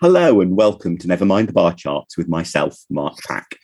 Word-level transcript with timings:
Hello 0.00 0.40
and 0.40 0.56
welcome 0.56 0.96
to 0.96 1.08
Nevermind 1.08 1.48
the 1.48 1.52
Bar 1.52 1.74
Charts 1.74 2.16
with 2.16 2.28
myself, 2.28 2.78
Mark 2.88 3.18
Pack. 3.26 3.56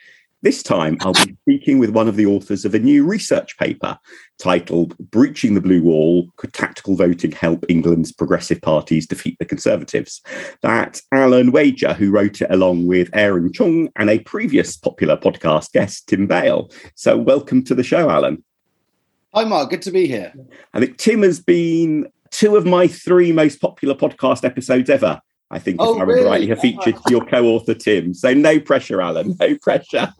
This 0.42 0.64
time 0.64 0.98
I'll 1.02 1.12
be 1.12 1.36
speaking 1.42 1.78
with 1.78 1.90
one 1.90 2.08
of 2.08 2.16
the 2.16 2.26
authors 2.26 2.64
of 2.64 2.74
a 2.74 2.80
new 2.80 3.06
research 3.06 3.56
paper 3.56 3.96
titled 4.40 4.98
Breaching 4.98 5.54
the 5.54 5.60
Blue 5.60 5.80
Wall 5.80 6.28
Could 6.34 6.52
Tactical 6.52 6.96
Voting 6.96 7.30
Help 7.30 7.64
England's 7.68 8.10
Progressive 8.10 8.60
Parties 8.60 9.06
Defeat 9.06 9.38
the 9.38 9.44
Conservatives? 9.44 10.22
That's 10.60 11.02
Alan 11.12 11.52
Wager, 11.52 11.94
who 11.94 12.10
wrote 12.10 12.42
it 12.42 12.50
along 12.50 12.88
with 12.88 13.10
Aron 13.12 13.52
Cheung 13.52 13.92
and 13.94 14.10
a 14.10 14.18
previous 14.18 14.76
popular 14.76 15.16
podcast 15.16 15.70
guest, 15.70 16.08
Tim 16.08 16.26
Bale. 16.26 16.68
So, 16.96 17.16
welcome 17.16 17.62
to 17.62 17.76
the 17.76 17.84
show, 17.84 18.10
Alan. 18.10 18.42
Hi, 19.34 19.44
Mark. 19.44 19.70
Good 19.70 19.82
to 19.82 19.92
be 19.92 20.08
here. 20.08 20.34
I 20.72 20.80
think 20.80 20.96
Tim 20.98 21.22
has 21.22 21.38
been 21.38 22.08
two 22.32 22.56
of 22.56 22.66
my 22.66 22.88
three 22.88 23.30
most 23.30 23.60
popular 23.60 23.94
podcast 23.94 24.44
episodes 24.44 24.90
ever. 24.90 25.20
I 25.54 25.58
think, 25.60 25.76
Oh, 25.80 25.84
if 25.94 25.98
I 25.98 26.00
remember 26.00 26.14
really? 26.14 26.26
rightly, 26.26 26.46
have 26.48 26.60
featured 26.60 26.96
your 27.08 27.24
co-author 27.24 27.74
Tim. 27.74 28.12
So 28.12 28.34
no 28.34 28.58
pressure, 28.58 29.00
Alan. 29.00 29.36
No 29.40 29.56
pressure. 29.58 30.12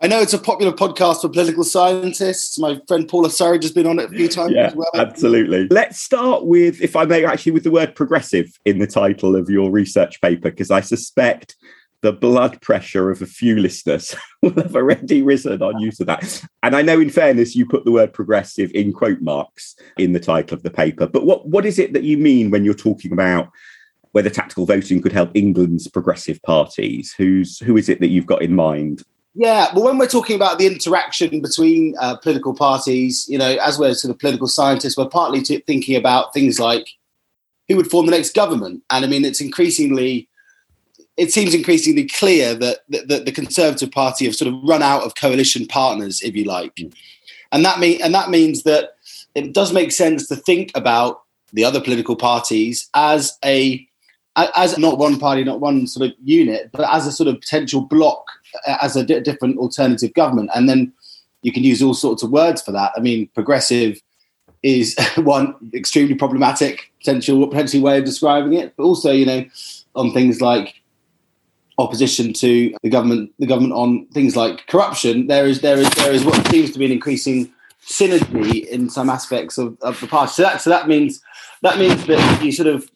I 0.00 0.06
know 0.06 0.20
it's 0.20 0.32
a 0.32 0.38
popular 0.38 0.72
podcast 0.72 1.20
for 1.22 1.28
political 1.28 1.64
scientists. 1.64 2.58
My 2.58 2.80
friend 2.88 3.08
Paula 3.08 3.28
Surridge 3.28 3.62
has 3.64 3.72
been 3.72 3.86
on 3.86 3.98
it 3.98 4.06
a 4.06 4.16
few 4.16 4.28
times 4.28 4.52
Yeah, 4.54 4.68
as 4.68 4.74
well. 4.76 4.90
absolutely. 4.94 5.66
Let's 5.68 6.00
start 6.00 6.46
with, 6.46 6.80
if 6.80 6.94
I 6.96 7.04
may, 7.04 7.24
actually 7.24 7.52
with 7.52 7.64
the 7.64 7.70
word 7.70 7.94
progressive 7.94 8.46
in 8.64 8.78
the 8.78 8.86
title 8.86 9.36
of 9.36 9.50
your 9.50 9.70
research 9.70 10.20
paper, 10.20 10.50
because 10.50 10.70
I 10.70 10.80
suspect 10.80 11.56
the 12.00 12.12
blood 12.12 12.62
pressure 12.62 13.10
of 13.10 13.22
a 13.22 13.26
few 13.26 13.56
listeners 13.56 14.14
will 14.42 14.52
have 14.54 14.76
already 14.76 15.20
risen 15.20 15.60
on 15.62 15.80
use 15.80 15.98
of 15.98 16.06
that. 16.06 16.44
And 16.62 16.76
I 16.76 16.80
know, 16.82 17.00
in 17.00 17.10
fairness, 17.10 17.56
you 17.56 17.66
put 17.66 17.84
the 17.84 17.90
word 17.90 18.12
progressive 18.14 18.70
in 18.72 18.92
quote 18.92 19.20
marks 19.20 19.74
in 19.98 20.12
the 20.12 20.20
title 20.20 20.56
of 20.56 20.62
the 20.62 20.70
paper. 20.70 21.08
But 21.08 21.26
what, 21.26 21.48
what 21.48 21.66
is 21.66 21.78
it 21.78 21.92
that 21.94 22.04
you 22.04 22.16
mean 22.16 22.50
when 22.52 22.64
you're 22.64 22.72
talking 22.74 23.12
about 23.12 23.50
whether 24.12 24.30
tactical 24.30 24.66
voting 24.66 25.00
could 25.00 25.12
help 25.12 25.30
England's 25.34 25.88
progressive 25.88 26.40
parties? 26.42 27.14
Who's 27.16 27.58
who 27.58 27.76
is 27.76 27.88
it 27.88 28.00
that 28.00 28.08
you've 28.08 28.26
got 28.26 28.42
in 28.42 28.54
mind? 28.54 29.02
Yeah, 29.34 29.68
well, 29.72 29.84
when 29.84 29.98
we're 29.98 30.08
talking 30.08 30.34
about 30.34 30.58
the 30.58 30.66
interaction 30.66 31.40
between 31.40 31.94
uh, 32.00 32.16
political 32.16 32.54
parties, 32.54 33.26
you 33.28 33.38
know, 33.38 33.56
as 33.62 33.78
we're 33.78 33.94
sort 33.94 34.12
of 34.12 34.18
political 34.18 34.48
scientists, 34.48 34.96
we're 34.96 35.08
partly 35.08 35.40
thinking 35.40 35.94
about 35.94 36.34
things 36.34 36.58
like 36.58 36.88
who 37.68 37.76
would 37.76 37.90
form 37.90 38.06
the 38.06 38.12
next 38.12 38.34
government. 38.34 38.82
And 38.90 39.04
I 39.04 39.08
mean, 39.08 39.24
it's 39.24 39.40
increasingly, 39.40 40.28
it 41.16 41.32
seems 41.32 41.54
increasingly 41.54 42.06
clear 42.06 42.54
that, 42.54 42.78
that, 42.88 43.08
that 43.08 43.26
the 43.26 43.32
Conservative 43.32 43.92
Party 43.92 44.24
have 44.24 44.34
sort 44.34 44.52
of 44.52 44.60
run 44.64 44.82
out 44.82 45.02
of 45.02 45.14
coalition 45.14 45.66
partners, 45.66 46.20
if 46.22 46.34
you 46.34 46.44
like, 46.44 46.76
and 47.52 47.64
that 47.64 47.78
mean 47.78 48.00
and 48.02 48.14
that 48.14 48.30
means 48.30 48.64
that 48.64 48.96
it 49.34 49.52
does 49.52 49.72
make 49.72 49.92
sense 49.92 50.26
to 50.28 50.36
think 50.36 50.70
about 50.74 51.22
the 51.52 51.64
other 51.64 51.80
political 51.80 52.16
parties 52.16 52.90
as 52.94 53.38
a 53.44 53.87
as 54.54 54.78
not 54.78 54.98
one 54.98 55.18
party, 55.18 55.44
not 55.44 55.60
one 55.60 55.86
sort 55.86 56.10
of 56.10 56.16
unit, 56.22 56.70
but 56.72 56.92
as 56.92 57.06
a 57.06 57.12
sort 57.12 57.28
of 57.28 57.40
potential 57.40 57.80
block, 57.80 58.24
as 58.66 58.96
a 58.96 59.04
different 59.04 59.58
alternative 59.58 60.14
government. 60.14 60.50
And 60.54 60.68
then 60.68 60.92
you 61.42 61.52
can 61.52 61.64
use 61.64 61.82
all 61.82 61.94
sorts 61.94 62.22
of 62.22 62.30
words 62.30 62.62
for 62.62 62.72
that. 62.72 62.92
I 62.96 63.00
mean, 63.00 63.28
progressive 63.34 64.00
is 64.62 64.96
one 65.16 65.54
extremely 65.74 66.14
problematic 66.14 66.92
potential 66.98 67.46
potentially 67.46 67.82
way 67.82 67.98
of 67.98 68.04
describing 68.04 68.54
it, 68.54 68.74
but 68.76 68.84
also, 68.84 69.10
you 69.12 69.26
know, 69.26 69.44
on 69.94 70.12
things 70.12 70.40
like 70.40 70.74
opposition 71.78 72.32
to 72.32 72.74
the 72.82 72.90
government, 72.90 73.32
the 73.38 73.46
government 73.46 73.72
on 73.72 74.06
things 74.06 74.36
like 74.36 74.66
corruption, 74.66 75.28
there 75.28 75.46
is 75.46 75.60
there 75.60 75.78
is 75.78 75.88
there 75.90 76.12
is 76.12 76.24
what 76.24 76.46
seems 76.48 76.72
to 76.72 76.78
be 76.78 76.86
an 76.86 76.92
increasing 76.92 77.52
synergy 77.84 78.66
in 78.66 78.90
some 78.90 79.08
aspects 79.08 79.58
of, 79.58 79.78
of 79.80 79.98
the 80.00 80.06
party. 80.06 80.32
So 80.32 80.42
that 80.42 80.60
so 80.60 80.70
that 80.70 80.88
means 80.88 81.22
that 81.62 81.78
means 81.78 82.04
that 82.06 82.42
you 82.42 82.52
sort 82.52 82.68
of 82.68 82.90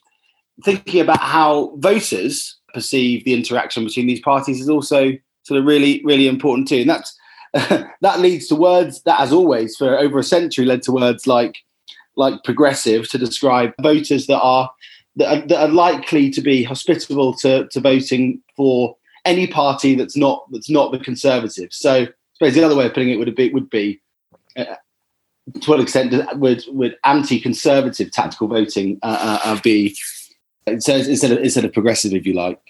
thinking 0.65 1.01
about 1.01 1.21
how 1.21 1.75
voters 1.77 2.57
perceive 2.75 3.25
the 3.25 3.35
interaction 3.35 3.85
between 3.85 4.07
these 4.07 4.21
parties 4.21 4.61
is 4.61 4.69
also 4.69 5.13
sort 5.45 5.59
of 5.59 5.67
really 5.67 6.03
really 6.05 6.29
important 6.29 6.69
too. 6.69 6.81
And 6.81 6.91
that's 6.91 7.17
that 8.01 8.21
leads 8.21 8.47
to 8.49 8.55
words 8.55 9.03
that 9.03 9.21
as 9.21 9.33
always 9.33 9.77
for 9.77 9.99
over 9.99 10.19
a 10.19 10.25
century 10.25 10.65
led 10.65 10.83
to 10.83 10.93
words 10.93 11.27
like 11.27 11.59
like 12.17 12.43
progressive 12.45 13.09
to 13.11 13.19
describe 13.19 13.73
voters 13.81 14.27
that 14.27 14.41
are 14.41 14.71
that 15.17 15.29
are, 15.29 15.47
that 15.47 15.61
are 15.61 15.69
likely 15.69 16.31
to 16.31 16.41
be 16.41 16.63
hospitable 16.63 17.35
to, 17.35 17.69
to 17.69 17.81
voting 17.81 18.41
for 18.57 18.97
any 19.25 19.47
party 19.47 19.95
that's 19.95 20.17
not 20.17 20.47
that's 20.51 20.71
not 20.71 20.93
the 20.93 20.99
conservative 20.99 21.73
so 21.73 22.03
I 22.03 22.09
suppose 22.35 22.55
the 22.55 22.65
other 22.65 22.75
way 22.75 22.87
of 22.87 22.95
putting 22.95 23.11
it 23.11 23.19
would 23.19 23.35
be 23.35 23.53
would 23.53 23.71
be 23.71 24.01
uh, 24.57 24.77
to 25.61 25.71
what 25.71 25.81
extent 25.81 26.15
would 26.39 26.65
would 26.69 26.97
anti-conservative 27.05 28.11
tactical 28.13 28.49
voting 28.49 28.99
uh, 29.03 29.39
uh, 29.45 29.51
uh, 29.51 29.61
be 29.61 29.97
so 30.79 30.95
instead 30.95 31.33
of 31.33 31.39
instead 31.39 31.65
of 31.65 31.73
progressive, 31.73 32.13
if 32.13 32.27
you 32.27 32.35
like. 32.35 32.61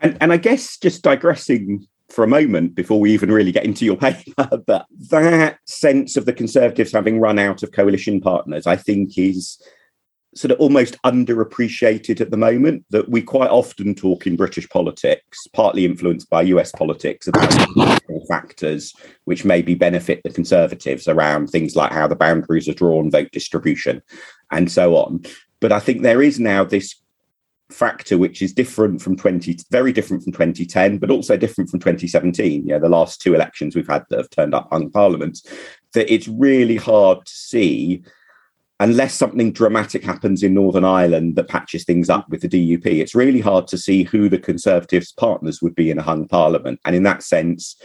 And, 0.00 0.16
and 0.20 0.32
I 0.32 0.36
guess 0.36 0.76
just 0.76 1.02
digressing 1.02 1.86
for 2.08 2.24
a 2.24 2.28
moment 2.28 2.74
before 2.74 3.00
we 3.00 3.12
even 3.12 3.30
really 3.30 3.52
get 3.52 3.64
into 3.64 3.84
your 3.84 3.96
paper, 3.98 4.62
but 4.66 4.86
that 5.10 5.58
sense 5.66 6.16
of 6.16 6.24
the 6.24 6.32
Conservatives 6.32 6.92
having 6.92 7.20
run 7.20 7.38
out 7.38 7.62
of 7.62 7.72
coalition 7.72 8.20
partners, 8.20 8.66
I 8.66 8.76
think, 8.76 9.18
is 9.18 9.60
sort 10.34 10.52
of 10.52 10.60
almost 10.60 11.00
underappreciated 11.02 12.20
at 12.20 12.30
the 12.30 12.36
moment. 12.36 12.84
That 12.90 13.08
we 13.08 13.22
quite 13.22 13.50
often 13.50 13.94
talk 13.94 14.26
in 14.26 14.36
British 14.36 14.68
politics, 14.68 15.46
partly 15.52 15.84
influenced 15.84 16.30
by 16.30 16.42
US 16.42 16.70
politics, 16.72 17.26
about 17.26 17.52
factors 18.28 18.94
which 19.24 19.44
maybe 19.44 19.74
benefit 19.74 20.20
the 20.22 20.30
Conservatives 20.30 21.08
around 21.08 21.48
things 21.48 21.74
like 21.74 21.92
how 21.92 22.06
the 22.06 22.16
boundaries 22.16 22.68
are 22.68 22.74
drawn, 22.74 23.10
vote 23.10 23.30
distribution, 23.32 24.02
and 24.50 24.70
so 24.70 24.96
on. 24.96 25.24
But 25.60 25.72
I 25.72 25.80
think 25.80 26.02
there 26.02 26.22
is 26.22 26.38
now 26.38 26.62
this 26.62 26.94
factor 27.70 28.16
which 28.16 28.40
is 28.40 28.52
different 28.52 29.00
from 29.02 29.16
20 29.16 29.58
very 29.70 29.92
different 29.92 30.22
from 30.22 30.32
2010 30.32 30.98
but 30.98 31.10
also 31.10 31.36
different 31.36 31.68
from 31.68 31.78
2017 31.80 32.66
yeah 32.66 32.78
the 32.78 32.88
last 32.88 33.20
two 33.20 33.34
elections 33.34 33.76
we've 33.76 33.88
had 33.88 34.04
that 34.08 34.18
have 34.18 34.30
turned 34.30 34.54
up 34.54 34.68
hung 34.70 34.90
parliaments 34.90 35.42
that 35.92 36.12
it's 36.12 36.28
really 36.28 36.76
hard 36.76 37.24
to 37.26 37.32
see 37.32 38.02
unless 38.80 39.12
something 39.12 39.52
dramatic 39.52 40.02
happens 40.02 40.42
in 40.42 40.54
northern 40.54 40.84
ireland 40.84 41.36
that 41.36 41.48
patches 41.48 41.84
things 41.84 42.08
up 42.08 42.26
with 42.30 42.40
the 42.40 42.48
dup 42.48 42.86
it's 42.86 43.14
really 43.14 43.40
hard 43.40 43.66
to 43.66 43.76
see 43.76 44.02
who 44.02 44.30
the 44.30 44.38
conservatives 44.38 45.12
partners 45.12 45.60
would 45.60 45.74
be 45.74 45.90
in 45.90 45.98
a 45.98 46.02
hung 46.02 46.26
parliament. 46.26 46.80
And 46.84 46.96
in 46.96 47.02
that 47.02 47.22
sense 47.22 47.76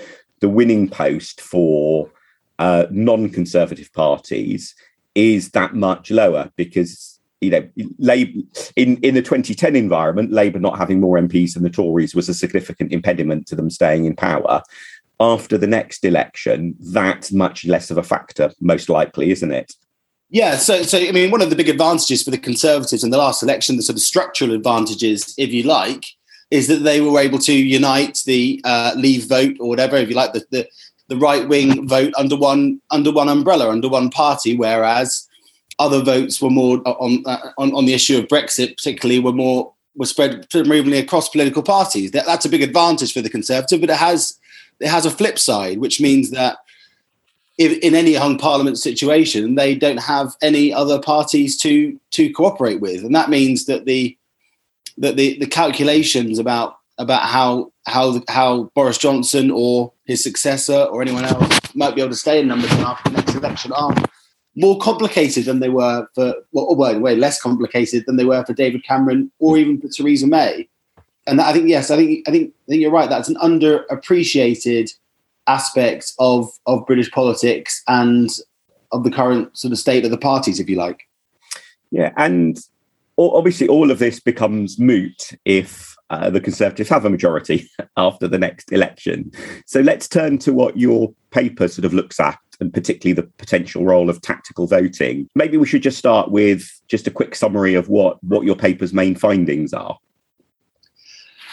the 0.43 0.49
winning 0.49 0.89
post 0.89 1.39
for 1.39 2.11
uh, 2.59 2.85
non-conservative 2.91 3.93
parties 3.93 4.75
is 5.16 5.51
that 5.51 5.73
much 5.73 6.11
lower 6.11 6.51
because 6.57 7.12
you 7.43 7.51
know, 7.51 7.67
Labour 7.99 8.41
in, 8.75 8.97
in 8.97 9.15
the 9.15 9.21
2010 9.21 9.75
environment, 9.75 10.31
Labour 10.31 10.59
not 10.59 10.77
having 10.77 10.99
more 10.99 11.17
MPs 11.17 11.53
than 11.53 11.63
the 11.63 11.69
Tories 11.69 12.15
was 12.15 12.29
a 12.29 12.33
significant 12.33 12.91
impediment 12.91 13.47
to 13.47 13.55
them 13.55 13.69
staying 13.69 14.05
in 14.05 14.15
power. 14.15 14.61
After 15.19 15.57
the 15.57 15.67
next 15.67 16.03
election, 16.03 16.75
that's 16.79 17.31
much 17.31 17.65
less 17.65 17.91
of 17.91 17.97
a 17.97 18.03
factor, 18.03 18.51
most 18.59 18.89
likely, 18.89 19.31
isn't 19.31 19.51
it? 19.51 19.73
Yeah, 20.29 20.57
so 20.57 20.81
so 20.81 20.97
I 20.97 21.11
mean, 21.11 21.29
one 21.29 21.43
of 21.43 21.51
the 21.51 21.55
big 21.55 21.69
advantages 21.69 22.23
for 22.23 22.31
the 22.31 22.39
Conservatives 22.39 23.03
in 23.03 23.11
the 23.11 23.19
last 23.19 23.43
election, 23.43 23.77
the 23.77 23.83
sort 23.83 23.97
of 23.97 24.01
structural 24.01 24.51
advantages, 24.51 25.35
if 25.37 25.53
you 25.53 25.61
like, 25.61 26.05
is 26.49 26.67
that 26.67 26.77
they 26.77 27.01
were 27.01 27.19
able 27.19 27.37
to 27.39 27.53
unite 27.53 28.23
the 28.25 28.59
uh, 28.63 28.93
Leave 28.95 29.29
vote 29.29 29.55
or 29.59 29.69
whatever, 29.69 29.95
if 29.95 30.09
you 30.09 30.15
like, 30.15 30.33
the 30.33 30.43
the, 30.49 30.67
the 31.07 31.17
right 31.17 31.47
wing 31.47 31.87
vote 31.87 32.13
under 32.17 32.35
one 32.35 32.81
under 32.89 33.11
one 33.11 33.29
umbrella, 33.29 33.69
under 33.69 33.87
one 33.87 34.09
party, 34.09 34.57
whereas 34.57 35.27
other 35.83 36.01
votes 36.01 36.41
were 36.41 36.49
more 36.49 36.81
on 36.85 37.23
uh, 37.25 37.51
on, 37.57 37.73
on 37.73 37.85
the 37.85 37.94
issue 37.94 38.17
of 38.17 38.27
Brexit, 38.27 38.77
particularly, 38.77 39.19
were 39.19 39.33
more 39.33 39.73
were 39.95 40.05
spread 40.05 40.49
presumably 40.49 40.97
across 40.97 41.29
political 41.29 41.61
parties. 41.61 42.11
That, 42.11 42.25
that's 42.25 42.45
a 42.45 42.49
big 42.49 42.63
advantage 42.63 43.13
for 43.13 43.21
the 43.21 43.29
Conservative, 43.29 43.81
but 43.81 43.89
it 43.89 43.97
has 43.97 44.39
it 44.79 44.88
has 44.88 45.05
a 45.05 45.11
flip 45.11 45.38
side, 45.38 45.79
which 45.79 46.01
means 46.01 46.31
that 46.31 46.57
if, 47.57 47.77
in 47.79 47.93
any 47.93 48.16
hung 48.16 48.38
parliament 48.38 48.79
situation, 48.79 49.55
they 49.55 49.75
don't 49.75 49.99
have 49.99 50.35
any 50.41 50.73
other 50.73 50.99
parties 50.99 51.57
to 51.59 51.99
to 52.11 52.31
cooperate 52.31 52.81
with, 52.81 53.03
and 53.03 53.16
that 53.16 53.29
means 53.29 53.66
that 53.66 53.85
the 53.85 54.17
that 54.97 55.17
the, 55.17 55.37
the 55.40 55.47
calculations 55.47 56.40
about 56.40 56.78
about 56.97 57.23
how 57.23 57.72
how 57.85 58.22
how 58.29 58.72
Boris 58.75 58.97
Johnson 58.97 59.52
or 59.52 59.91
his 60.05 60.23
successor 60.23 60.84
or 60.91 61.02
anyone 61.02 61.25
else 61.25 61.75
might 61.75 61.96
be 61.96 62.02
able 62.02 62.11
to 62.11 62.17
stay 62.17 62.40
in 62.40 62.47
numbers 62.47 62.72
after 62.72 63.09
the 63.09 63.17
next 63.17 63.35
election 63.35 63.72
are 63.73 63.93
more 64.55 64.78
complicated 64.79 65.46
than 65.46 65.59
they 65.59 65.70
were 65.70 66.08
for 66.14 66.35
well, 66.52 66.76
well, 66.76 67.00
way 67.00 67.16
less 67.16 67.41
complicated 67.41 68.05
than 68.05 68.17
they 68.17 68.26
were 68.26 68.46
for 68.46 68.53
David 68.53 68.84
Cameron 68.84 69.32
or 69.40 69.58
even 69.58 69.79
for 69.79 69.88
Theresa 69.88 70.28
May. 70.28 70.67
And 71.26 71.40
I 71.41 71.53
think 71.53 71.70
yes, 71.70 71.90
I 71.90 71.97
think 71.97 72.28
I 72.28 72.32
think 72.32 72.53
I 72.67 72.72
think 72.72 72.82
you're 72.82 72.91
right. 72.91 73.09
That's 73.09 73.29
an 73.29 73.35
underappreciated 73.35 74.94
aspect 75.47 76.14
of 76.20 76.50
of 76.66 76.85
British 76.85 77.11
politics 77.11 77.82
and 77.88 78.29
of 78.91 79.03
the 79.03 79.11
current 79.11 79.58
sort 79.58 79.72
of 79.72 79.79
state 79.79 80.05
of 80.05 80.11
the 80.11 80.17
parties, 80.17 80.59
if 80.59 80.70
you 80.70 80.76
like. 80.76 81.08
Yeah, 81.91 82.11
and 82.17 82.59
obviously 83.17 83.67
all 83.67 83.91
of 83.91 83.99
this 83.99 84.20
becomes 84.20 84.79
moot 84.79 85.32
if 85.46 85.96
uh, 86.09 86.29
the 86.29 86.41
Conservatives 86.41 86.90
have 86.90 87.06
a 87.06 87.09
majority 87.09 87.70
after 87.97 88.28
the 88.28 88.38
next 88.38 88.72
election. 88.72 89.32
So 89.66 89.82
let's 89.82 90.08
turn 90.08 90.38
to 90.40 90.53
what 90.53 90.78
your 90.78 91.14
paper 91.32 91.67
sort 91.67 91.85
of 91.85 91.94
looks 91.94 92.20
at, 92.20 92.40
and 92.63 92.73
particularly 92.73 93.13
the 93.13 93.27
potential 93.37 93.85
role 93.85 94.09
of 94.09 94.21
tactical 94.21 94.65
voting. 94.65 95.29
Maybe 95.35 95.57
we 95.57 95.67
should 95.67 95.83
just 95.83 95.97
start 95.97 96.31
with 96.31 96.81
just 96.87 97.07
a 97.07 97.11
quick 97.11 97.35
summary 97.35 97.75
of 97.75 97.89
what 97.89 98.23
what 98.23 98.45
your 98.45 98.55
paper's 98.55 98.93
main 98.93 99.15
findings 99.15 99.73
are. 99.73 99.99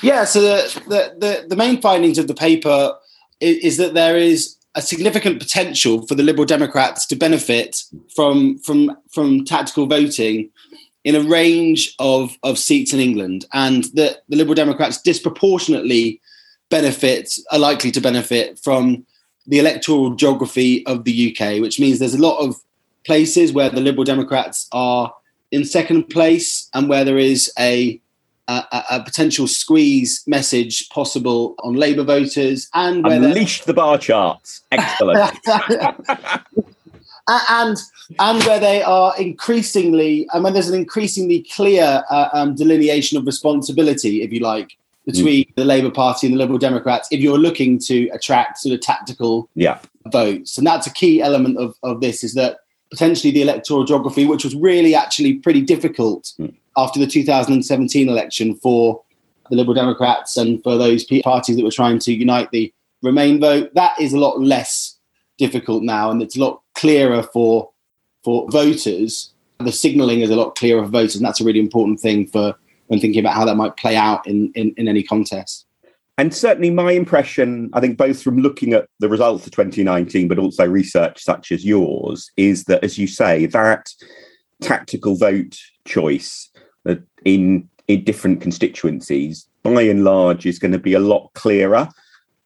Yeah, 0.03 0.25
so 0.25 0.41
the, 0.41 0.83
the, 0.89 1.15
the, 1.19 1.49
the 1.49 1.57
main 1.57 1.83
findings 1.83 2.17
of 2.17 2.27
the 2.27 2.35
paper 2.35 2.95
is, 3.41 3.59
is, 3.59 3.77
that 3.77 3.93
there 3.93 4.17
is 4.17 4.57
a 4.75 4.81
significant 4.81 5.39
potential 5.39 6.07
for 6.07 6.15
the 6.15 6.23
Liberal 6.23 6.47
Democrats 6.47 7.05
to 7.09 7.17
benefit 7.17 7.83
from 8.15 8.57
from 8.59 8.97
from 9.11 9.45
tactical 9.45 9.87
voting 9.87 10.49
in 11.05 11.17
a 11.17 11.23
range 11.23 11.95
of, 11.99 12.39
of 12.43 12.59
seats 12.59 12.93
in 12.95 13.01
England, 13.01 13.47
and 13.53 13.85
that 13.95 14.23
the 14.29 14.37
Liberal 14.37 14.55
Democrats 14.55 15.03
disproportionately 15.03 16.21
benefit 16.71 17.39
are 17.51 17.59
likely 17.59 17.91
to 17.91 18.01
benefit 18.01 18.59
from 18.63 19.05
the 19.51 19.59
electoral 19.59 20.15
geography 20.15 20.87
of 20.87 21.05
the 21.05 21.31
UK, 21.31 21.61
which 21.61 21.81
means 21.81 21.99
there's 21.99 22.15
a 22.15 22.23
lot 22.23 22.39
of 22.39 22.57
places 23.05 23.53
where 23.53 23.69
the 23.69 23.81
Liberal 23.81 24.05
Democrats 24.05 24.69
are 24.73 25.13
in 25.51 25.65
second 25.65 26.05
place 26.05 26.71
and 26.73 26.89
where 26.89 27.05
there 27.05 27.19
is 27.19 27.53
a 27.59 28.01
a, 28.49 28.85
a, 28.91 29.03
potential 29.05 29.47
squeeze 29.47 30.25
message 30.27 30.89
possible 30.89 31.55
on 31.61 31.75
Labour 31.75 32.03
voters 32.03 32.69
and 32.75 33.07
unleash 33.07 33.63
the 33.63 33.73
bar 33.73 33.97
charts. 33.97 34.63
Excellent. 34.73 35.39
and 37.29 37.77
and 38.19 38.43
where 38.43 38.59
they 38.59 38.83
are 38.83 39.15
increasingly, 39.21 40.29
and 40.33 40.43
when 40.43 40.53
there's 40.53 40.69
an 40.69 40.75
increasingly 40.75 41.47
clear 41.55 42.03
uh, 42.11 42.29
um, 42.33 42.57
delineation 42.57 43.17
of 43.17 43.25
responsibility, 43.25 44.23
if 44.23 44.33
you 44.33 44.41
like, 44.41 44.77
between 45.07 45.45
mm. 45.45 45.55
the 45.57 45.65
Labour 45.65 45.91
Party 45.91 46.27
and 46.27 46.35
the 46.35 46.39
Liberal 46.39 46.59
Democrats, 46.59 47.09
if 47.11 47.21
you're 47.21 47.39
looking 47.39 47.79
to 47.81 48.09
attract 48.09 48.59
sort 48.59 48.75
of 48.75 48.81
tactical 48.81 49.49
yeah. 49.55 49.79
votes, 50.07 50.59
and 50.59 50.67
that's 50.67 50.87
a 50.87 50.93
key 50.93 51.21
element 51.23 51.59
of, 51.59 51.75
of 51.83 52.01
this 52.01 52.23
is 52.23 52.35
that 52.35 52.59
potentially 52.91 53.33
the 53.33 53.43
electoral 53.43 53.85
geography, 53.85 54.27
which 54.27 54.45
was 54.45 54.55
really 54.55 54.95
actually 54.95 55.35
pretty 55.35 55.61
difficult 55.63 56.33
mm. 56.39 56.55
after 56.77 56.99
the 56.99 57.07
2017 57.07 58.09
election 58.09 58.55
for 58.57 59.03
the 59.49 59.57
Liberal 59.57 59.75
Democrats 59.75 60.37
and 60.37 60.63
for 60.63 60.77
those 60.77 61.05
parties 61.23 61.57
that 61.57 61.65
were 61.65 61.71
trying 61.71 61.99
to 61.99 62.13
unite 62.13 62.51
the 62.51 62.73
Remain 63.03 63.41
vote, 63.41 63.73
that 63.75 63.99
is 63.99 64.13
a 64.13 64.19
lot 64.19 64.41
less 64.41 64.99
difficult 65.39 65.83
now, 65.83 66.11
and 66.11 66.21
it's 66.21 66.37
a 66.37 66.41
lot 66.41 66.61
clearer 66.75 67.23
for 67.23 67.71
for 68.23 68.47
voters. 68.51 69.33
The 69.59 69.73
signalling 69.73 70.21
is 70.21 70.29
a 70.29 70.37
lot 70.37 70.55
clearer 70.55 70.85
for 70.85 70.91
voters, 70.91 71.17
and 71.17 71.25
that's 71.25 71.41
a 71.41 71.45
really 71.45 71.61
important 71.61 71.99
thing 71.99 72.27
for 72.27 72.55
when 72.91 72.99
thinking 72.99 73.21
about 73.21 73.35
how 73.35 73.45
that 73.45 73.57
might 73.57 73.77
play 73.77 73.95
out 73.95 74.27
in, 74.27 74.51
in, 74.57 74.75
in 74.77 74.89
any 74.89 75.05
contest. 75.05 75.65
And 76.19 76.35
certainly, 76.35 76.71
my 76.71 76.91
impression, 76.91 77.71
I 77.73 77.79
think, 77.79 77.97
both 77.97 78.21
from 78.21 78.39
looking 78.39 78.73
at 78.73 78.89
the 78.99 79.09
results 79.09 79.47
of 79.47 79.53
2019, 79.53 80.27
but 80.27 80.41
also 80.41 80.67
research 80.67 81.23
such 81.23 81.53
as 81.53 81.65
yours, 81.65 82.33
is 82.37 82.65
that, 82.65 82.83
as 82.83 82.99
you 82.99 83.07
say, 83.07 83.47
that 83.47 83.95
tactical 84.61 85.15
vote 85.15 85.57
choice 85.87 86.51
uh, 86.87 86.97
in 87.25 87.69
in 87.87 88.03
different 88.03 88.41
constituencies, 88.41 89.49
by 89.63 89.83
and 89.83 90.03
large, 90.03 90.45
is 90.45 90.59
going 90.59 90.73
to 90.73 90.79
be 90.79 90.95
a 90.95 91.01
lot 91.01 91.31
clearer 91.35 91.89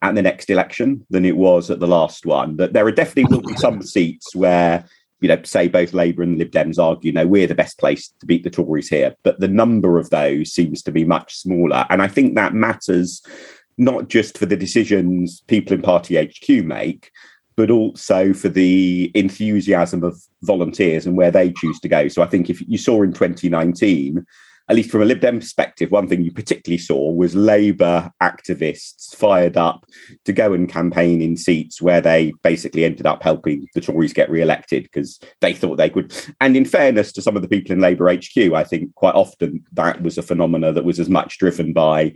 at 0.03 0.13
the 0.13 0.21
next 0.21 0.51
election 0.51 1.03
than 1.09 1.25
it 1.25 1.37
was 1.37 1.71
at 1.71 1.79
the 1.79 1.87
last 1.87 2.27
one. 2.27 2.57
That 2.57 2.73
there 2.73 2.85
are 2.85 2.91
definitely 2.91 3.35
will 3.35 3.41
be 3.41 3.57
some 3.57 3.81
seats 3.81 4.35
where 4.35 4.85
you 5.21 5.29
know, 5.29 5.41
say 5.43 5.67
both 5.67 5.93
Labour 5.93 6.23
and 6.23 6.37
Lib 6.37 6.51
Dems 6.51 6.77
argue, 6.77 7.09
you 7.09 7.13
know, 7.13 7.27
we're 7.27 7.47
the 7.47 7.55
best 7.55 7.79
place 7.79 8.09
to 8.19 8.25
beat 8.25 8.43
the 8.43 8.49
Tories 8.49 8.89
here. 8.89 9.15
But 9.23 9.39
the 9.39 9.47
number 9.47 9.97
of 9.97 10.09
those 10.09 10.51
seems 10.51 10.81
to 10.83 10.91
be 10.91 11.05
much 11.05 11.35
smaller. 11.35 11.85
And 11.89 12.01
I 12.01 12.07
think 12.07 12.35
that 12.35 12.53
matters 12.53 13.21
not 13.77 14.07
just 14.07 14.37
for 14.37 14.45
the 14.45 14.57
decisions 14.57 15.41
people 15.47 15.73
in 15.73 15.81
Party 15.81 16.17
HQ 16.17 16.65
make, 16.65 17.11
but 17.55 17.71
also 17.71 18.33
for 18.33 18.49
the 18.49 19.11
enthusiasm 19.15 20.03
of 20.03 20.21
volunteers 20.43 21.05
and 21.05 21.15
where 21.15 21.31
they 21.31 21.53
choose 21.53 21.79
to 21.79 21.87
go. 21.87 22.07
So 22.07 22.21
I 22.21 22.27
think 22.27 22.49
if 22.49 22.61
you 22.67 22.77
saw 22.77 23.01
in 23.01 23.13
2019, 23.13 24.25
at 24.67 24.75
least 24.75 24.89
from 24.89 25.01
a 25.01 25.05
Lib 25.05 25.19
Dem 25.19 25.39
perspective, 25.39 25.91
one 25.91 26.07
thing 26.07 26.23
you 26.23 26.31
particularly 26.31 26.79
saw 26.79 27.11
was 27.11 27.35
Labour 27.35 28.11
activists 28.21 29.15
fired 29.15 29.57
up 29.57 29.85
to 30.25 30.33
go 30.33 30.53
and 30.53 30.67
campaign 30.67 31.21
in 31.21 31.37
seats 31.37 31.81
where 31.81 32.01
they 32.01 32.33
basically 32.43 32.83
ended 32.83 33.05
up 33.05 33.21
helping 33.21 33.67
the 33.75 33.81
Tories 33.81 34.13
get 34.13 34.29
re-elected 34.29 34.83
because 34.83 35.19
they 35.41 35.53
thought 35.53 35.77
they 35.77 35.89
could. 35.89 36.15
And 36.41 36.57
in 36.57 36.65
fairness 36.65 37.11
to 37.13 37.21
some 37.21 37.35
of 37.35 37.43
the 37.43 37.47
people 37.47 37.73
in 37.73 37.79
Labour 37.79 38.11
HQ, 38.11 38.53
I 38.53 38.63
think 38.63 38.93
quite 38.95 39.15
often 39.15 39.63
that 39.73 40.01
was 40.01 40.17
a 40.17 40.23
phenomena 40.23 40.71
that 40.71 40.85
was 40.85 40.99
as 40.99 41.09
much 41.09 41.37
driven 41.37 41.71
by 41.71 42.15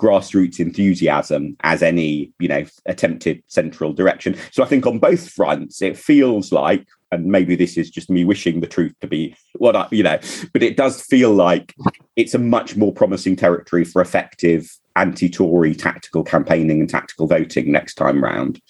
grassroots 0.00 0.58
enthusiasm 0.58 1.56
as 1.60 1.82
any 1.82 2.32
you 2.38 2.48
know 2.48 2.64
attempted 2.86 3.42
central 3.48 3.92
direction. 3.92 4.34
So 4.50 4.62
i 4.62 4.66
think 4.66 4.86
on 4.86 4.98
both 4.98 5.28
fronts 5.28 5.82
it 5.82 5.96
feels 5.96 6.52
like 6.52 6.86
and 7.12 7.26
maybe 7.26 7.54
this 7.56 7.76
is 7.76 7.90
just 7.90 8.08
me 8.08 8.24
wishing 8.24 8.60
the 8.60 8.66
truth 8.66 8.94
to 9.00 9.06
be 9.06 9.34
what 9.58 9.76
I, 9.76 9.86
you 9.90 10.02
know 10.02 10.18
but 10.54 10.62
it 10.62 10.76
does 10.76 11.02
feel 11.02 11.32
like 11.32 11.74
it's 12.16 12.34
a 12.34 12.38
much 12.38 12.76
more 12.76 12.92
promising 12.92 13.36
territory 13.36 13.84
for 13.84 14.00
effective 14.00 14.70
anti-tory 14.96 15.74
tactical 15.74 16.24
campaigning 16.24 16.80
and 16.80 16.88
tactical 16.88 17.26
voting 17.26 17.70
next 17.70 17.94
time 17.94 18.24
round. 18.24 18.60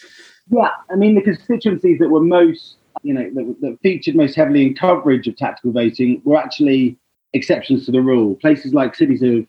Yeah 0.48 0.70
i 0.90 0.96
mean 0.96 1.14
the 1.14 1.22
constituencies 1.22 1.98
that 2.00 2.08
were 2.08 2.22
most 2.22 2.76
you 3.02 3.14
know 3.14 3.30
that, 3.34 3.56
that 3.60 3.78
featured 3.82 4.16
most 4.16 4.34
heavily 4.34 4.66
in 4.66 4.74
coverage 4.74 5.28
of 5.28 5.36
tactical 5.36 5.70
voting 5.70 6.20
were 6.24 6.36
actually 6.36 6.98
exceptions 7.32 7.86
to 7.86 7.92
the 7.92 8.00
rule. 8.00 8.34
Places 8.36 8.74
like 8.74 8.94
cities 8.94 9.22
of 9.22 9.46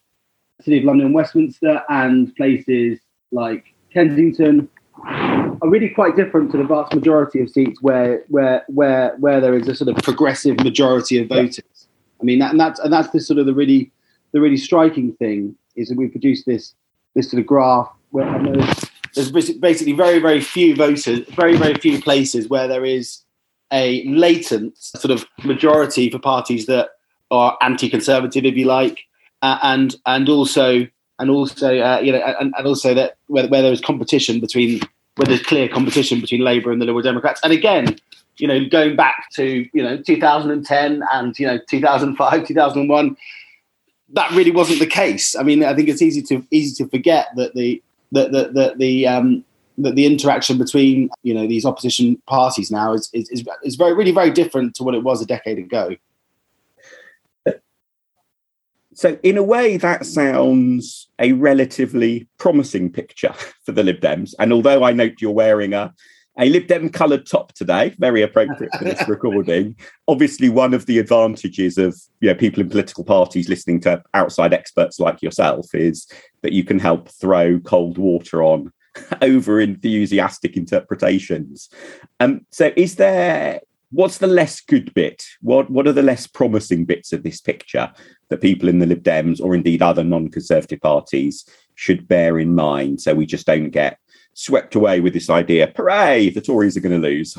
City 0.63 0.79
of 0.79 0.83
London 0.85 1.13
Westminster 1.13 1.81
and 1.89 2.35
places 2.35 2.99
like 3.31 3.73
Kensington 3.93 4.69
are 5.05 5.69
really 5.69 5.89
quite 5.89 6.15
different 6.15 6.51
to 6.51 6.57
the 6.57 6.63
vast 6.63 6.93
majority 6.93 7.41
of 7.41 7.49
seats 7.49 7.81
where 7.81 8.23
where 8.27 8.63
where 8.67 9.15
where 9.17 9.39
there 9.41 9.55
is 9.55 9.67
a 9.67 9.75
sort 9.75 9.89
of 9.89 10.03
progressive 10.03 10.59
majority 10.61 11.19
of 11.19 11.27
voters. 11.27 11.87
I 12.19 12.23
mean, 12.23 12.39
that, 12.39 12.51
and 12.51 12.59
that's 12.59 12.79
and 12.79 12.91
that's 12.91 13.09
the 13.09 13.19
sort 13.19 13.39
of 13.39 13.45
the 13.45 13.53
really 13.53 13.91
the 14.31 14.41
really 14.41 14.57
striking 14.57 15.13
thing 15.13 15.55
is 15.75 15.89
that 15.89 15.97
we 15.97 16.07
produced 16.07 16.45
this 16.45 16.73
this 17.15 17.29
sort 17.29 17.41
of 17.41 17.47
graph 17.47 17.89
where 18.11 18.25
there's, 18.43 19.31
there's 19.31 19.51
basically 19.53 19.93
very 19.93 20.19
very 20.19 20.41
few 20.41 20.75
voters, 20.75 21.27
very 21.29 21.55
very 21.55 21.75
few 21.75 22.01
places 22.01 22.47
where 22.49 22.67
there 22.67 22.85
is 22.85 23.23
a 23.71 24.03
latent 24.05 24.77
sort 24.77 25.11
of 25.11 25.25
majority 25.43 26.09
for 26.09 26.19
parties 26.19 26.65
that 26.65 26.89
are 27.31 27.57
anti-conservative, 27.61 28.43
if 28.43 28.55
you 28.55 28.65
like, 28.65 28.99
uh, 29.41 29.59
and 29.63 29.95
and 30.05 30.29
also 30.29 30.87
and 31.19 31.29
also 31.29 31.79
uh, 31.79 31.99
you 31.99 32.11
know 32.11 32.19
and, 32.19 32.53
and 32.57 32.67
also 32.67 32.93
that 32.93 33.17
where, 33.27 33.47
where 33.47 33.61
there 33.61 33.71
is 33.71 33.81
competition 33.81 34.39
between 34.39 34.79
where 35.15 35.25
there's 35.25 35.43
clear 35.43 35.67
competition 35.67 36.21
between 36.21 36.41
Labour 36.41 36.71
and 36.71 36.81
the 36.81 36.85
Liberal 36.85 37.03
Democrats, 37.03 37.41
and 37.43 37.53
again, 37.53 37.97
you 38.37 38.47
know, 38.47 38.65
going 38.67 38.95
back 38.95 39.29
to 39.33 39.67
you 39.73 39.83
know 39.83 39.97
2010 39.97 41.03
and 41.13 41.39
you 41.39 41.47
know 41.47 41.59
2005, 41.69 42.47
2001, 42.47 43.17
that 44.13 44.31
really 44.31 44.51
wasn't 44.51 44.79
the 44.79 44.87
case. 44.87 45.35
I 45.35 45.43
mean, 45.43 45.63
I 45.63 45.75
think 45.75 45.89
it's 45.89 46.01
easy 46.01 46.21
to 46.23 46.45
easy 46.51 46.83
to 46.83 46.89
forget 46.89 47.27
that 47.35 47.53
the 47.55 47.81
that 48.11 48.31
the, 48.31 48.49
the, 48.49 48.75
the 48.77 49.07
um, 49.07 49.45
that 49.77 49.95
the 49.95 50.05
interaction 50.05 50.57
between 50.57 51.09
you 51.23 51.33
know 51.33 51.47
these 51.47 51.65
opposition 51.65 52.21
parties 52.27 52.71
now 52.71 52.93
is, 52.93 53.09
is 53.13 53.45
is 53.63 53.75
very 53.75 53.93
really 53.93 54.11
very 54.11 54.31
different 54.31 54.75
to 54.75 54.83
what 54.83 54.95
it 54.95 55.03
was 55.03 55.21
a 55.21 55.25
decade 55.25 55.57
ago. 55.57 55.95
So, 58.93 59.17
in 59.23 59.37
a 59.37 59.43
way, 59.43 59.77
that 59.77 60.05
sounds 60.05 61.09
a 61.19 61.31
relatively 61.33 62.27
promising 62.37 62.91
picture 62.91 63.33
for 63.65 63.71
the 63.71 63.83
Lib 63.83 64.01
Dems. 64.01 64.33
And 64.39 64.51
although 64.51 64.83
I 64.83 64.91
note 64.91 65.21
you're 65.21 65.31
wearing 65.31 65.73
a, 65.73 65.93
a 66.37 66.49
Lib 66.49 66.67
Dem 66.67 66.89
coloured 66.89 67.25
top 67.25 67.53
today, 67.53 67.95
very 67.99 68.21
appropriate 68.21 68.71
for 68.77 68.83
this 68.83 69.05
recording. 69.07 69.75
Obviously, 70.07 70.49
one 70.49 70.73
of 70.73 70.85
the 70.85 70.99
advantages 70.99 71.77
of 71.77 71.99
you 72.19 72.29
know, 72.29 72.35
people 72.35 72.61
in 72.61 72.69
political 72.69 73.03
parties 73.03 73.49
listening 73.49 73.79
to 73.81 74.03
outside 74.13 74.53
experts 74.53 74.99
like 74.99 75.21
yourself 75.21 75.73
is 75.73 76.07
that 76.41 76.53
you 76.53 76.63
can 76.63 76.79
help 76.79 77.09
throw 77.09 77.59
cold 77.59 77.97
water 77.97 78.43
on 78.43 78.71
over 79.21 79.59
enthusiastic 79.61 80.57
interpretations. 80.57 81.69
Um, 82.19 82.45
so, 82.49 82.71
is 82.75 82.95
there 82.95 83.61
what's 83.91 84.17
the 84.17 84.27
less 84.27 84.61
good 84.61 84.93
bit? 84.93 85.23
What 85.41 85.69
what 85.69 85.87
are 85.87 85.93
the 85.93 86.01
less 86.01 86.27
promising 86.27 86.85
bits 86.85 87.13
of 87.13 87.23
this 87.23 87.39
picture 87.39 87.91
that 88.29 88.41
people 88.41 88.69
in 88.69 88.79
the 88.79 88.85
Lib 88.85 89.03
Dems 89.03 89.41
or 89.41 89.53
indeed 89.53 89.81
other 89.81 90.03
non-conservative 90.03 90.81
parties 90.81 91.45
should 91.75 92.07
bear 92.07 92.39
in 92.39 92.55
mind 92.55 93.01
so 93.01 93.13
we 93.13 93.25
just 93.25 93.45
don't 93.45 93.69
get 93.69 93.97
swept 94.33 94.75
away 94.75 94.99
with 94.99 95.13
this 95.13 95.29
idea, 95.29 95.71
hooray, 95.75 96.29
the 96.29 96.41
Tories 96.41 96.77
are 96.77 96.81
going 96.81 97.01
to 97.01 97.07
lose. 97.07 97.37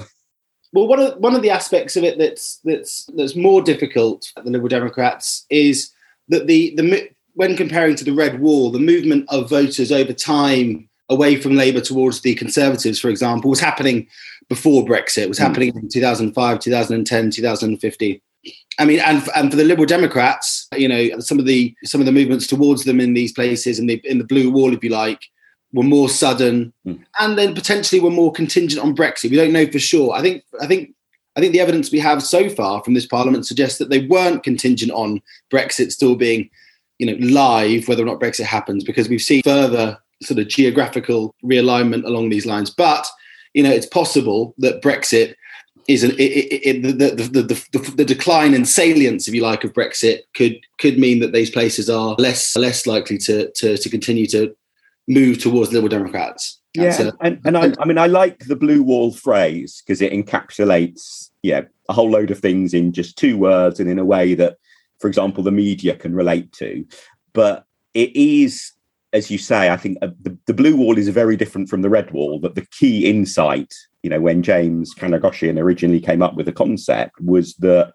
Well, 0.74 0.86
one 0.86 1.00
of 1.00 1.18
one 1.18 1.34
of 1.34 1.42
the 1.42 1.50
aspects 1.50 1.96
of 1.96 2.04
it 2.04 2.18
that's 2.18 2.60
that's 2.64 3.04
that's 3.14 3.36
more 3.36 3.60
difficult 3.60 4.32
for 4.34 4.42
the 4.42 4.50
Liberal 4.50 4.68
Democrats 4.68 5.44
is 5.50 5.92
that 6.28 6.46
the 6.46 6.74
the 6.76 7.10
when 7.34 7.56
comparing 7.56 7.94
to 7.96 8.04
the 8.04 8.12
Red 8.12 8.40
Wall, 8.40 8.70
the 8.70 8.78
movement 8.78 9.26
of 9.28 9.50
voters 9.50 9.92
over 9.92 10.12
time 10.12 10.88
away 11.12 11.36
from 11.36 11.54
Labour 11.54 11.80
towards 11.80 12.20
the 12.20 12.34
Conservatives, 12.34 12.98
for 12.98 13.08
example, 13.08 13.50
was 13.50 13.60
happening 13.60 14.08
before 14.48 14.84
Brexit. 14.84 15.28
was 15.28 15.38
hmm. 15.38 15.44
happening 15.44 15.76
in 15.76 15.88
2005, 15.88 16.60
2010, 16.60 17.30
2015. 17.30 18.20
I 18.78 18.84
mean, 18.84 18.98
and 19.00 19.22
and 19.36 19.50
for 19.50 19.56
the 19.56 19.64
Liberal 19.64 19.86
Democrats, 19.86 20.66
you 20.76 20.88
know, 20.88 21.20
some 21.20 21.38
of 21.38 21.46
the 21.46 21.74
some 21.84 22.00
of 22.00 22.06
the 22.06 22.12
movements 22.12 22.46
towards 22.46 22.84
them 22.84 23.00
in 23.00 23.14
these 23.14 23.32
places, 23.32 23.78
in 23.78 23.86
the 23.86 24.00
in 24.04 24.18
the 24.18 24.24
blue 24.24 24.50
wall, 24.50 24.72
if 24.72 24.82
you 24.82 24.90
like, 24.90 25.22
were 25.72 25.84
more 25.84 26.08
sudden, 26.08 26.72
mm. 26.86 27.00
and 27.20 27.38
then 27.38 27.54
potentially 27.54 28.00
were 28.00 28.10
more 28.10 28.32
contingent 28.32 28.82
on 28.82 28.96
Brexit. 28.96 29.30
We 29.30 29.36
don't 29.36 29.52
know 29.52 29.66
for 29.66 29.78
sure. 29.78 30.12
I 30.12 30.22
think 30.22 30.42
I 30.60 30.66
think 30.66 30.92
I 31.36 31.40
think 31.40 31.52
the 31.52 31.60
evidence 31.60 31.92
we 31.92 32.00
have 32.00 32.22
so 32.22 32.48
far 32.48 32.82
from 32.82 32.94
this 32.94 33.06
Parliament 33.06 33.46
suggests 33.46 33.78
that 33.78 33.90
they 33.90 34.06
weren't 34.06 34.42
contingent 34.42 34.90
on 34.90 35.22
Brexit 35.52 35.92
still 35.92 36.16
being 36.16 36.50
you 37.02 37.06
know, 37.06 37.26
live 37.26 37.88
whether 37.88 38.02
or 38.02 38.06
not 38.06 38.20
Brexit 38.20 38.44
happens 38.44 38.84
because 38.84 39.08
we've 39.08 39.20
seen 39.20 39.42
further 39.42 39.98
sort 40.22 40.40
of 40.40 40.48
geographical 40.48 41.34
realignment 41.44 42.04
along 42.04 42.30
these 42.30 42.46
lines. 42.46 42.70
But 42.70 43.06
you 43.54 43.62
know, 43.62 43.70
it's 43.70 43.86
possible 43.86 44.54
that 44.58 44.82
Brexit 44.82 45.34
is 45.88 46.04
an, 46.04 46.12
it, 46.12 46.20
it, 46.20 46.66
it, 46.66 46.82
the, 46.82 46.92
the, 46.92 47.42
the, 47.72 47.90
the, 47.96 48.04
decline 48.04 48.54
in 48.54 48.64
salience, 48.64 49.26
if 49.26 49.34
you 49.34 49.42
like, 49.42 49.64
of 49.64 49.72
Brexit 49.72 50.20
could 50.34 50.58
could 50.78 50.98
mean 50.98 51.20
that 51.20 51.32
these 51.32 51.50
places 51.50 51.90
are 51.90 52.14
less 52.18 52.56
less 52.56 52.86
likely 52.86 53.18
to 53.18 53.50
to, 53.56 53.76
to 53.76 53.90
continue 53.90 54.26
to 54.28 54.54
move 55.08 55.38
towards 55.38 55.72
Liberal 55.72 55.88
Democrats. 55.88 56.60
Yeah, 56.74 56.96
and, 56.98 57.12
and, 57.20 57.40
and 57.44 57.58
I, 57.58 57.82
I 57.82 57.84
mean, 57.84 57.98
I 57.98 58.06
like 58.06 58.46
the 58.46 58.56
blue 58.56 58.82
wall 58.82 59.12
phrase 59.12 59.82
because 59.84 60.00
it 60.00 60.12
encapsulates 60.12 61.30
yeah 61.42 61.62
a 61.88 61.92
whole 61.92 62.10
load 62.10 62.30
of 62.30 62.38
things 62.38 62.72
in 62.72 62.92
just 62.92 63.18
two 63.18 63.36
words 63.36 63.80
and 63.80 63.90
in 63.90 63.98
a 63.98 64.04
way 64.04 64.34
that, 64.34 64.56
for 65.00 65.08
example, 65.08 65.42
the 65.42 65.50
media 65.50 65.96
can 65.96 66.14
relate 66.14 66.52
to. 66.52 66.86
But 67.32 67.66
it 67.92 68.14
is 68.14 68.72
as 69.12 69.30
you 69.30 69.38
say, 69.38 69.70
I 69.70 69.76
think 69.76 69.98
uh, 70.02 70.08
the, 70.20 70.36
the, 70.46 70.54
blue 70.54 70.76
wall 70.76 70.96
is 70.96 71.08
very 71.08 71.36
different 71.36 71.68
from 71.68 71.82
the 71.82 71.90
red 71.90 72.10
wall. 72.12 72.40
That 72.40 72.54
the 72.54 72.66
key 72.66 73.08
insight, 73.08 73.74
you 74.02 74.10
know, 74.10 74.20
when 74.20 74.42
James 74.42 74.94
Kanagasooriam 74.94 75.60
originally 75.60 76.00
came 76.00 76.22
up 76.22 76.34
with 76.34 76.46
the 76.46 76.52
concept, 76.52 77.20
was 77.20 77.54
that 77.56 77.92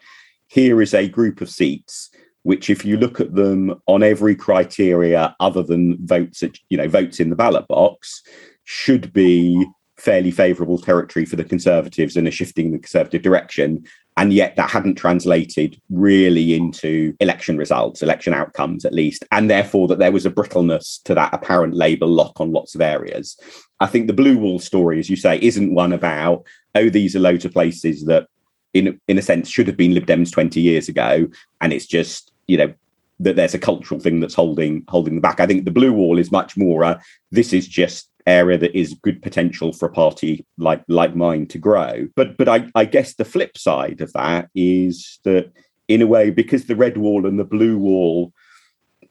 here 0.48 0.82
is 0.82 0.94
a 0.94 1.10
group 1.10 1.42
of 1.42 1.50
seats 1.50 2.10
which, 2.44 2.70
if 2.70 2.86
you 2.86 2.96
look 2.96 3.20
at 3.20 3.36
them 3.36 3.76
on 3.88 4.02
every 4.02 4.34
criteria 4.34 5.36
other 5.42 5.62
than 5.62 5.98
votes, 6.08 6.42
at, 6.42 6.58
you 6.70 6.78
know, 6.78 6.88
votes 6.88 7.20
in 7.20 7.30
the 7.30 7.36
ballot 7.36 7.68
box, 7.68 8.24
should 8.64 9.12
be 9.12 9.66
fairly 10.08 10.32
favourable 10.32 10.78
territory 10.78 11.26
for 11.26 11.36
the 11.36 11.44
Conservatives 11.44 12.16
and 12.16 12.30
a 12.30 12.32
shifting 12.32 12.72
the 12.72 12.80
Conservative 12.80 13.22
direction 13.22 13.86
and 14.18 14.32
yet 14.32 14.56
that 14.56 14.70
hadn't 14.70 14.96
translated 14.96 15.80
really 15.90 16.56
into 16.56 17.14
election 17.20 17.58
results, 17.58 18.02
election 18.02 18.34
outcomes 18.34 18.84
at 18.86 18.94
least, 18.94 19.26
and 19.32 19.50
therefore 19.50 19.88
that 19.90 20.00
there 20.00 20.12
was 20.14 20.26
a 20.26 20.32
brittleness 20.32 21.02
to 21.04 21.14
that 21.14 21.34
apparent 21.34 21.76
Labour 21.76 22.08
lock 22.08 22.40
on 22.42 22.52
lots 22.52 22.74
of 22.74 22.82
areas. 22.82 23.38
I 23.80 23.86
think 23.86 24.08
the 24.08 24.14
Blue 24.14 24.38
Wall 24.38 24.60
story, 24.60 24.98
as 24.98 25.10
you 25.10 25.18
say, 25.18 25.38
isn't 25.42 25.76
one 25.76 25.94
about, 25.94 26.46
oh, 26.74 26.90
these 26.90 27.16
are 27.16 27.20
loads 27.20 27.46
of 27.46 27.54
places 27.54 28.06
that, 28.06 28.28
in, 28.74 29.00
in 29.08 29.20
a 29.20 29.22
sense, 29.22 29.50
should 29.50 29.68
have 29.68 29.78
been 29.78 29.94
Lib 29.94 30.08
Dems 30.08 30.32
20 30.32 30.62
years 30.62 30.90
ago, 30.90 31.28
and 31.62 31.72
it's 31.72 31.86
just, 31.86 32.32
you 32.48 32.58
know, 32.58 32.74
that 33.20 33.36
there's 33.36 33.54
a 33.54 33.60
cultural 33.60 34.00
thing 34.00 34.20
that's 34.20 34.36
holding 34.36 34.84
holding 34.88 35.16
them 35.16 35.22
back. 35.22 35.40
I 35.40 35.48
think 35.48 35.66
the 35.66 35.72
blue 35.72 35.92
wall 35.92 36.20
is 36.20 36.32
much 36.32 36.56
more 36.56 36.84
uh, 36.84 37.00
this 37.32 37.52
is 37.52 37.68
just 37.68 38.10
area 38.28 38.58
that 38.58 38.78
is 38.78 38.94
good 38.94 39.22
potential 39.22 39.72
for 39.74 39.88
a 39.88 39.92
party 39.92 40.46
like 40.58 40.84
like 40.88 41.16
mine 41.16 41.48
to 41.48 41.58
grow. 41.58 42.08
But 42.16 42.38
but 42.38 42.48
I, 42.48 42.70
I 42.76 42.86
guess 42.86 43.16
the 43.16 43.26
flip 43.26 43.58
side 43.58 44.02
of 44.02 44.14
that 44.14 44.50
is 44.54 45.20
that 45.24 45.52
in 45.88 46.02
a 46.02 46.08
way, 46.08 46.30
because 46.30 46.66
the 46.66 46.76
red 46.76 46.98
wall 46.98 47.26
and 47.26 47.40
the 47.40 47.46
blue 47.46 47.78
wall 47.78 48.34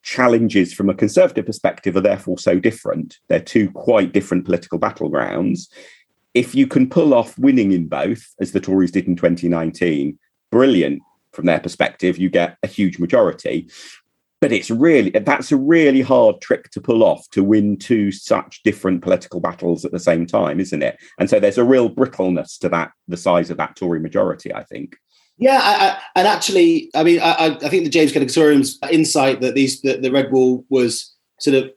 challenges 0.03 0.73
from 0.73 0.91
a 0.91 0.95
conservative 0.95 1.47
perspective 1.47 1.97
are 1.97 2.03
therefore 2.03 2.39
so 2.39 2.61
different, 2.61 3.19
they're 3.29 3.41
two 3.41 3.71
quite 3.71 4.13
different 4.13 4.45
political 4.45 4.79
battlegrounds. 4.79 5.69
If 6.35 6.55
you 6.55 6.67
can 6.67 6.89
pull 6.89 7.15
off 7.15 7.39
winning 7.39 7.73
in 7.73 7.89
both, 7.89 8.23
as 8.41 8.53
the 8.53 8.61
Tories 8.61 8.93
did 8.93 9.07
in 9.07 9.17
2019, 9.17 10.19
brilliant 10.51 11.03
from 11.33 11.47
their 11.47 11.61
perspective, 11.61 12.19
you 12.19 12.29
get 12.29 12.59
a 12.63 12.67
huge 12.67 12.99
majority 12.99 13.69
but 14.41 14.53
it's 14.53 14.71
really 14.71 15.11
that's 15.11 15.53
a 15.53 15.57
really 15.57 16.03
hard 16.03 16.41
trick 16.41 16.71
to 16.71 16.81
pull 16.81 17.03
off 17.03 17.29
to 17.31 17.43
win 17.43 17.77
two 17.77 18.13
such 18.13 18.63
different 18.63 19.03
political 19.03 19.41
battles 19.41 19.85
at 19.85 19.93
the 19.93 19.99
same 19.99 20.27
time 20.27 20.61
isn't 20.61 20.83
it? 20.83 20.99
And 21.19 21.29
so 21.31 21.41
there's 21.41 21.59
a 21.59 21.65
real 21.65 21.89
brittleness 21.89 22.59
to 22.59 22.69
that 22.71 22.93
the 23.09 23.17
size 23.17 23.51
of 23.51 23.57
that 23.57 23.77
tory 23.77 24.01
majority 24.01 24.53
i 24.55 24.63
think. 24.65 24.97
Yeah 25.39 25.61
I, 25.63 25.87
I, 25.87 26.01
and 26.17 26.29
actually 26.29 26.91
i 26.95 27.03
mean 27.03 27.21
i, 27.21 27.57
I 27.63 27.69
think 27.69 27.85
the 27.85 27.91
james 27.91 28.13
Kanagasooriam's 28.13 28.79
insight 28.91 29.41
that 29.41 29.55
these 29.55 29.81
that 29.83 30.03
the 30.03 30.11
red 30.11 30.31
wall 30.33 30.65
was 30.69 31.15
sort 31.41 31.57
of 31.57 31.71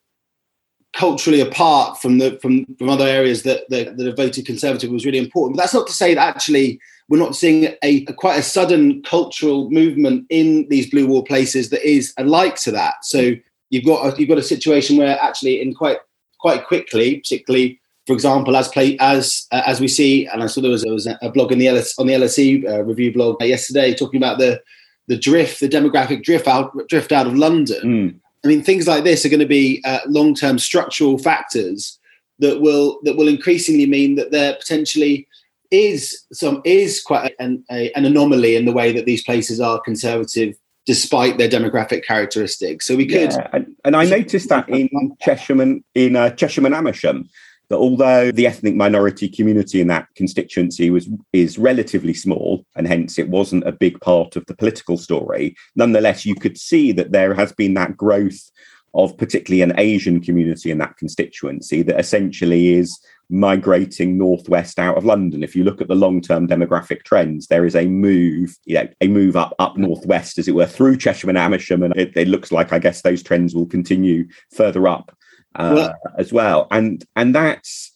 culturally 0.93 1.39
apart 1.39 2.01
from 2.01 2.17
the 2.17 2.37
from 2.41 2.65
from 2.77 2.89
other 2.89 3.05
areas 3.05 3.43
that 3.43 3.69
that, 3.69 3.95
that 3.97 4.07
have 4.07 4.17
voted 4.17 4.45
conservative 4.45 4.89
was 4.89 5.05
really 5.05 5.19
important 5.19 5.55
but 5.55 5.61
that's 5.61 5.73
not 5.73 5.85
to 5.85 5.93
say 5.93 6.13
that 6.13 6.35
actually 6.35 6.79
we're 7.09 7.17
not 7.17 7.35
seeing 7.35 7.65
a, 7.83 8.05
a, 8.05 8.13
quite 8.13 8.37
a 8.37 8.43
sudden 8.43 9.01
cultural 9.01 9.69
movement 9.71 10.25
in 10.29 10.67
these 10.69 10.89
blue 10.89 11.07
wall 11.07 11.23
places 11.23 11.71
that 11.71 11.83
is 11.83 12.13
alike 12.17 12.55
to 12.57 12.71
that. 12.71 13.03
So 13.03 13.33
you've 13.71 13.85
got 13.85 14.13
a, 14.13 14.19
you've 14.19 14.29
got 14.29 14.37
a 14.37 14.43
situation 14.43 14.95
where 14.95 15.19
actually 15.21 15.61
in 15.61 15.73
quite 15.73 15.97
quite 16.39 16.65
quickly, 16.65 17.17
particularly 17.17 17.81
for 18.07 18.13
example, 18.13 18.55
as 18.55 18.67
play 18.67 18.95
as 18.99 19.47
uh, 19.51 19.63
as 19.65 19.81
we 19.81 19.87
see, 19.87 20.27
and 20.27 20.41
I 20.41 20.47
saw 20.47 20.61
there 20.61 20.71
was, 20.71 20.83
there 20.83 20.93
was 20.93 21.07
a 21.07 21.29
blog 21.29 21.51
in 21.51 21.59
the 21.59 21.67
LS, 21.67 21.97
on 21.99 22.07
the 22.07 22.13
LSE 22.13 22.67
uh, 22.67 22.83
review 22.83 23.11
blog 23.11 23.41
yesterday 23.43 23.93
talking 23.93 24.19
about 24.19 24.37
the 24.37 24.61
the 25.07 25.17
drift, 25.17 25.59
the 25.59 25.69
demographic 25.69 26.23
drift 26.23 26.47
out 26.47 26.71
drift 26.87 27.11
out 27.11 27.27
of 27.27 27.35
London. 27.35 27.81
Mm. 27.83 28.18
I 28.43 28.47
mean, 28.47 28.63
things 28.63 28.87
like 28.87 29.03
this 29.03 29.25
are 29.25 29.29
going 29.29 29.39
to 29.41 29.45
be 29.45 29.81
uh, 29.85 29.99
long 30.07 30.33
term 30.33 30.59
structural 30.59 31.17
factors 31.17 31.99
that 32.39 32.61
will 32.61 32.99
that 33.03 33.17
will 33.17 33.27
increasingly 33.27 33.85
mean 33.85 34.15
that 34.15 34.31
they're 34.31 34.55
potentially 34.55 35.27
is 35.71 36.25
some 36.33 36.61
is 36.65 37.01
quite 37.01 37.35
an, 37.39 37.63
a, 37.69 37.91
an 37.93 38.05
anomaly 38.05 38.55
in 38.55 38.65
the 38.65 38.71
way 38.71 38.91
that 38.91 39.05
these 39.05 39.23
places 39.23 39.59
are 39.59 39.79
conservative 39.81 40.55
despite 40.85 41.37
their 41.37 41.49
demographic 41.49 42.03
characteristics. 42.03 42.87
So 42.87 42.95
we 42.95 43.05
could, 43.05 43.31
yeah, 43.31 43.47
and, 43.53 43.75
and, 43.85 43.95
I 43.95 44.05
noticed 44.05 44.49
that 44.49 44.67
in 44.69 44.89
Chesham 45.21 45.61
and 45.61 45.83
in 45.93 46.15
uh, 46.15 46.31
Chesham 46.31 46.65
and 46.65 46.73
Amersham, 46.73 47.29
that 47.69 47.77
although 47.77 48.31
the 48.31 48.47
ethnic 48.47 48.75
minority 48.75 49.29
community 49.29 49.79
in 49.79 49.87
that 49.87 50.07
constituency 50.15 50.89
was 50.89 51.07
is 51.33 51.57
relatively 51.57 52.13
small, 52.13 52.65
and 52.75 52.87
hence 52.87 53.17
it 53.17 53.29
wasn't 53.29 53.67
a 53.67 53.71
big 53.71 53.99
part 54.01 54.35
of 54.35 54.45
the 54.47 54.55
political 54.55 54.97
story, 54.97 55.55
nonetheless 55.75 56.25
you 56.25 56.35
could 56.35 56.57
see 56.57 56.91
that 56.91 57.11
there 57.11 57.33
has 57.33 57.51
been 57.53 57.75
that 57.75 57.95
growth 57.95 58.51
of 58.95 59.15
particularly 59.17 59.61
an 59.61 59.79
Asian 59.79 60.19
community 60.19 60.71
in 60.71 60.79
that 60.79 60.97
constituency 60.97 61.83
that 61.83 61.99
essentially 61.99 62.73
is 62.73 62.99
migrating 63.29 64.17
northwest 64.17 64.79
out 64.79 64.97
of 64.97 65.05
London. 65.05 65.43
If 65.43 65.55
you 65.55 65.63
look 65.63 65.81
at 65.81 65.87
the 65.87 65.95
long-term 65.95 66.47
demographic 66.47 67.03
trends, 67.03 67.45
there 67.47 67.65
is 67.65 67.75
a 67.75 67.85
move, 67.85 68.57
you 68.65 68.75
know, 68.75 68.87
a 69.01 69.07
move 69.07 69.35
up 69.35 69.53
up 69.59 69.77
northwest, 69.77 70.39
as 70.39 70.47
it 70.47 70.55
were, 70.55 70.65
through 70.65 70.97
Chesham 70.97 71.29
and 71.29 71.37
Amersham, 71.37 71.83
and 71.83 71.95
it, 71.95 72.13
it 72.15 72.27
looks 72.27 72.51
like 72.51 72.73
I 72.73 72.79
guess 72.79 73.03
those 73.03 73.21
trends 73.21 73.53
will 73.53 73.67
continue 73.67 74.27
further 74.51 74.87
up 74.87 75.15
uh, 75.59 75.73
well, 75.75 75.99
as 76.17 76.33
well. 76.33 76.67
And 76.71 77.05
and 77.15 77.35
that's 77.35 77.91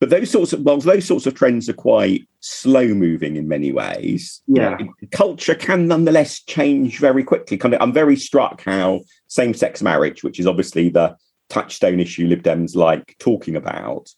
but 0.00 0.10
those 0.10 0.30
sorts 0.30 0.52
of 0.52 0.60
well, 0.60 0.78
those 0.78 1.06
sorts 1.06 1.26
of 1.26 1.34
trends 1.34 1.68
are 1.68 1.72
quite 1.72 2.28
slow 2.40 2.88
moving 2.88 3.36
in 3.36 3.48
many 3.48 3.72
ways. 3.72 4.42
Yeah, 4.46 4.76
culture 5.12 5.54
can 5.54 5.88
nonetheless 5.88 6.42
change 6.42 6.98
very 6.98 7.24
quickly. 7.24 7.56
Kind 7.56 7.74
of, 7.74 7.80
I'm 7.80 7.92
very 7.92 8.16
struck 8.16 8.62
how 8.62 9.00
same-sex 9.28 9.82
marriage, 9.82 10.22
which 10.22 10.38
is 10.38 10.46
obviously 10.46 10.90
the 10.90 11.16
touchstone 11.48 12.00
issue 12.00 12.26
Lib 12.26 12.42
Dems 12.42 12.76
like 12.76 13.16
talking 13.18 13.56
about, 13.56 14.10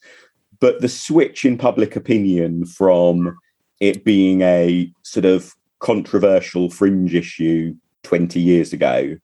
but 0.59 0.81
the 0.81 0.89
switch 0.89 1.45
in 1.45 1.57
public 1.57 1.95
opinion 1.95 2.67
from 2.67 3.39
it 3.79 4.05
being 4.05 4.41
a 4.43 4.91
sort 5.03 5.25
of 5.25 5.55
controversial 5.79 6.71
fringe 6.71 7.15
issue 7.15 7.75
20 8.03 8.41
years 8.41 8.73
ago 8.73 9.17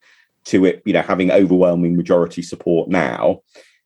to 0.45 0.65
it, 0.65 0.83
you 0.85 0.93
know, 0.93 1.03
having 1.03 1.31
overwhelming 1.31 1.97
majority 1.97 2.43
support 2.43 2.89
now 2.89 3.41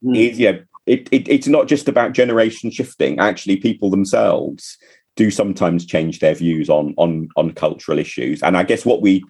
mm. 0.05 0.17
is, 0.17 0.39
you 0.39 0.53
know, 0.53 0.63
it, 0.87 1.09
it, 1.11 1.29
it's 1.29 1.49
not 1.49 1.67
just 1.67 1.89
about 1.89 2.13
generation 2.13 2.71
shifting. 2.71 3.19
Actually, 3.19 3.57
people 3.57 3.91
themselves 3.91 4.79
do 5.17 5.31
sometimes 5.31 5.87
change 5.87 6.21
their 6.21 6.35
views 6.35 6.69
on 6.69 6.95
on 6.97 7.29
on 7.37 7.53
cultural 7.53 7.99
issues. 7.99 8.43
And 8.43 8.57
I 8.57 8.63
guess 8.63 8.85
what 8.85 9.03
we 9.03 9.25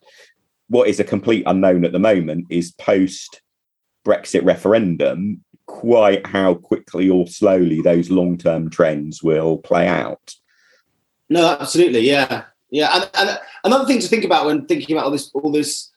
what 0.68 0.88
is 0.88 1.00
a 1.00 1.04
complete 1.04 1.45
unknown 1.47 1.85
at 1.85 1.92
the 1.92 1.99
moment 1.99 2.47
is 2.50 2.73
post 2.73 3.40
Brexit 4.04 4.45
referendum 4.45 5.42
quite 5.66 6.26
how 6.26 6.54
quickly 6.54 7.09
or 7.09 7.26
slowly 7.26 7.80
those 7.80 8.11
long 8.11 8.37
term 8.37 8.71
trends 8.71 9.23
will 9.23 9.59
play 9.59 9.87
out. 9.88 10.35
No, 11.28 11.56
absolutely, 11.59 12.00
yeah, 12.00 12.45
yeah. 12.71 12.90
And, 12.95 13.11
and, 13.14 13.40
another 13.64 13.85
thing 13.85 13.99
to 14.00 14.06
think 14.06 14.25
about 14.25 14.47
when 14.47 14.66
thinking 14.66 14.97
about 14.97 15.06
all 15.06 15.11
this 15.11 15.30
all 15.35 15.50
this 15.50 15.90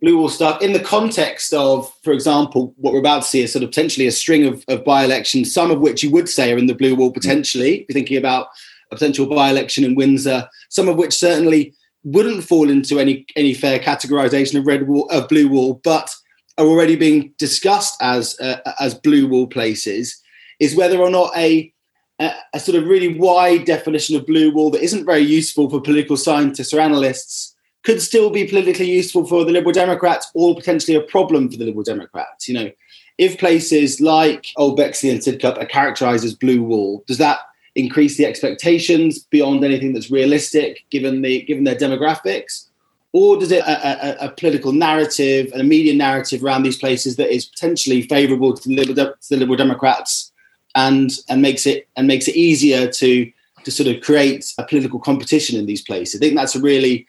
blue 0.00 0.18
wall 0.18 0.28
stuff 0.28 0.62
in 0.62 0.72
the 0.72 0.80
context 0.80 1.52
of, 1.52 1.92
for 2.02 2.12
example, 2.12 2.72
what 2.76 2.92
we're 2.92 3.00
about 3.00 3.22
to 3.22 3.28
see 3.28 3.42
is 3.42 3.52
sort 3.52 3.64
of 3.64 3.70
potentially 3.70 4.06
a 4.06 4.12
string 4.12 4.46
of, 4.46 4.64
of 4.68 4.84
by 4.84 5.04
elections, 5.04 5.52
some 5.52 5.70
of 5.70 5.80
which 5.80 6.02
you 6.02 6.10
would 6.10 6.28
say 6.28 6.52
are 6.52 6.58
in 6.58 6.66
the 6.66 6.74
blue 6.74 6.94
wall 6.94 7.12
potentially. 7.12 7.80
If 7.80 7.88
you're 7.88 7.94
thinking 7.94 8.16
about 8.16 8.48
a 8.90 8.96
potential 8.96 9.26
by 9.26 9.50
election 9.50 9.84
in 9.84 9.94
Windsor, 9.94 10.48
some 10.68 10.88
of 10.88 10.96
which 10.96 11.14
certainly 11.14 11.74
wouldn't 12.04 12.44
fall 12.44 12.70
into 12.70 13.00
any 13.00 13.26
any 13.36 13.54
fair 13.54 13.78
categorization 13.78 14.58
of 14.58 14.66
red 14.66 14.86
wall 14.86 15.08
of 15.10 15.28
blue 15.28 15.48
wall, 15.48 15.80
but 15.82 16.14
are 16.56 16.66
already 16.66 16.96
being 16.96 17.32
discussed 17.38 17.96
as 18.00 18.38
uh, 18.40 18.58
as 18.80 18.94
blue 18.94 19.28
wall 19.28 19.46
places 19.46 20.20
is 20.60 20.74
whether 20.74 20.98
or 20.98 21.10
not 21.10 21.30
a, 21.36 21.72
a 22.18 22.58
sort 22.58 22.76
of 22.76 22.88
really 22.88 23.16
wide 23.16 23.64
definition 23.64 24.16
of 24.16 24.26
blue 24.26 24.52
wall 24.52 24.70
that 24.70 24.82
isn't 24.82 25.06
very 25.06 25.20
useful 25.20 25.70
for 25.70 25.80
political 25.80 26.16
scientists 26.16 26.72
or 26.72 26.80
analysts 26.80 27.54
could 27.88 28.02
still 28.02 28.28
be 28.28 28.46
politically 28.46 28.84
useful 28.84 29.24
for 29.24 29.46
the 29.46 29.50
Liberal 29.50 29.72
Democrats 29.72 30.30
or 30.34 30.54
potentially 30.54 30.94
a 30.94 31.00
problem 31.00 31.50
for 31.50 31.56
the 31.56 31.64
Liberal 31.64 31.84
Democrats. 31.84 32.46
You 32.46 32.52
know, 32.52 32.70
if 33.16 33.38
places 33.38 33.98
like 33.98 34.48
Old 34.58 34.76
Bexley 34.76 35.08
and 35.08 35.20
Sidcup 35.20 35.56
are 35.56 35.64
characterised 35.64 36.22
as 36.22 36.34
blue 36.34 36.62
wall, 36.62 37.02
does 37.06 37.16
that 37.16 37.38
increase 37.76 38.18
the 38.18 38.26
expectations 38.26 39.20
beyond 39.20 39.64
anything 39.64 39.94
that's 39.94 40.10
realistic 40.10 40.84
given 40.90 41.22
the 41.22 41.40
given 41.44 41.64
their 41.64 41.76
demographics? 41.76 42.66
or 43.14 43.38
does 43.38 43.50
it 43.50 43.62
a, 43.62 44.24
a, 44.24 44.26
a, 44.26 44.30
political 44.32 44.70
narrative 44.70 45.50
and 45.52 45.62
a 45.62 45.64
media 45.64 45.94
narrative 45.94 46.44
around 46.44 46.62
these 46.62 46.76
places 46.76 47.16
that 47.16 47.34
is 47.34 47.46
potentially 47.46 48.02
favourable 48.02 48.52
to 48.54 48.68
the 48.68 48.76
Liberal, 48.76 48.94
to 48.94 49.28
the 49.30 49.38
Liberal 49.38 49.56
Democrats 49.56 50.30
and 50.74 51.10
and 51.30 51.40
makes 51.40 51.64
it 51.66 51.88
and 51.96 52.06
makes 52.06 52.28
it 52.28 52.36
easier 52.36 52.86
to 52.86 53.32
to 53.64 53.70
sort 53.70 53.88
of 53.88 54.02
create 54.02 54.52
a 54.58 54.64
political 54.64 55.00
competition 55.00 55.58
in 55.58 55.64
these 55.64 55.80
places? 55.80 56.20
I 56.20 56.26
think 56.26 56.36
that's 56.36 56.54
a 56.54 56.60
really 56.60 57.06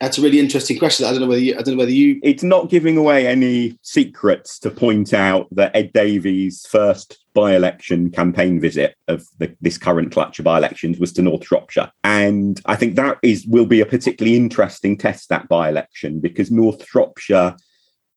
that's 0.00 0.16
a 0.16 0.22
really 0.22 0.40
interesting 0.40 0.78
question. 0.78 1.04
I 1.04 1.10
don't 1.10 1.20
know 1.20 1.26
whether 1.26 1.42
you, 1.42 1.52
I 1.58 1.62
don't 1.62 1.74
know 1.74 1.78
whether 1.78 1.90
you. 1.90 2.18
It's 2.22 2.42
not 2.42 2.70
giving 2.70 2.96
away 2.96 3.26
any 3.26 3.78
secrets 3.82 4.58
to 4.60 4.70
point 4.70 5.12
out 5.12 5.46
that 5.52 5.76
Ed 5.76 5.92
Davey's 5.92 6.66
first 6.66 7.18
by-election 7.34 8.10
campaign 8.10 8.60
visit 8.60 8.96
of 9.08 9.26
the, 9.38 9.54
this 9.60 9.76
current 9.76 10.10
clutch 10.10 10.38
of 10.38 10.46
by-elections 10.46 10.98
was 10.98 11.12
to 11.12 11.22
North 11.22 11.46
Shropshire, 11.46 11.92
and 12.02 12.60
I 12.64 12.76
think 12.76 12.96
that 12.96 13.18
is 13.22 13.46
will 13.46 13.66
be 13.66 13.82
a 13.82 13.86
particularly 13.86 14.36
interesting 14.36 14.96
test 14.96 15.28
that 15.28 15.48
by-election 15.48 16.20
because 16.20 16.50
North 16.50 16.86
Shropshire 16.86 17.56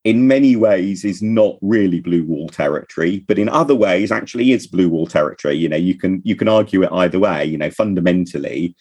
in 0.06 0.28
many 0.28 0.56
ways 0.56 1.04
is 1.06 1.22
not 1.22 1.58
really 1.62 2.02
blue 2.02 2.25
wall 2.25 2.50
territory 2.50 3.24
but 3.25 3.40
in 3.40 3.48
other 3.48 3.74
ways 3.74 4.12
actually 4.12 4.52
is 4.52 4.68
blue 4.68 4.90
wall 4.90 5.08
territory 5.08 5.56
you 5.56 5.70
know 5.70 5.78
you 5.78 5.98
can 5.98 6.22
you 6.25 6.36
can 6.36 6.50
argue 6.50 6.84
it 6.84 6.92
either 6.92 7.20
way 7.20 7.46
you 7.46 7.58
know 7.58 7.70
fundamentally 7.70 8.75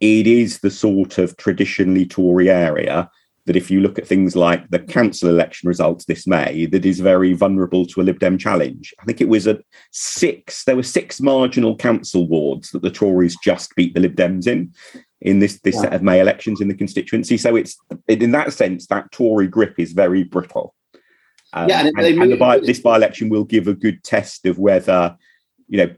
it 0.00 0.26
is 0.26 0.60
the 0.60 0.70
sort 0.70 1.18
of 1.18 1.36
traditionally 1.36 2.06
tory 2.06 2.50
area 2.50 3.10
that 3.46 3.56
if 3.56 3.70
you 3.70 3.80
look 3.80 3.96
at 3.96 4.06
things 4.06 4.34
like 4.34 4.68
the 4.70 4.78
council 4.78 5.28
election 5.28 5.68
results 5.68 6.04
this 6.04 6.26
may 6.26 6.66
that 6.66 6.84
is 6.84 7.00
very 7.00 7.32
vulnerable 7.32 7.86
to 7.86 8.00
a 8.00 8.02
lib 8.02 8.18
dem 8.18 8.36
challenge 8.36 8.92
i 9.00 9.04
think 9.04 9.20
it 9.20 9.28
was 9.28 9.46
a 9.46 9.58
six 9.92 10.64
there 10.64 10.76
were 10.76 10.82
six 10.82 11.20
marginal 11.20 11.76
council 11.76 12.26
wards 12.28 12.70
that 12.70 12.82
the 12.82 12.90
tories 12.90 13.36
just 13.42 13.74
beat 13.76 13.94
the 13.94 14.00
lib 14.00 14.16
dems 14.16 14.46
in 14.46 14.72
in 15.20 15.38
this 15.38 15.60
this 15.60 15.74
yeah. 15.76 15.82
set 15.82 15.94
of 15.94 16.02
May 16.02 16.20
elections 16.20 16.60
in 16.60 16.68
the 16.68 16.74
constituency. 16.74 17.36
So 17.36 17.56
it's 17.56 17.76
in 18.08 18.30
that 18.32 18.52
sense 18.52 18.86
that 18.88 19.10
Tory 19.12 19.48
grip 19.48 19.74
is 19.78 19.92
very 19.92 20.24
brittle. 20.24 20.74
Um, 21.52 21.68
yeah, 21.68 21.86
and, 21.86 21.98
and, 21.98 22.22
and 22.22 22.38
by, 22.38 22.58
this 22.58 22.80
by-election 22.80 23.28
will 23.28 23.44
give 23.44 23.66
a 23.68 23.74
good 23.74 24.02
test 24.02 24.46
of 24.46 24.58
whether 24.58 25.16
you 25.68 25.78
know 25.78 25.94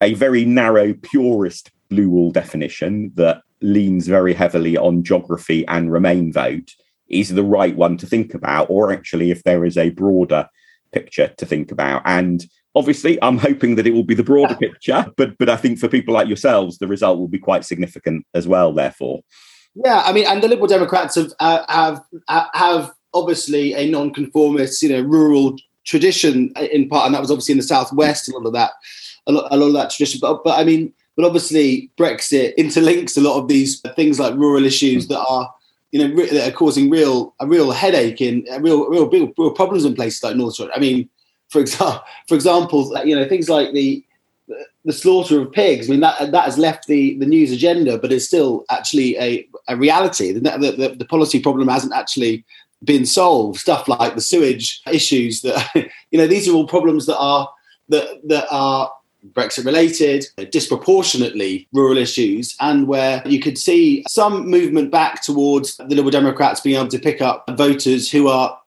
a 0.00 0.14
very 0.14 0.44
narrow 0.44 0.92
purist 0.92 1.70
blue 1.88 2.10
wall 2.10 2.30
definition 2.30 3.12
that 3.14 3.42
leans 3.60 4.06
very 4.06 4.34
heavily 4.34 4.76
on 4.76 5.02
geography 5.02 5.66
and 5.68 5.92
Remain 5.92 6.32
vote 6.32 6.72
is 7.08 7.30
the 7.30 7.44
right 7.44 7.76
one 7.76 7.96
to 7.98 8.06
think 8.06 8.34
about, 8.34 8.66
or 8.70 8.92
actually 8.92 9.30
if 9.30 9.42
there 9.42 9.64
is 9.64 9.76
a 9.76 9.90
broader 9.90 10.48
picture 10.92 11.28
to 11.36 11.46
think 11.46 11.70
about. 11.70 12.02
And 12.04 12.44
obviously 12.74 13.18
i'm 13.22 13.38
hoping 13.38 13.76
that 13.76 13.86
it 13.86 13.92
will 13.92 14.04
be 14.04 14.14
the 14.14 14.22
broader 14.22 14.54
picture 14.60 15.06
but 15.16 15.36
but 15.38 15.48
i 15.48 15.56
think 15.56 15.78
for 15.78 15.88
people 15.88 16.14
like 16.14 16.28
yourselves 16.28 16.78
the 16.78 16.88
result 16.88 17.18
will 17.18 17.28
be 17.28 17.38
quite 17.38 17.64
significant 17.64 18.26
as 18.34 18.46
well 18.46 18.72
therefore 18.72 19.20
yeah 19.74 20.02
i 20.04 20.12
mean 20.12 20.26
and 20.26 20.42
the 20.42 20.48
liberal 20.48 20.66
democrats 20.66 21.14
have 21.14 21.32
uh, 21.40 21.64
have 21.68 22.00
uh, 22.28 22.46
have 22.52 22.92
obviously 23.12 23.74
a 23.74 23.88
non-conformist 23.88 24.82
you 24.82 24.88
know 24.88 25.00
rural 25.00 25.56
tradition 25.84 26.52
in 26.72 26.88
part 26.88 27.06
and 27.06 27.14
that 27.14 27.20
was 27.20 27.30
obviously 27.30 27.52
in 27.52 27.58
the 27.58 27.64
southwest 27.64 28.28
a 28.28 28.36
lot 28.36 28.46
of 28.46 28.52
that 28.52 28.72
a 29.26 29.32
lot, 29.32 29.46
a 29.50 29.56
lot 29.56 29.66
of 29.66 29.72
that 29.74 29.90
tradition 29.90 30.18
but 30.20 30.42
but 30.42 30.58
i 30.58 30.64
mean 30.64 30.92
but 31.16 31.24
obviously 31.24 31.90
brexit 31.98 32.56
interlinks 32.56 33.16
a 33.16 33.20
lot 33.20 33.38
of 33.38 33.48
these 33.48 33.80
things 33.96 34.18
like 34.18 34.34
rural 34.34 34.64
issues 34.64 35.04
hmm. 35.04 35.12
that 35.12 35.20
are 35.20 35.52
you 35.92 36.06
know 36.06 36.26
that 36.26 36.48
are 36.48 36.56
causing 36.56 36.90
real 36.90 37.34
a 37.40 37.46
real 37.46 37.70
headache 37.70 38.20
in 38.20 38.44
real 38.60 38.88
real 38.88 39.08
real, 39.08 39.32
real 39.38 39.50
problems 39.52 39.84
in 39.84 39.94
places 39.94 40.22
like 40.22 40.36
north 40.36 40.56
shore 40.56 40.70
i 40.74 40.80
mean 40.80 41.08
for 41.54 41.60
example, 41.60 42.02
for 42.26 42.34
example, 42.34 42.92
you 43.04 43.14
know 43.14 43.28
things 43.28 43.48
like 43.48 43.72
the 43.72 44.04
the 44.84 44.92
slaughter 44.92 45.40
of 45.40 45.52
pigs. 45.52 45.88
I 45.88 45.92
mean 45.92 46.00
that 46.00 46.32
that 46.32 46.44
has 46.44 46.58
left 46.58 46.88
the, 46.88 47.16
the 47.18 47.26
news 47.26 47.52
agenda, 47.52 47.96
but 47.96 48.12
it's 48.12 48.26
still 48.26 48.64
actually 48.70 49.16
a, 49.18 49.46
a 49.68 49.76
reality. 49.76 50.32
The, 50.32 50.40
the, 50.40 50.96
the 50.98 51.04
policy 51.04 51.40
problem 51.40 51.68
hasn't 51.68 51.94
actually 51.94 52.44
been 52.82 53.06
solved. 53.06 53.60
Stuff 53.60 53.86
like 53.86 54.16
the 54.16 54.20
sewage 54.20 54.82
issues 54.90 55.42
that 55.42 55.70
you 56.10 56.18
know 56.18 56.26
these 56.26 56.48
are 56.48 56.52
all 56.52 56.66
problems 56.66 57.06
that 57.06 57.18
are 57.18 57.48
that 57.88 58.06
that 58.28 58.46
are 58.50 58.90
Brexit 59.32 59.64
related, 59.64 60.26
uh, 60.38 60.44
disproportionately 60.44 61.66
rural 61.72 61.96
issues, 61.96 62.56
and 62.60 62.86
where 62.86 63.22
you 63.26 63.40
could 63.40 63.58
see 63.58 64.04
some 64.08 64.48
movement 64.48 64.90
back 64.90 65.22
towards 65.22 65.76
the 65.76 65.94
Liberal 65.94 66.10
Democrats 66.10 66.60
being 66.60 66.76
able 66.76 66.88
to 66.88 66.98
pick 66.98 67.22
up 67.22 67.44
voters 67.56 68.10
who 68.10 68.28
are 68.28 68.58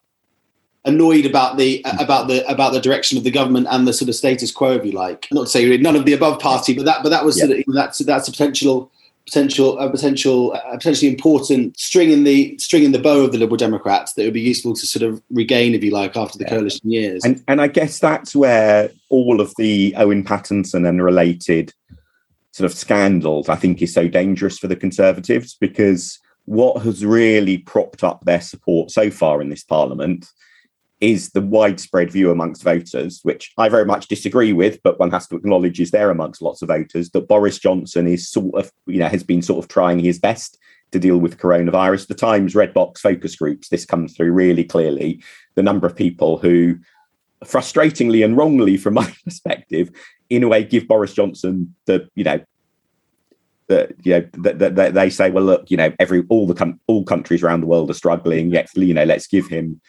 annoyed 0.86 1.26
about 1.26 1.58
the 1.58 1.84
uh, 1.86 1.98
about 2.00 2.28
the 2.28 2.50
about 2.50 2.74
the 2.74 2.82
direction 2.82 3.18
of 3.18 3.24
the 3.24 3.32
government 3.32 3.68
and 3.70 3.88
the 3.88 3.94
sort 3.94 4.10
of 4.10 4.16
status 4.16 4.52
quo, 4.52 4.72
if 4.72 4.86
you 4.86 4.94
like. 4.94 5.28
Not 5.32 5.44
to 5.44 5.50
say 5.50 5.78
none 5.78 5.96
of 5.96 6.06
the 6.06 6.14
above 6.14 6.40
party, 6.40 6.74
but 6.74 6.86
that 6.86 7.04
but 7.04 7.10
that 7.10 7.26
was 7.26 7.38
yeah. 7.38 7.46
sort 7.46 7.60
of, 7.60 7.66
that's 7.68 8.00
that's 8.00 8.28
a 8.28 8.32
potential 8.32 8.92
potential 9.28 9.78
a 9.78 9.90
potential 9.90 10.54
a 10.54 10.78
potentially 10.78 11.12
important 11.12 11.78
string 11.78 12.12
in 12.12 12.24
the 12.24 12.58
string 12.58 12.84
in 12.84 12.94
the 12.94 13.00
bow 13.00 13.26
of 13.26 13.32
the 13.34 13.38
Liberal 13.38 13.58
Democrats 13.58 14.14
that 14.14 14.24
would 14.24 14.34
be 14.34 14.42
useful 14.42 14.74
to 14.74 14.88
sort 14.88 15.04
of 15.04 15.22
regain, 15.30 15.76
if 15.76 15.84
you 15.84 15.92
like, 15.92 16.16
after 16.16 16.38
the 16.38 16.46
yeah. 16.46 16.50
coalition 16.52 16.92
years. 16.92 17.24
And 17.24 17.44
and 17.48 17.62
I 17.62 17.68
guess 17.68 18.00
that's 18.00 18.36
where 18.36 18.90
all 19.10 19.42
of 19.42 19.54
the 19.58 19.94
Owen 19.98 20.24
Paterson 20.24 20.86
and 20.86 21.04
related 21.04 21.74
sort 22.52 22.72
of 22.72 22.78
scandals, 22.78 23.50
I 23.50 23.56
think, 23.56 23.82
is 23.82 23.94
so 23.94 24.08
dangerous 24.08 24.58
for 24.58 24.68
the 24.68 24.76
Conservatives 24.76 25.56
because 25.60 26.20
what 26.46 26.82
has 26.82 27.06
really 27.06 27.58
propped 27.60 28.04
up 28.04 28.24
their 28.24 28.42
support 28.42 28.90
so 28.90 29.12
far 29.12 29.42
in 29.42 29.50
this 29.50 29.64
Parliament 29.64 30.26
is 31.00 31.30
the 31.30 31.42
widespread 31.42 32.12
view 32.12 32.32
amongst 32.32 32.64
voters, 32.64 33.20
which 33.24 33.52
I 33.58 33.70
very 33.70 33.86
much 33.86 34.08
disagree 34.08 34.52
with, 34.52 34.82
but 34.84 35.00
one 35.00 35.12
has 35.12 35.28
to 35.28 35.36
acknowledge 35.36 35.80
is 35.80 35.92
there 35.92 36.10
amongst 36.10 36.42
lots 36.42 36.62
of 36.62 36.70
voters, 36.70 37.12
that 37.12 37.28
Boris 37.28 37.60
Johnson 37.60 38.08
is 38.08 38.28
sort 38.28 38.56
of, 38.56 38.72
you 38.88 39.00
know, 39.00 39.08
has 39.08 39.24
been 39.24 39.42
sort 39.42 39.64
of 39.64 39.70
trying 39.70 40.00
his 40.00 40.18
best 40.18 40.58
to 40.92 41.00
deal 41.00 41.18
with 41.18 41.38
coronavirus. 41.38 42.08
The 42.08 42.16
Times 42.16 42.56
Red 42.56 42.74
Box 42.74 43.02
focus 43.02 43.36
groups, 43.36 43.70
this 43.70 43.86
comes 43.86 44.16
through 44.16 44.32
really 44.32 44.64
clearly. 44.64 45.22
The 45.56 45.64
number 45.64 45.86
of 45.86 45.96
people 45.96 46.40
who, 46.40 46.78
frustratingly 47.44 48.26
and 48.26 48.36
wrongly 48.36 48.78
from 48.78 48.96
my 48.96 49.14
perspective, 49.24 49.92
in 50.30 50.44
a 50.44 50.48
way 50.48 50.64
give 50.64 50.88
Boris 50.88 51.14
Johnson 51.14 51.76
the, 51.86 52.10
you 52.16 52.24
know, 52.24 52.40
that 53.68 53.94
you 54.04 54.14
know 54.14 54.28
that, 54.32 54.94
they 54.94 55.10
say, 55.10 55.30
well, 55.30 55.44
look, 55.44 55.70
you 55.70 55.76
know, 55.76 55.92
every 56.00 56.24
all 56.30 56.48
the 56.48 56.54
com- 56.54 56.80
all 56.88 57.04
countries 57.04 57.44
around 57.44 57.60
the 57.60 57.68
world 57.68 57.92
are 57.92 57.94
struggling. 57.94 58.50
Yet, 58.50 58.70
you 58.76 58.94
know, 58.94 59.04
let's 59.04 59.28
give 59.28 59.48
him 59.48 59.82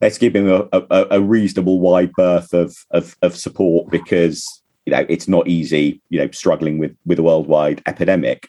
let's 0.00 0.18
give 0.18 0.34
him 0.34 0.48
a, 0.48 0.68
a, 0.72 1.06
a 1.12 1.20
reasonable 1.20 1.80
wide 1.80 2.12
berth 2.12 2.52
of, 2.52 2.74
of, 2.90 3.16
of 3.22 3.36
support 3.36 3.90
because 3.90 4.62
you 4.86 4.92
know 4.92 5.04
it's 5.08 5.28
not 5.28 5.46
easy 5.46 6.00
you 6.08 6.18
know 6.18 6.30
struggling 6.30 6.78
with 6.78 6.96
with 7.06 7.18
a 7.18 7.22
worldwide 7.22 7.82
epidemic. 7.86 8.48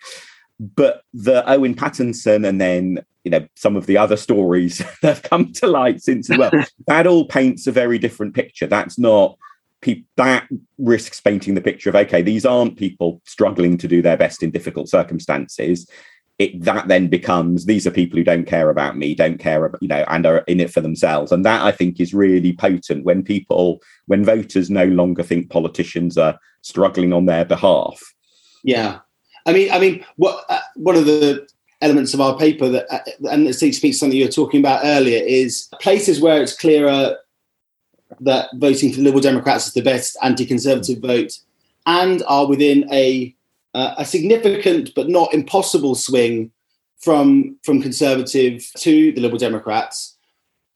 But 0.59 1.03
the 1.13 1.47
owen 1.49 1.73
paterson 1.73 2.45
and 2.45 2.61
then 2.61 2.99
you 3.23 3.31
know 3.31 3.47
some 3.55 3.75
of 3.75 3.85
the 3.85 3.97
other 3.97 4.17
stories 4.17 4.77
that 5.01 5.15
have 5.15 5.23
come 5.23 5.51
to 5.53 5.67
light 5.67 6.01
since 6.01 6.29
as 6.29 6.37
well 6.37 6.51
that 6.87 7.07
all 7.07 7.25
paints 7.25 7.67
a 7.67 7.71
very 7.71 7.97
different 7.97 8.33
picture. 8.33 8.67
That's 8.67 8.97
not 8.97 9.37
that 10.15 10.47
risks 10.77 11.19
painting 11.19 11.55
the 11.55 11.61
picture 11.61 11.89
of 11.89 11.95
okay 11.95 12.21
these 12.21 12.45
aren't 12.45 12.77
people 12.77 13.19
struggling 13.25 13.77
to 13.79 13.87
do 13.87 13.99
their 13.99 14.15
best 14.15 14.43
in 14.43 14.51
difficult 14.51 14.87
circumstances 14.87 15.89
it, 16.41 16.63
that 16.63 16.87
then 16.87 17.07
becomes 17.07 17.65
these 17.65 17.85
are 17.85 17.91
people 17.91 18.17
who 18.17 18.23
don't 18.23 18.47
care 18.47 18.71
about 18.71 18.97
me, 18.97 19.13
don't 19.13 19.37
care 19.37 19.63
about, 19.63 19.81
you 19.81 19.87
know, 19.87 20.03
and 20.07 20.25
are 20.25 20.39
in 20.47 20.59
it 20.59 20.73
for 20.73 20.81
themselves. 20.81 21.31
And 21.31 21.45
that 21.45 21.61
I 21.63 21.71
think 21.71 21.99
is 21.99 22.15
really 22.15 22.53
potent 22.53 23.05
when 23.05 23.21
people, 23.21 23.79
when 24.07 24.25
voters 24.25 24.69
no 24.69 24.85
longer 24.85 25.21
think 25.21 25.51
politicians 25.51 26.17
are 26.17 26.39
struggling 26.63 27.13
on 27.13 27.27
their 27.27 27.45
behalf. 27.45 28.01
Yeah. 28.63 28.99
I 29.45 29.53
mean, 29.53 29.71
I 29.71 29.79
mean, 29.79 30.03
what 30.15 30.43
uh, 30.49 30.59
one 30.75 30.95
of 30.95 31.05
the 31.05 31.47
elements 31.79 32.15
of 32.15 32.21
our 32.21 32.35
paper 32.37 32.69
that, 32.69 32.91
uh, 32.91 33.29
and 33.29 33.47
it 33.47 33.53
speaks 33.53 33.79
to 33.79 33.93
something 33.93 34.17
you 34.17 34.25
were 34.25 34.31
talking 34.31 34.61
about 34.61 34.81
earlier, 34.83 35.23
is 35.23 35.69
places 35.79 36.19
where 36.19 36.41
it's 36.41 36.57
clearer 36.57 37.17
that 38.19 38.49
voting 38.55 38.91
for 38.91 39.01
Liberal 39.01 39.21
Democrats 39.21 39.67
is 39.67 39.73
the 39.73 39.81
best 39.81 40.17
anti-conservative 40.23 40.99
vote, 40.99 41.37
and 41.85 42.23
are 42.27 42.47
within 42.47 42.91
a 42.91 43.35
uh, 43.73 43.95
a 43.97 44.05
significant 44.05 44.91
but 44.95 45.09
not 45.09 45.33
impossible 45.33 45.95
swing 45.95 46.51
from 46.99 47.57
from 47.63 47.81
conservative 47.81 48.69
to 48.77 49.11
the 49.13 49.21
liberal 49.21 49.39
democrats 49.39 50.17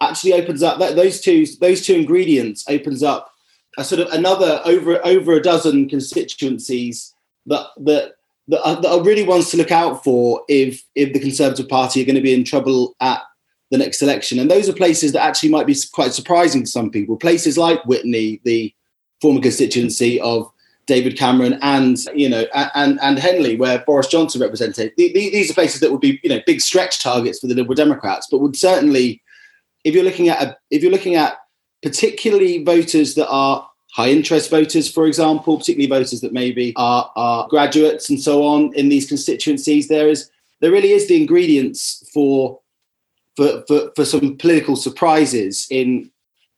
actually 0.01 0.34
opens 0.34 0.63
up 0.63 0.79
that, 0.79 0.95
those 0.95 1.21
two 1.21 1.45
those 1.62 1.86
two 1.86 1.95
ingredients 1.95 2.65
opens 2.69 3.03
up 3.03 3.31
a 3.77 3.84
sort 3.84 4.01
of 4.01 4.08
another 4.12 4.62
over 4.65 5.05
over 5.05 5.34
a 5.34 5.41
dozen 5.41 5.89
constituencies 5.89 7.13
that 7.45 7.67
that 7.77 8.13
that 8.47 8.62
are, 8.63 8.81
that 8.81 8.91
are 8.91 9.03
really 9.03 9.23
ones 9.23 9.49
to 9.49 9.58
look 9.58 9.71
out 9.71 10.03
for 10.03 10.43
if 10.47 10.84
if 10.95 11.13
the 11.13 11.19
conservative 11.19 11.67
party 11.67 12.01
are 12.01 12.05
going 12.05 12.15
to 12.15 12.21
be 12.21 12.34
in 12.34 12.43
trouble 12.43 12.95
at 12.99 13.21
the 13.71 13.77
next 13.77 14.01
election. 14.01 14.38
And 14.38 14.49
those 14.49 14.69
are 14.69 14.73
places 14.73 15.12
that 15.13 15.23
actually 15.23 15.49
might 15.49 15.65
be 15.65 15.75
quite 15.91 16.13
surprising 16.13 16.63
to 16.63 16.69
some 16.69 16.91
people. 16.91 17.17
Places 17.17 17.58
like 17.58 17.84
Witney 17.86 18.41
the 18.43 18.73
former 19.21 19.41
constituency 19.41 20.21
of 20.21 20.51
David 20.88 21.17
Cameron 21.17 21.58
and 21.62 21.98
you 22.13 22.30
know 22.30 22.45
and 22.54 23.00
and 23.02 23.17
Henley, 23.17 23.56
where 23.56 23.80
Boris 23.80 24.08
Johnson 24.08 24.41
represented. 24.41 24.93
These 24.98 25.50
are 25.50 25.54
places 25.54 25.82
that 25.82 25.91
would 25.91 26.02
be 26.02 26.19
you 26.24 26.30
know 26.30 26.41
big 26.45 26.62
stretch 26.62 27.02
targets 27.02 27.39
for 27.39 27.48
the 27.48 27.56
Liberal 27.56 27.76
Democrats, 27.76 28.28
but 28.30 28.39
would 28.39 28.56
certainly, 28.56 29.21
if 29.84 29.93
you're 29.95 30.04
looking 30.04 30.30
at 30.30 30.41
a, 30.41 30.58
if 30.69 30.84
you're 30.84 30.91
looking 30.91 31.15
at 31.15 31.39
particularly 31.82 32.63
voters 32.63 33.15
that 33.15 33.28
are 33.28 33.67
high 33.93 34.10
interest 34.10 34.50
voters, 34.50 34.91
for 34.91 35.08
example, 35.08 35.58
particularly 35.58 35.88
voters 35.88 36.21
that 36.21 36.34
maybe 36.34 36.74
are, 36.76 37.12
are 37.15 37.48
graduates 37.48 38.10
and 38.10 38.19
so 38.19 38.43
on 38.43 38.74
in 38.74 38.89
these 38.89 39.08
constituencies, 39.08 39.88
there 39.88 40.08
is 40.08 40.30
there 40.62 40.71
really 40.71 40.91
is 40.91 41.08
the 41.08 41.19
ingredients 41.19 42.08
for 42.13 42.60
for, 43.36 43.63
for, 43.67 43.91
for 43.95 44.06
some 44.06 44.38
political 44.38 44.76
surprises 44.76 45.67
in 45.69 46.12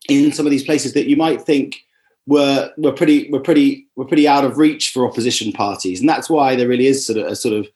in 0.09 0.31
some 0.31 0.45
of 0.45 0.51
these 0.51 0.63
places 0.63 0.93
that 0.93 1.07
you 1.07 1.15
might 1.15 1.41
think 1.41 1.83
were 2.27 2.71
were 2.77 2.91
pretty 2.91 3.29
were 3.31 3.39
pretty 3.39 3.87
were 3.95 4.05
pretty 4.05 4.27
out 4.27 4.45
of 4.45 4.57
reach 4.57 4.91
for 4.91 5.07
opposition 5.07 5.51
parties, 5.51 5.99
and 5.99 6.07
that's 6.07 6.29
why 6.29 6.55
there 6.55 6.67
really 6.67 6.87
is 6.87 7.05
sort 7.05 7.17
of 7.17 7.27
a 7.27 7.35
sort 7.35 7.55
of 7.55 7.67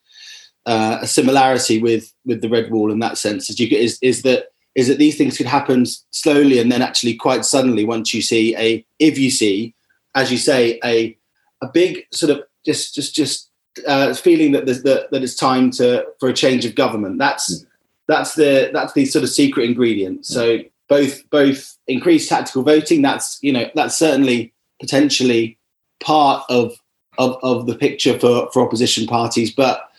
uh, 0.66 1.00
a 1.02 1.08
similarity 1.08 1.82
with 1.82 2.14
with 2.26 2.42
the 2.42 2.50
red 2.50 2.70
wall 2.70 2.92
in 2.92 3.00
that 3.00 3.18
sense. 3.18 3.50
Is, 3.50 3.60
you, 3.60 3.76
is 3.76 3.98
is 4.02 4.22
that 4.24 4.50
is 4.76 4.88
that 4.88 5.00
these 5.00 5.18
things 5.18 5.38
could 5.38 5.48
happen 5.48 5.86
slowly 6.12 6.60
and 6.60 6.72
then 6.72 6.82
actually 6.82 7.16
quite 7.16 7.46
suddenly 7.46 7.86
once 7.86 8.14
you 8.14 8.22
see 8.22 8.56
a 8.58 8.86
if 9.00 9.18
you 9.18 9.32
see, 9.32 9.74
as 10.16 10.32
you 10.32 10.38
say, 10.38 10.80
a 10.84 11.18
a 11.62 11.68
big 11.68 12.04
sort 12.12 12.32
of 12.32 12.44
just 12.66 12.94
just 12.94 13.16
just 13.16 13.50
uh, 13.88 14.14
feeling 14.14 14.52
that 14.52 14.66
there's 14.66 14.84
that, 14.84 15.10
that 15.12 15.24
it's 15.24 15.36
time 15.36 15.72
to 15.72 16.06
for 16.20 16.30
a 16.30 16.34
change 16.34 16.66
of 16.66 16.76
government. 16.76 17.18
That's 17.18 17.66
that's 18.08 18.36
the 18.36 18.70
that's 18.74 18.94
the 18.94 19.06
sort 19.06 19.24
of 19.24 19.30
secret 19.30 19.64
ingredient. 19.64 20.26
So 20.26 20.60
both 20.92 21.30
both 21.30 21.78
increased 21.88 22.28
tactical 22.28 22.64
voting. 22.64 23.02
That's 23.02 23.40
you 23.42 23.54
know 23.54 23.72
that's 23.74 23.98
certainly 23.98 24.54
potentially 24.82 25.58
part 26.04 26.44
of 26.50 26.74
of, 27.18 27.38
of 27.44 27.66
the 27.66 27.76
picture 27.76 28.20
for 28.20 28.52
for 28.52 28.62
opposition 28.62 29.08
parties, 29.08 29.52
but 29.52 29.90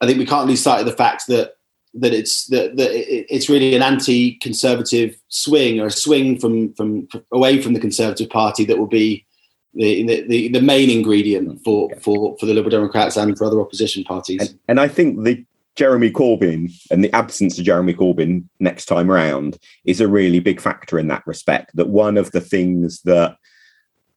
I 0.00 0.06
think 0.06 0.18
we 0.18 0.26
can't 0.26 0.46
lose 0.46 0.62
sight 0.62 0.78
of 0.78 0.86
the 0.86 0.92
fact 0.92 1.26
that 1.26 1.56
that 1.94 2.14
it's 2.14 2.46
that, 2.46 2.76
that 2.76 2.90
it's 2.92 3.48
really 3.48 3.74
an 3.74 3.82
anti-conservative 3.82 5.18
swing 5.28 5.80
or 5.80 5.86
a 5.86 5.90
swing 5.90 6.38
from 6.38 6.72
from 6.74 7.08
away 7.32 7.60
from 7.60 7.72
the 7.74 7.80
Conservative 7.80 8.30
Party 8.30 8.64
that 8.64 8.78
will 8.78 8.86
be 8.86 9.26
the 9.74 10.04
the, 10.28 10.48
the 10.48 10.62
main 10.62 10.88
ingredient 10.88 11.64
for 11.64 11.90
for 12.00 12.36
for 12.38 12.46
the 12.46 12.54
Liberal 12.54 12.70
Democrats 12.70 13.16
and 13.16 13.36
for 13.36 13.44
other 13.44 13.60
opposition 13.60 14.04
parties. 14.04 14.40
And, 14.40 14.58
and 14.68 14.80
I 14.80 14.86
think 14.86 15.24
the 15.24 15.44
Jeremy 15.74 16.10
Corbyn 16.10 16.70
and 16.90 17.02
the 17.02 17.14
absence 17.14 17.58
of 17.58 17.64
Jeremy 17.64 17.94
Corbyn 17.94 18.44
next 18.60 18.86
time 18.86 19.10
round 19.10 19.58
is 19.84 20.00
a 20.00 20.08
really 20.08 20.38
big 20.38 20.60
factor 20.60 20.98
in 20.98 21.08
that 21.08 21.26
respect. 21.26 21.70
That 21.74 21.88
one 21.88 22.18
of 22.18 22.30
the 22.32 22.40
things 22.40 23.00
that 23.02 23.36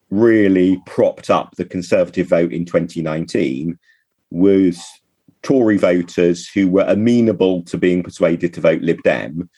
really 0.09 0.81
propped 0.85 1.29
up 1.29 1.55
the 1.55 1.65
Conservative 1.65 2.27
vote 2.27 2.51
in 2.51 2.65
2019 2.65 3.79
was 4.31 4.83
Tory 5.43 5.77
voters 5.77 6.47
who 6.49 6.67
were 6.67 6.85
amenable 6.87 7.63
to 7.63 7.77
being 7.77 8.03
persuaded 8.03 8.53
to 8.53 8.61
vote 8.61 8.81
Lib 8.81 9.01
Dem. 9.03 9.49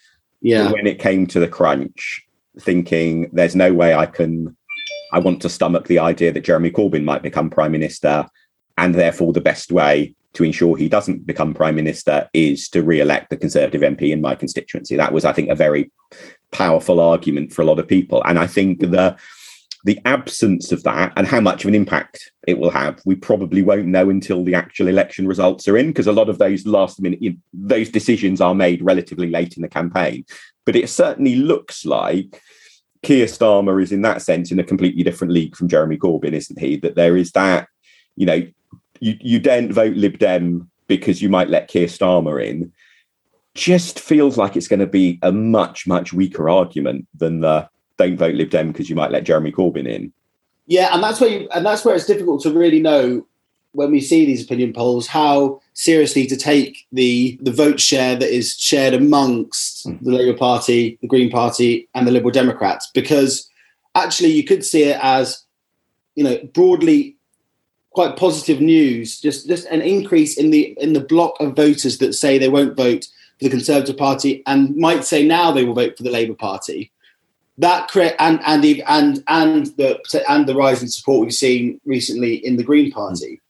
Yeah. 0.42 0.72
When 0.72 0.86
it 0.86 1.00
came 1.00 1.26
to 1.28 1.40
the 1.40 1.48
crunch, 1.48 2.24
thinking 2.60 3.30
there's 3.34 3.56
no 3.56 3.74
way 3.74 3.96
I 3.96 4.06
can, 4.06 4.56
I 5.14 5.20
want 5.20 5.42
to 5.42 5.50
stomach 5.50 5.88
the 5.88 6.00
idea 6.00 6.32
that 6.32 6.44
Jeremy 6.44 6.70
Corbyn 6.70 7.04
might 7.04 7.24
become 7.24 7.50
prime 7.50 7.72
minister, 7.72 8.28
and 8.78 8.94
therefore 8.94 9.34
the 9.34 9.42
best 9.42 9.72
way 9.72 10.14
to 10.38 10.44
ensure 10.44 10.78
he 10.78 10.88
doesn't 10.88 11.26
become 11.26 11.54
prime 11.54 11.76
minister 11.76 12.30
is 12.34 12.70
to 12.70 12.84
re-elect 12.84 13.30
the 13.30 13.38
Conservative 13.38 13.82
MP 13.82 14.12
in 14.12 14.22
my 14.22 14.36
constituency. 14.36 14.96
That 14.96 15.12
was, 15.12 15.26
I 15.26 15.34
think, 15.34 15.50
a 15.50 15.56
very 15.56 15.92
powerful 16.52 17.00
argument 17.00 17.52
for 17.52 17.64
a 17.64 17.66
lot 17.66 17.80
of 17.80 17.88
people, 17.88 18.24
and 18.24 18.40
I 18.40 18.48
think 18.48 18.80
the 18.80 19.18
the 19.86 20.00
absence 20.06 20.72
of 20.74 20.84
that 20.84 21.14
and 21.16 21.26
how 21.26 21.40
much 21.40 21.64
of 21.64 21.70
an 21.70 21.76
impact 21.76 22.32
it 22.46 22.60
will 22.60 22.72
have, 22.72 23.00
we 23.06 23.16
probably 23.16 23.62
won't 23.62 23.88
know 23.88 24.10
until 24.10 24.44
the 24.44 24.54
actual 24.54 24.88
election 24.88 25.28
results 25.28 25.68
are 25.68 25.78
in, 25.78 25.88
because 25.88 26.08
a 26.08 26.12
lot 26.12 26.28
of 26.28 26.40
those 26.40 26.66
last 26.66 27.02
minute, 27.02 27.38
those 27.54 27.90
decisions 27.90 28.42
are 28.42 28.54
made 28.54 28.82
relatively 28.82 29.30
late 29.30 29.56
in 29.56 29.62
the 29.62 29.70
campaign. 29.70 30.26
But 30.66 30.76
it 30.76 30.90
certainly 30.90 31.36
looks 31.36 31.86
like 31.86 32.42
Keir 33.02 33.28
Starmer 33.28 33.82
is, 33.82 33.94
in 33.94 34.02
that 34.02 34.22
sense, 34.22 34.52
in 34.52 34.60
a 34.60 34.64
completely 34.64 35.04
different 35.04 35.32
league 35.32 35.56
from 35.56 35.70
Jeremy 35.70 35.98
Corbyn, 35.98 36.34
isn't 36.34 36.60
he? 36.60 36.76
That 36.78 36.96
there 36.96 37.16
is 37.16 37.32
that, 37.32 37.70
you 38.18 38.26
know, 38.26 38.46
you, 39.00 39.18
you 39.20 39.40
don't 39.40 39.72
vote 39.72 39.96
Lib 39.96 40.20
Dem 40.20 40.70
because 40.88 41.22
you 41.22 41.30
might 41.30 41.50
let 41.50 41.68
Keir 41.68 41.88
Starmer 41.88 42.44
in. 42.44 42.72
Just 43.54 44.00
feels 44.00 44.38
like 44.38 44.56
it's 44.56 44.68
going 44.68 44.80
to 44.80 44.88
be 44.88 45.20
a 45.22 45.32
much, 45.32 45.88
much 45.88 46.14
weaker 46.14 46.50
argument 46.50 47.08
than 47.16 47.42
the 47.42 47.68
don't 47.98 48.18
vote 48.18 48.36
Lib 48.36 48.52
Dem 48.52 48.72
because 48.72 48.90
you 48.90 48.96
might 48.96 49.12
let 49.12 49.24
Jeremy 49.24 49.52
Corbyn 49.52 49.88
in. 49.88 50.14
Yeah, 50.68 50.94
and 50.94 51.04
that's 51.04 51.20
where 51.20 51.30
you, 51.30 51.50
and 51.54 51.66
that's 51.66 51.84
where 51.84 51.96
it's 51.96 52.06
difficult 52.06 52.42
to 52.44 52.52
really 52.52 52.80
know 52.80 53.26
when 53.72 53.92
we 53.92 54.02
see 54.02 54.26
these 54.26 54.44
opinion 54.44 54.74
polls 54.74 55.08
how 55.08 55.62
seriously 55.74 56.26
to 56.28 56.36
take 56.36 56.86
the 56.92 57.38
the 57.42 57.52
vote 57.52 57.80
share 57.80 58.16
that 58.16 58.30
is 58.30 58.58
shared 58.58 58.94
amongst 58.94 59.88
mm. 59.88 60.00
the 60.02 60.12
Labour 60.12 60.38
Party, 60.38 60.98
the 61.02 61.08
Green 61.08 61.30
Party, 61.30 61.88
and 61.94 62.08
the 62.08 62.12
Liberal 62.12 62.32
Democrats, 62.32 62.90
because 62.94 63.50
actually 63.96 64.32
you 64.32 64.44
could 64.44 64.64
see 64.64 64.84
it 64.84 65.00
as 65.02 65.44
you 66.16 66.24
know 66.24 66.38
broadly 66.54 67.17
quite 67.98 68.16
positive 68.16 68.62
news, 68.62 69.20
just 69.20 69.48
just 69.48 69.66
an 69.68 69.82
increase 69.82 70.38
in 70.38 70.52
the 70.52 70.76
in 70.80 70.94
the 70.94 71.08
block 71.14 71.36
of 71.40 71.56
voters 71.56 71.98
that 71.98 72.14
say 72.14 72.38
they 72.38 72.50
won't 72.50 72.78
vote 72.78 73.06
for 73.38 73.46
the 73.46 73.50
Conservative 73.50 73.98
Party 73.98 74.44
and 74.46 74.76
might 74.76 75.04
say 75.04 75.26
now 75.26 75.52
they 75.52 75.64
will 75.64 75.74
vote 75.74 75.98
for 75.98 76.04
the 76.04 76.12
Labour 76.12 76.36
Party 76.36 76.92
that 77.58 77.88
create 77.88 78.16
and 78.20 78.40
and 78.46 78.64
the, 78.64 78.84
and 78.84 79.24
and 79.28 79.68
the 79.78 80.00
and 80.30 80.48
the 80.48 80.56
rise 80.56 80.82
in 80.82 80.90
support 80.90 81.26
we've 81.26 81.34
seen 81.34 81.82
recently 81.86 82.36
in 82.46 82.58
the 82.58 82.64
Green 82.64 82.92
Party. 82.92 83.42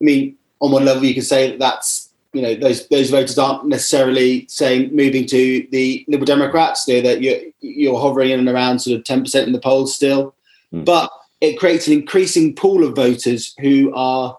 I 0.00 0.04
mean, 0.04 0.36
on 0.60 0.72
one 0.72 0.84
level, 0.84 1.04
you 1.04 1.14
can 1.14 1.22
say 1.22 1.50
that 1.50 1.58
that's 1.58 2.10
you 2.32 2.42
know 2.42 2.54
those 2.54 2.88
those 2.88 3.10
voters 3.10 3.38
aren't 3.38 3.66
necessarily 3.66 4.46
saying 4.48 4.94
moving 4.94 5.26
to 5.26 5.66
the 5.70 6.04
Liberal 6.08 6.26
Democrats. 6.26 6.84
They're 6.84 7.02
that 7.02 7.22
you're 7.22 7.38
you're 7.60 8.00
hovering 8.00 8.30
in 8.30 8.40
and 8.40 8.48
around 8.48 8.80
sort 8.80 8.98
of 8.98 9.04
ten 9.04 9.22
percent 9.22 9.46
in 9.46 9.52
the 9.52 9.60
polls 9.60 9.94
still, 9.94 10.34
mm. 10.72 10.84
but 10.84 11.10
it 11.40 11.58
creates 11.58 11.86
an 11.86 11.92
increasing 11.92 12.54
pool 12.54 12.84
of 12.84 12.96
voters 12.96 13.54
who 13.60 13.92
are 13.94 14.38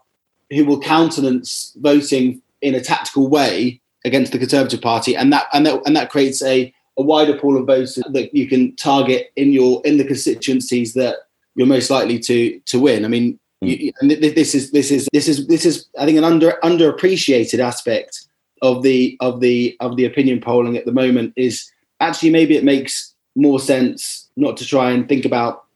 who 0.49 0.65
will 0.65 0.79
countenance 0.79 1.73
voting 1.77 2.41
in 2.61 2.73
a 2.73 2.81
tactical 2.81 3.27
way 3.27 3.81
against 4.05 4.31
the 4.31 4.39
Conservative 4.39 4.81
Party, 4.81 5.15
and 5.15 5.31
that 5.33 5.47
and 5.53 5.65
that 5.65 5.81
and 5.85 5.95
that 5.95 6.09
creates 6.09 6.41
a 6.43 6.73
a 6.97 7.03
wider 7.03 7.37
pool 7.37 7.57
of 7.57 7.67
voters 7.67 7.95
that 8.11 8.33
you 8.33 8.47
can 8.47 8.75
target 8.75 9.31
in 9.35 9.51
your 9.51 9.81
in 9.85 9.97
the 9.97 10.03
constituencies 10.05 10.93
that 10.93 11.17
you're 11.55 11.67
most 11.67 11.89
likely 11.89 12.19
to 12.19 12.59
to 12.61 12.79
win. 12.79 13.05
I 13.05 13.07
mean, 13.07 13.39
mm. 13.63 13.79
you, 13.79 13.91
and 14.01 14.11
this 14.11 14.55
is 14.55 14.71
this 14.71 14.91
is 14.91 15.07
this 15.13 15.27
is 15.27 15.47
this 15.47 15.65
is 15.65 15.87
I 15.99 16.05
think 16.05 16.17
an 16.17 16.23
under 16.23 16.57
underappreciated 16.63 17.59
aspect 17.59 18.25
of 18.61 18.81
the 18.81 19.17
of 19.19 19.41
the 19.41 19.77
of 19.79 19.97
the 19.97 20.05
opinion 20.05 20.41
polling 20.41 20.77
at 20.77 20.85
the 20.85 20.91
moment 20.91 21.33
is 21.35 21.71
actually 21.99 22.31
maybe 22.31 22.57
it 22.57 22.63
makes 22.63 23.13
more 23.35 23.59
sense 23.59 24.27
not 24.35 24.57
to 24.57 24.65
try 24.65 24.91
and 24.91 25.07
think 25.07 25.25
about 25.25 25.66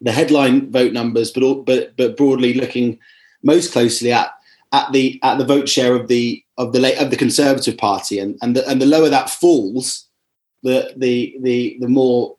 the 0.00 0.12
headline 0.12 0.70
vote 0.70 0.92
numbers, 0.92 1.30
but 1.30 1.64
but 1.64 1.96
but 1.96 2.16
broadly 2.16 2.54
looking 2.54 2.98
most 3.42 3.72
closely 3.72 4.12
at 4.12 4.32
at 4.72 4.92
the 4.92 5.20
at 5.22 5.38
the 5.38 5.44
vote 5.44 5.68
share 5.68 5.94
of 5.94 6.08
the 6.08 6.42
of 6.56 6.72
the 6.72 7.00
of 7.00 7.10
the 7.10 7.16
Conservative 7.16 7.76
Party, 7.76 8.18
and 8.18 8.38
and 8.42 8.56
the, 8.56 8.66
and 8.68 8.80
the 8.80 8.86
lower 8.86 9.08
that 9.08 9.30
falls, 9.30 10.06
the 10.62 10.92
the 10.96 11.36
the 11.40 11.76
the 11.80 11.88
more 11.88 12.36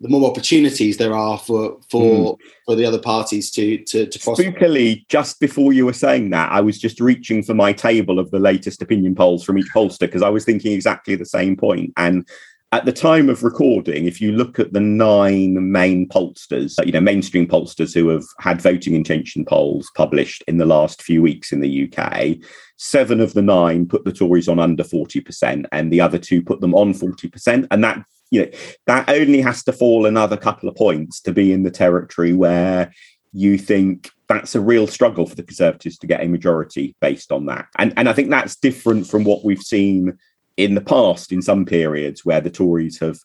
the 0.00 0.08
more 0.08 0.28
opportunities 0.28 0.96
there 0.96 1.14
are 1.14 1.38
for 1.38 1.78
for 1.88 2.36
mm. 2.36 2.38
for 2.66 2.74
the 2.74 2.84
other 2.84 2.98
parties 2.98 3.50
to 3.52 3.78
to 3.84 4.06
to 4.06 4.18
prosper. 4.18 4.42
Spookily, 4.42 5.06
just 5.08 5.38
before 5.38 5.72
you 5.72 5.86
were 5.86 5.92
saying 5.92 6.30
that, 6.30 6.50
I 6.50 6.60
was 6.60 6.78
just 6.78 7.00
reaching 7.00 7.42
for 7.42 7.54
my 7.54 7.72
table 7.72 8.18
of 8.18 8.30
the 8.32 8.40
latest 8.40 8.82
opinion 8.82 9.14
polls 9.14 9.44
from 9.44 9.58
each 9.58 9.70
pollster 9.72 10.00
because 10.00 10.22
I 10.22 10.28
was 10.28 10.44
thinking 10.44 10.72
exactly 10.72 11.14
the 11.14 11.24
same 11.24 11.56
point. 11.56 11.92
And 11.96 12.28
at 12.72 12.86
the 12.86 12.92
time 12.92 13.28
of 13.28 13.44
recording, 13.44 14.06
if 14.06 14.18
you 14.18 14.32
look 14.32 14.58
at 14.58 14.72
the 14.72 14.80
nine 14.80 15.70
main 15.70 16.08
pollsters, 16.08 16.74
you 16.86 16.92
know, 16.92 17.02
mainstream 17.02 17.46
pollsters 17.46 17.92
who 17.92 18.08
have 18.08 18.24
had 18.38 18.62
voting 18.62 18.94
intention 18.94 19.44
polls 19.44 19.90
published 19.94 20.42
in 20.48 20.56
the 20.56 20.64
last 20.64 21.02
few 21.02 21.20
weeks 21.20 21.52
in 21.52 21.60
the 21.60 21.92
UK, 21.92 22.38
seven 22.78 23.20
of 23.20 23.34
the 23.34 23.42
nine 23.42 23.86
put 23.86 24.06
the 24.06 24.12
Tories 24.12 24.48
on 24.48 24.58
under 24.58 24.82
40%, 24.82 25.66
and 25.70 25.92
the 25.92 26.00
other 26.00 26.16
two 26.16 26.42
put 26.42 26.62
them 26.62 26.74
on 26.74 26.94
40%. 26.94 27.66
And 27.70 27.84
that, 27.84 28.02
you 28.30 28.46
know, 28.46 28.50
that 28.86 29.06
only 29.10 29.42
has 29.42 29.62
to 29.64 29.72
fall 29.72 30.06
another 30.06 30.38
couple 30.38 30.66
of 30.66 30.74
points 30.74 31.20
to 31.20 31.32
be 31.32 31.52
in 31.52 31.64
the 31.64 31.70
territory 31.70 32.32
where 32.32 32.90
you 33.34 33.58
think 33.58 34.08
that's 34.28 34.54
a 34.54 34.60
real 34.60 34.86
struggle 34.86 35.26
for 35.26 35.34
the 35.34 35.42
Conservatives 35.42 35.98
to 35.98 36.06
get 36.06 36.22
a 36.22 36.28
majority 36.28 36.96
based 37.02 37.32
on 37.32 37.44
that. 37.46 37.66
And 37.76 37.92
and 37.98 38.08
I 38.08 38.14
think 38.14 38.30
that's 38.30 38.56
different 38.56 39.06
from 39.06 39.24
what 39.24 39.44
we've 39.44 39.60
seen 39.60 40.18
in 40.64 40.74
the 40.74 40.80
past 40.80 41.32
in 41.32 41.42
some 41.42 41.64
periods 41.64 42.24
where 42.24 42.40
the 42.40 42.50
Tories 42.50 42.98
have, 43.00 43.18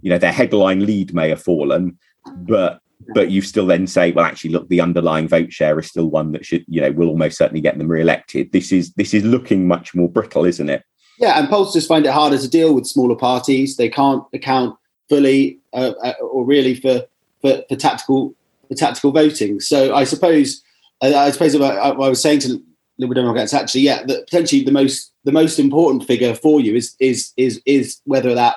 you 0.00 0.10
know, 0.10 0.18
their 0.18 0.32
headline 0.32 0.86
lead 0.86 1.14
may 1.14 1.28
have 1.28 1.42
fallen, 1.42 1.98
but 2.36 2.80
but 3.14 3.30
you 3.30 3.40
still 3.40 3.66
then 3.66 3.86
say, 3.86 4.12
well, 4.12 4.24
actually, 4.24 4.50
look, 4.50 4.68
the 4.68 4.80
underlying 4.80 5.26
vote 5.26 5.52
share 5.52 5.78
is 5.78 5.86
still 5.86 6.10
one 6.10 6.32
that 6.32 6.44
should, 6.44 6.64
you 6.68 6.80
know, 6.80 6.92
will 6.92 7.08
almost 7.08 7.38
certainly 7.38 7.60
get 7.60 7.78
them 7.78 7.88
re-elected. 7.88 8.52
This 8.52 8.72
is 8.72 8.92
this 8.94 9.14
is 9.14 9.24
looking 9.24 9.66
much 9.66 9.94
more 9.94 10.08
brittle, 10.08 10.44
isn't 10.44 10.68
it? 10.68 10.84
Yeah, 11.18 11.38
and 11.38 11.48
pollsters 11.48 11.86
find 11.86 12.06
it 12.06 12.12
harder 12.12 12.38
to 12.38 12.48
deal 12.48 12.74
with 12.74 12.86
smaller 12.86 13.16
parties. 13.16 13.76
They 13.76 13.88
can't 13.88 14.24
account 14.32 14.76
fully 15.08 15.58
uh, 15.72 15.92
uh, 16.02 16.12
or 16.22 16.44
really 16.44 16.74
for, 16.74 17.06
for 17.40 17.62
for 17.68 17.76
tactical 17.76 18.34
for 18.68 18.74
tactical 18.74 19.12
voting. 19.12 19.60
So 19.60 19.94
I 19.94 20.04
suppose 20.04 20.62
I 21.02 21.30
suppose 21.30 21.56
what 21.56 21.78
I 21.78 21.92
was 21.92 22.20
saying 22.20 22.40
to 22.40 22.62
Liberal 23.00 23.22
Democrats 23.22 23.54
actually, 23.54 23.82
yeah, 23.82 24.04
that 24.04 24.26
potentially 24.26 24.62
the 24.62 24.72
most 24.72 25.12
the 25.24 25.32
most 25.32 25.58
important 25.58 26.06
figure 26.06 26.34
for 26.34 26.60
you 26.60 26.74
is 26.76 26.94
is 27.00 27.32
is 27.36 27.60
is 27.66 28.00
whether 28.04 28.34
that 28.34 28.56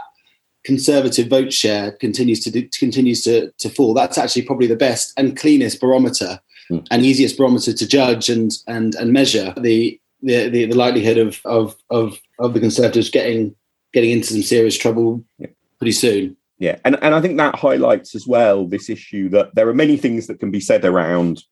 conservative 0.63 1.27
vote 1.27 1.51
share 1.51 1.91
continues 1.93 2.43
to 2.43 2.51
do, 2.51 2.67
continues 2.77 3.23
to 3.23 3.51
to 3.59 3.69
fall. 3.69 3.93
That's 3.93 4.17
actually 4.17 4.43
probably 4.43 4.67
the 4.67 4.75
best 4.75 5.13
and 5.17 5.37
cleanest 5.37 5.79
barometer 5.79 6.39
mm. 6.69 6.85
and 6.91 7.05
easiest 7.05 7.37
barometer 7.37 7.73
to 7.73 7.87
judge 7.87 8.29
and 8.29 8.51
and 8.67 8.95
and 8.95 9.13
measure 9.13 9.53
the 9.57 9.99
the 10.21 10.49
the, 10.49 10.65
the 10.65 10.75
likelihood 10.75 11.17
of, 11.17 11.39
of 11.45 11.75
of 11.89 12.19
of 12.39 12.53
the 12.53 12.59
conservatives 12.59 13.09
getting 13.09 13.55
getting 13.93 14.11
into 14.11 14.33
some 14.33 14.41
serious 14.41 14.77
trouble 14.77 15.23
yeah. 15.37 15.47
pretty 15.79 15.91
soon. 15.91 16.35
Yeah, 16.59 16.77
and 16.85 16.97
and 17.01 17.13
I 17.13 17.21
think 17.21 17.37
that 17.37 17.55
highlights 17.55 18.15
as 18.15 18.25
well 18.25 18.67
this 18.67 18.89
issue 18.89 19.29
that 19.29 19.53
there 19.55 19.67
are 19.67 19.73
many 19.73 19.97
things 19.97 20.27
that 20.27 20.39
can 20.39 20.51
be 20.51 20.59
said 20.59 20.85
around 20.85 21.43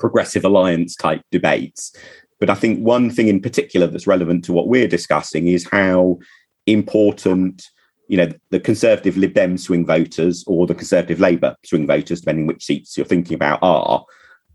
progressive 0.00 0.44
alliance 0.44 0.96
type 0.96 1.22
debates, 1.30 1.94
but 2.40 2.50
I 2.50 2.54
think 2.54 2.80
one 2.80 3.10
thing 3.10 3.28
in 3.28 3.40
particular 3.40 3.86
that's 3.86 4.06
relevant 4.06 4.44
to 4.46 4.52
what 4.52 4.66
we're 4.66 4.88
discussing 4.88 5.46
is 5.46 5.68
how 5.70 6.18
important 6.66 7.62
you 8.08 8.16
know 8.16 8.28
the 8.50 8.58
conservative 8.58 9.16
Lib 9.16 9.34
Dem 9.34 9.56
swing 9.56 9.86
voters 9.86 10.42
or 10.48 10.66
the 10.66 10.74
conservative 10.74 11.20
Labour 11.20 11.54
swing 11.64 11.86
voters, 11.86 12.20
depending 12.20 12.46
which 12.46 12.64
seats 12.64 12.96
you're 12.96 13.06
thinking 13.06 13.34
about, 13.34 13.60
are, 13.62 14.04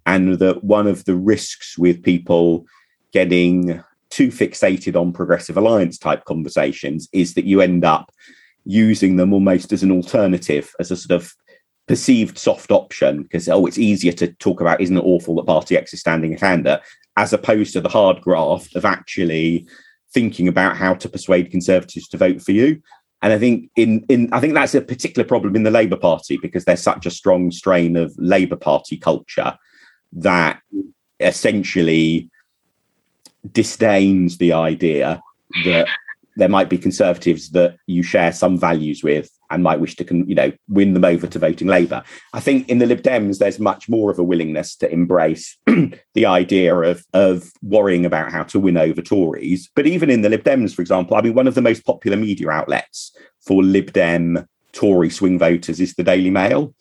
and 0.06 0.40
that 0.40 0.64
one 0.64 0.88
of 0.88 1.06
the 1.06 1.16
risks 1.16 1.78
with 1.78 2.04
people 2.04 2.66
getting 3.14 3.82
too 4.10 4.28
fixated 4.28 5.00
on 5.00 5.14
progressive 5.14 5.58
alliance 5.58 5.98
type 5.98 6.26
conversations 6.26 7.08
is 7.14 7.34
that 7.36 7.46
you 7.46 7.62
end 7.62 7.86
up 7.86 8.12
using 8.66 9.16
them 9.16 9.32
almost 9.32 9.72
as 9.72 9.84
an 9.84 9.92
alternative, 9.92 10.74
as 10.80 10.92
a 10.92 10.98
sort 10.98 11.22
of 11.22 11.34
perceived 11.88 12.38
soft 12.38 12.72
option, 12.72 13.24
because 13.24 13.48
oh, 13.50 13.66
it's 13.66 13.78
easier 13.78 14.12
to 14.14 14.34
talk 14.34 14.62
about 14.62 14.82
isn't 14.82 14.98
it 14.98 15.04
awful 15.04 15.36
that 15.36 15.46
Party 15.46 15.78
X 15.78 15.94
is 15.94 16.00
standing 16.00 16.34
a 16.34 16.38
candidate, 16.38 16.82
as 17.18 17.34
opposed 17.34 17.74
to 17.74 17.82
the 17.82 17.90
hard 17.90 18.22
graft 18.22 18.76
of 18.76 18.86
actually 18.86 19.68
thinking 20.14 20.48
about 20.48 20.78
how 20.78 20.94
to 20.94 21.10
persuade 21.10 21.52
Conservatives 21.52 22.08
to 22.08 22.18
vote 22.18 22.42
for 22.42 22.52
you. 22.52 22.82
And 23.22 23.34
I 23.34 23.40
think 23.40 23.70
in 23.76 24.06
in 24.10 24.30
I 24.34 24.40
think 24.40 24.54
that's 24.54 24.76
a 24.76 24.82
particular 24.82 25.28
problem 25.28 25.56
in 25.56 25.64
the 25.64 25.72
Labour 25.72 25.98
Party 25.98 26.38
because 26.42 26.66
there's 26.66 26.82
such 26.82 27.06
a 27.06 27.12
strong 27.12 27.52
strain 27.52 27.96
of 27.96 28.14
Labour 28.18 28.56
Party 28.56 28.98
culture 28.98 29.58
that 30.14 30.62
essentially 31.20 32.30
disdains 33.52 34.38
the 34.38 34.54
idea 34.54 35.22
that 35.64 35.88
there 36.36 36.50
might 36.50 36.70
be 36.70 36.78
conservatives 36.78 37.52
that 37.52 37.78
you 37.88 38.04
share 38.04 38.32
some 38.32 38.60
values 38.60 39.04
with 39.04 39.30
and 39.50 39.64
might 39.64 39.80
wish 39.80 39.96
to 39.98 40.06
you 40.28 40.36
know 40.36 40.52
win 40.68 40.94
them 40.94 41.06
over 41.06 41.28
to 41.28 41.40
voting 41.40 41.68
labour. 41.68 42.04
I 42.34 42.40
think 42.40 42.70
in 42.70 42.80
the 42.80 42.86
lib 42.86 43.02
dems 43.02 43.38
there's 43.38 43.60
much 43.60 43.90
more 43.90 44.12
of 44.12 44.20
a 44.20 44.24
willingness 44.24 44.76
to 44.78 44.92
embrace 44.92 45.58
the 45.66 46.26
idea 46.26 46.76
of 46.76 47.04
of 47.14 47.52
worrying 47.62 48.06
about 48.06 48.32
how 48.32 48.44
to 48.44 48.60
win 48.60 48.78
over 48.78 49.02
tories. 49.02 49.70
But 49.76 49.88
even 49.88 50.10
in 50.10 50.22
the 50.22 50.30
lib 50.30 50.44
dems 50.44 50.76
for 50.76 50.82
example 50.82 51.18
i 51.18 51.22
mean 51.22 51.34
one 51.34 51.48
of 51.48 51.56
the 51.56 51.62
most 51.62 51.86
popular 51.86 52.18
media 52.18 52.50
outlets 52.50 53.16
for 53.42 53.64
lib 53.64 53.94
dem 53.94 54.48
tory 54.74 55.10
swing 55.10 55.40
voters 55.40 55.80
is 55.80 55.94
the 55.94 56.04
daily 56.04 56.30
mail 56.30 56.74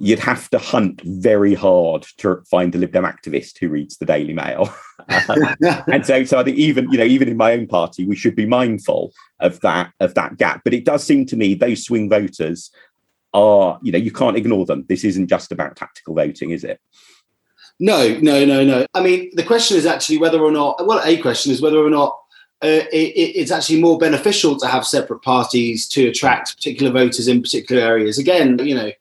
you'd 0.00 0.18
have 0.18 0.48
to 0.48 0.58
hunt 0.58 1.00
very 1.02 1.54
hard 1.54 2.06
to 2.16 2.42
find 2.50 2.74
a 2.74 2.78
Lib 2.78 2.92
Dem 2.92 3.04
activist 3.04 3.58
who 3.58 3.68
reads 3.68 3.98
the 3.98 4.06
Daily 4.06 4.32
Mail. 4.32 4.72
and 5.08 6.06
so, 6.06 6.24
so 6.24 6.38
I 6.38 6.42
think 6.42 6.56
even 6.56 6.90
you 6.90 6.98
know 6.98 7.04
even 7.04 7.28
in 7.28 7.36
my 7.36 7.52
own 7.52 7.66
party, 7.66 8.06
we 8.06 8.16
should 8.16 8.34
be 8.34 8.46
mindful 8.46 9.12
of 9.40 9.60
that 9.60 9.92
of 10.00 10.14
that 10.14 10.38
gap. 10.38 10.62
But 10.64 10.74
it 10.74 10.86
does 10.86 11.04
seem 11.04 11.26
to 11.26 11.36
me 11.36 11.54
those 11.54 11.84
swing 11.84 12.08
voters 12.08 12.70
are 13.34 13.78
you 13.82 13.92
know 13.92 13.98
you 13.98 14.10
can't 14.10 14.38
ignore 14.38 14.64
them. 14.64 14.86
This 14.88 15.04
isn't 15.04 15.28
just 15.28 15.52
about 15.52 15.76
tactical 15.76 16.14
voting, 16.14 16.50
is 16.50 16.64
it? 16.64 16.80
No, 17.78 18.18
no, 18.20 18.44
no, 18.44 18.64
no. 18.64 18.86
I 18.94 19.02
mean, 19.02 19.30
the 19.34 19.42
question 19.42 19.76
is 19.76 19.86
actually 19.86 20.18
whether 20.18 20.40
or 20.40 20.50
not. 20.50 20.86
Well, 20.86 21.02
a 21.04 21.18
question 21.18 21.52
is 21.52 21.60
whether 21.60 21.78
or 21.78 21.90
not 21.90 22.18
uh, 22.62 22.84
it, 22.92 23.12
it's 23.16 23.50
actually 23.50 23.80
more 23.80 23.98
beneficial 23.98 24.56
to 24.58 24.66
have 24.66 24.86
separate 24.86 25.22
parties 25.22 25.88
to 25.88 26.08
attract 26.08 26.56
particular 26.56 26.90
voters 26.90 27.28
in 27.28 27.42
particular 27.42 27.82
areas. 27.82 28.18
Again, 28.18 28.58
you 28.58 28.74
know, 28.74 28.92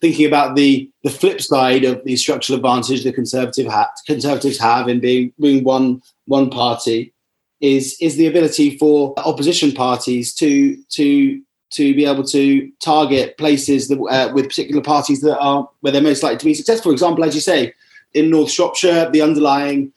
thinking 0.00 0.26
about 0.26 0.56
the 0.56 0.90
the 1.04 1.10
flip 1.10 1.40
side 1.40 1.84
of 1.84 2.02
the 2.04 2.16
structural 2.16 2.56
advantage 2.56 3.04
the 3.04 3.12
conservative 3.12 3.66
ha- 3.66 3.90
conservatives 4.06 4.58
have 4.58 4.88
in 4.88 5.00
being 5.00 5.32
being 5.40 5.64
one 5.64 6.02
one 6.26 6.50
party 6.50 7.12
is 7.60 7.96
is 8.00 8.16
the 8.16 8.26
ability 8.26 8.78
for 8.78 9.14
opposition 9.18 9.72
parties 9.72 10.34
to 10.34 10.76
to 10.88 11.40
to 11.72 11.94
be 11.94 12.04
able 12.04 12.24
to 12.24 12.68
target 12.82 13.38
places 13.38 13.86
that, 13.88 14.00
uh, 14.00 14.32
with 14.34 14.48
particular 14.48 14.82
parties 14.82 15.20
that 15.20 15.38
are 15.38 15.68
where 15.80 15.92
they're 15.92 16.02
most 16.02 16.22
likely 16.22 16.38
to 16.38 16.44
be 16.46 16.54
successful. 16.54 16.90
For 16.90 16.92
example, 16.92 17.24
as 17.24 17.34
you 17.34 17.40
say, 17.40 17.72
in 18.12 18.28
North 18.28 18.50
Shropshire, 18.50 19.08
the 19.10 19.22
underlying 19.22 19.92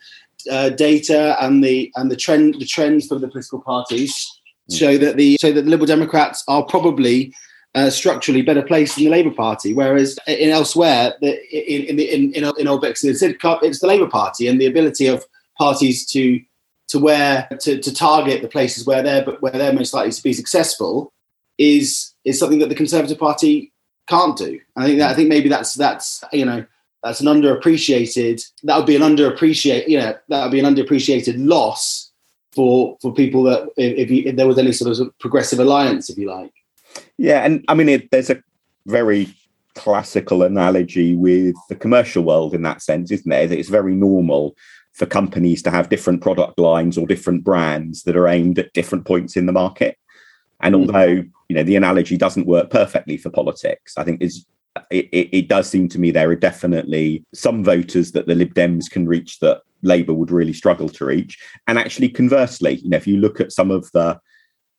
uh, 0.52 0.70
data 0.70 1.36
and 1.44 1.64
the 1.64 1.92
and 1.96 2.12
the 2.12 2.16
trend 2.16 2.56
the 2.60 2.66
trends 2.66 3.08
for 3.08 3.18
the 3.18 3.28
political 3.28 3.62
parties 3.62 4.30
mm. 4.70 4.78
show 4.78 4.98
that 4.98 5.16
the 5.16 5.38
show 5.40 5.52
that 5.52 5.64
the 5.64 5.70
Liberal 5.70 5.88
Democrats 5.88 6.44
are 6.48 6.64
probably 6.64 7.34
uh, 7.76 7.90
structurally 7.90 8.42
better 8.42 8.62
placed 8.62 8.98
in 8.98 9.06
the 9.06 9.10
Labour 9.10 9.32
Party, 9.32 9.74
whereas 9.74 10.18
in 10.28 10.50
elsewhere, 10.50 11.14
the, 11.22 11.40
in 11.52 12.00
in 12.00 12.34
in, 12.34 12.54
in, 12.58 12.68
Old 12.68 12.82
Bexley, 12.82 13.10
it's 13.10 13.20
the 13.22 13.88
Labour 13.88 14.08
Party 14.08 14.48
and 14.48 14.62
the 14.62 14.68
ability 14.68 15.08
of 15.08 15.26
parties 15.58 16.06
to 16.08 16.40
to 16.90 17.00
where 17.00 17.48
to, 17.62 17.80
to 17.80 17.94
target 17.94 18.42
the 18.42 18.48
places 18.48 18.86
where 18.86 19.02
they're 19.02 19.26
but 19.26 19.42
where 19.42 19.52
they're 19.52 19.74
most 19.74 19.94
likely 19.94 20.12
to 20.12 20.24
be 20.24 20.34
successful 20.34 21.12
is 21.58 22.14
is 22.26 22.40
something 22.40 22.60
that 22.60 22.70
the 22.70 22.76
Conservative 22.76 23.18
Party 23.18 23.72
can't 24.08 24.38
do. 24.38 24.60
I 24.76 24.86
think 24.86 25.00
that 25.00 25.12
I 25.12 25.14
think 25.16 25.30
maybe 25.30 25.50
that's 25.50 25.74
that's 25.74 26.24
you 26.32 26.46
know 26.46 26.66
that's 27.02 27.22
an 27.22 27.28
underappreciated 27.28 28.44
that 28.64 28.78
would 28.78 28.86
be 28.86 28.96
an 28.96 29.02
underappreciated 29.02 29.88
you 29.88 29.98
know 29.98 30.16
that 30.30 30.44
would 30.44 30.52
be 30.52 30.60
an 30.60 30.76
underappreciated 30.76 31.36
loss 31.38 32.12
for 32.54 32.98
for 33.02 33.14
people 33.14 33.44
that 33.44 33.70
if, 33.78 34.12
you, 34.12 34.24
if 34.28 34.36
there 34.36 34.48
was 34.48 34.60
any 34.60 34.72
sort 34.72 35.00
of 35.00 35.18
progressive 35.20 35.60
alliance, 35.60 36.10
if 36.10 36.18
you 36.18 36.30
like. 36.30 36.54
Yeah, 37.18 37.46
and 37.46 37.64
I 37.68 37.74
mean, 37.74 37.90
it, 37.90 38.12
there's 38.12 38.30
a 38.30 38.42
very 38.86 39.34
classical 39.76 40.44
analogy 40.44 41.16
with 41.16 41.56
the 41.70 41.76
commercial 41.76 42.24
world 42.24 42.54
in 42.54 42.62
that 42.64 42.82
sense, 42.82 43.12
isn't 43.12 43.30
there? 43.30 43.48
That 43.48 43.58
It's 43.58 43.70
very 43.70 43.96
normal 43.96 44.56
for 44.94 45.06
companies 45.06 45.64
to 45.64 45.72
have 45.72 45.90
different 45.90 46.22
product 46.22 46.60
lines 46.60 46.98
or 46.98 47.08
different 47.08 47.44
brands 47.44 48.04
that 48.04 48.16
are 48.16 48.28
aimed 48.28 48.60
at 48.60 48.74
different 48.74 49.06
points 49.06 49.36
in 49.36 49.48
the 49.48 49.52
market. 49.52 49.98
And 50.62 50.76
hmm. 50.76 50.82
although 50.82 51.24
you 51.50 51.56
know 51.56 51.64
the 51.64 51.76
analogy 51.76 52.18
doesn't 52.18 52.48
work 52.48 52.70
perfectly 52.70 53.18
for 53.18 53.30
politics, 53.30 53.98
I 53.98 54.04
think 54.04 54.22
is 54.22 54.46
it, 54.90 55.08
it, 55.12 55.30
it, 55.32 55.48
does 55.48 55.70
seem 55.70 55.88
to 55.90 56.00
me 56.00 56.10
there 56.10 56.30
are 56.32 56.36
definitely 56.36 57.24
some 57.34 57.64
voters 57.64 58.12
that 58.14 58.26
the 58.26 58.34
Lib 58.34 58.56
Dems 58.56 58.90
can 58.90 59.08
reach 59.08 59.40
that 59.40 59.62
Labour 59.84 60.14
would 60.14 60.32
really 60.32 60.54
struggle 60.54 60.90
to 60.90 61.06
reach. 61.06 61.38
And 61.68 61.78
actually, 61.78 62.10
conversely, 62.10 62.76
you 62.78 62.90
know, 62.90 62.98
if 62.98 63.06
you 63.06 63.18
look 63.18 63.40
at 63.40 63.52
some 63.52 63.70
of 63.70 63.92
the 63.92 64.20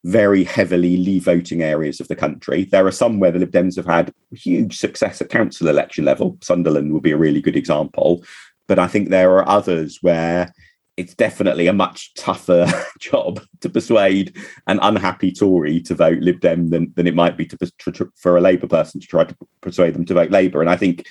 very 0.05 0.45
heavily 0.45 0.99
leave 0.99 1.25
voting 1.25 1.63
areas 1.63 1.99
of 1.99 2.09
the 2.09 2.17
country. 2.17 2.65
There 2.65 2.87
are 2.87 2.93
some 2.93 3.19
where 3.21 3.33
the 3.33 3.39
Lib 3.39 3.51
Dems 3.51 3.77
have 3.77 3.87
had 3.87 4.13
huge 4.33 4.79
success 4.79 5.21
at 5.21 5.31
council 5.31 5.69
election 5.69 6.05
level. 6.05 6.37
Sunderland 6.43 6.93
would 6.93 7.03
be 7.03 7.13
a 7.13 7.17
really 7.17 7.41
good 7.41 7.57
example. 7.57 8.23
But 8.69 8.79
I 8.79 8.87
think 8.87 9.09
there 9.09 9.33
are 9.33 9.49
others 9.49 9.99
where 10.03 10.53
it's 10.97 11.15
definitely 11.15 11.67
a 11.67 11.73
much 11.73 12.15
tougher 12.15 12.67
job 13.01 13.41
to 13.61 13.69
persuade 13.69 14.37
an 14.67 14.79
unhappy 14.83 15.33
Tory 15.33 15.81
to 15.81 15.95
vote 15.95 16.19
Lib 16.19 16.41
Dem 16.41 16.69
than, 16.69 16.93
than 16.95 17.07
it 17.07 17.15
might 17.15 17.37
be 17.37 17.47
to, 17.47 17.57
to, 17.93 18.13
for 18.15 18.37
a 18.37 18.41
Labour 18.41 18.69
person 18.69 19.01
to 19.01 19.07
try 19.07 19.25
to 19.25 19.37
persuade 19.63 19.95
them 19.95 20.05
to 20.05 20.15
vote 20.15 20.31
Labour. 20.31 20.61
And 20.61 20.71
I 20.71 20.77
think 20.77 21.07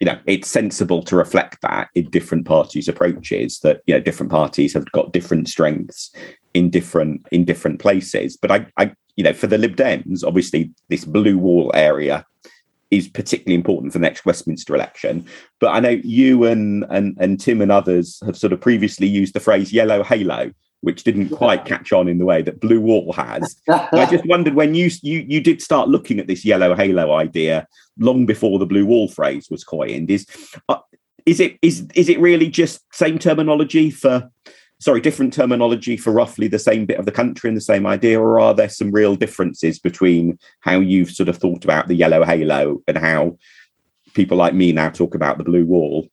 you 0.00 0.04
know 0.04 0.18
it's 0.26 0.48
sensible 0.48 1.02
to 1.02 1.16
reflect 1.16 1.60
that 1.62 1.88
in 1.94 2.08
different 2.10 2.46
parties' 2.46 2.88
approaches. 2.88 3.58
That 3.60 3.80
you 3.86 3.94
know 3.94 4.00
different 4.00 4.30
parties 4.30 4.72
have 4.74 4.90
got 4.92 5.12
different 5.12 5.48
strengths 5.48 6.12
in 6.58 6.70
different 6.70 7.24
in 7.30 7.44
different 7.44 7.78
places. 7.78 8.36
But 8.36 8.50
I, 8.50 8.66
I 8.76 8.92
you 9.16 9.24
know, 9.24 9.32
for 9.32 9.46
the 9.46 9.58
Lib 9.58 9.76
Dems, 9.76 10.24
obviously 10.26 10.72
this 10.88 11.04
blue 11.04 11.38
wall 11.38 11.70
area 11.72 12.26
is 12.90 13.06
particularly 13.06 13.54
important 13.54 13.92
for 13.92 13.98
the 13.98 14.02
next 14.02 14.24
Westminster 14.24 14.74
election. 14.74 15.26
But 15.60 15.68
I 15.68 15.80
know 15.80 16.00
you 16.02 16.44
and 16.44 16.84
and 16.90 17.16
and 17.20 17.38
Tim 17.38 17.62
and 17.62 17.70
others 17.70 18.20
have 18.26 18.36
sort 18.36 18.52
of 18.52 18.60
previously 18.60 19.06
used 19.06 19.34
the 19.34 19.40
phrase 19.40 19.72
yellow 19.72 20.02
halo, 20.02 20.50
which 20.80 21.04
didn't 21.04 21.28
quite 21.28 21.64
catch 21.64 21.92
on 21.92 22.08
in 22.08 22.18
the 22.18 22.24
way 22.24 22.42
that 22.42 22.60
blue 22.60 22.80
wall 22.80 23.12
has. 23.12 23.56
I 23.68 24.06
just 24.10 24.26
wondered 24.26 24.54
when 24.54 24.74
you 24.74 24.90
you 25.02 25.24
you 25.28 25.40
did 25.40 25.62
start 25.62 25.88
looking 25.88 26.18
at 26.18 26.26
this 26.26 26.44
yellow 26.44 26.74
halo 26.74 27.12
idea 27.14 27.68
long 27.98 28.26
before 28.26 28.58
the 28.58 28.66
blue 28.66 28.86
wall 28.86 29.08
phrase 29.08 29.46
was 29.48 29.62
coined. 29.62 30.10
Is 30.10 30.26
uh, 30.68 30.78
is 31.24 31.38
it 31.38 31.56
is 31.62 31.86
is 31.94 32.08
it 32.08 32.18
really 32.18 32.48
just 32.48 32.80
same 32.92 33.18
terminology 33.18 33.92
for 33.92 34.28
sorry, 34.80 35.00
different 35.00 35.32
terminology 35.32 35.96
for 35.96 36.12
roughly 36.12 36.48
the 36.48 36.58
same 36.58 36.86
bit 36.86 36.98
of 36.98 37.04
the 37.04 37.12
country 37.12 37.48
and 37.48 37.56
the 37.56 37.62
same 37.62 37.86
idea, 37.86 38.20
or 38.20 38.40
are 38.40 38.54
there 38.54 38.68
some 38.68 38.90
real 38.90 39.16
differences 39.16 39.78
between 39.78 40.38
how 40.60 40.78
you've 40.78 41.10
sort 41.10 41.28
of 41.28 41.36
thought 41.36 41.64
about 41.64 41.88
the 41.88 41.94
yellow 41.94 42.24
halo 42.24 42.80
and 42.86 42.96
how 42.96 43.36
people 44.14 44.36
like 44.36 44.54
me 44.54 44.72
now 44.72 44.88
talk 44.88 45.14
about 45.14 45.38
the 45.38 45.44
blue 45.44 45.64
wall? 45.64 46.08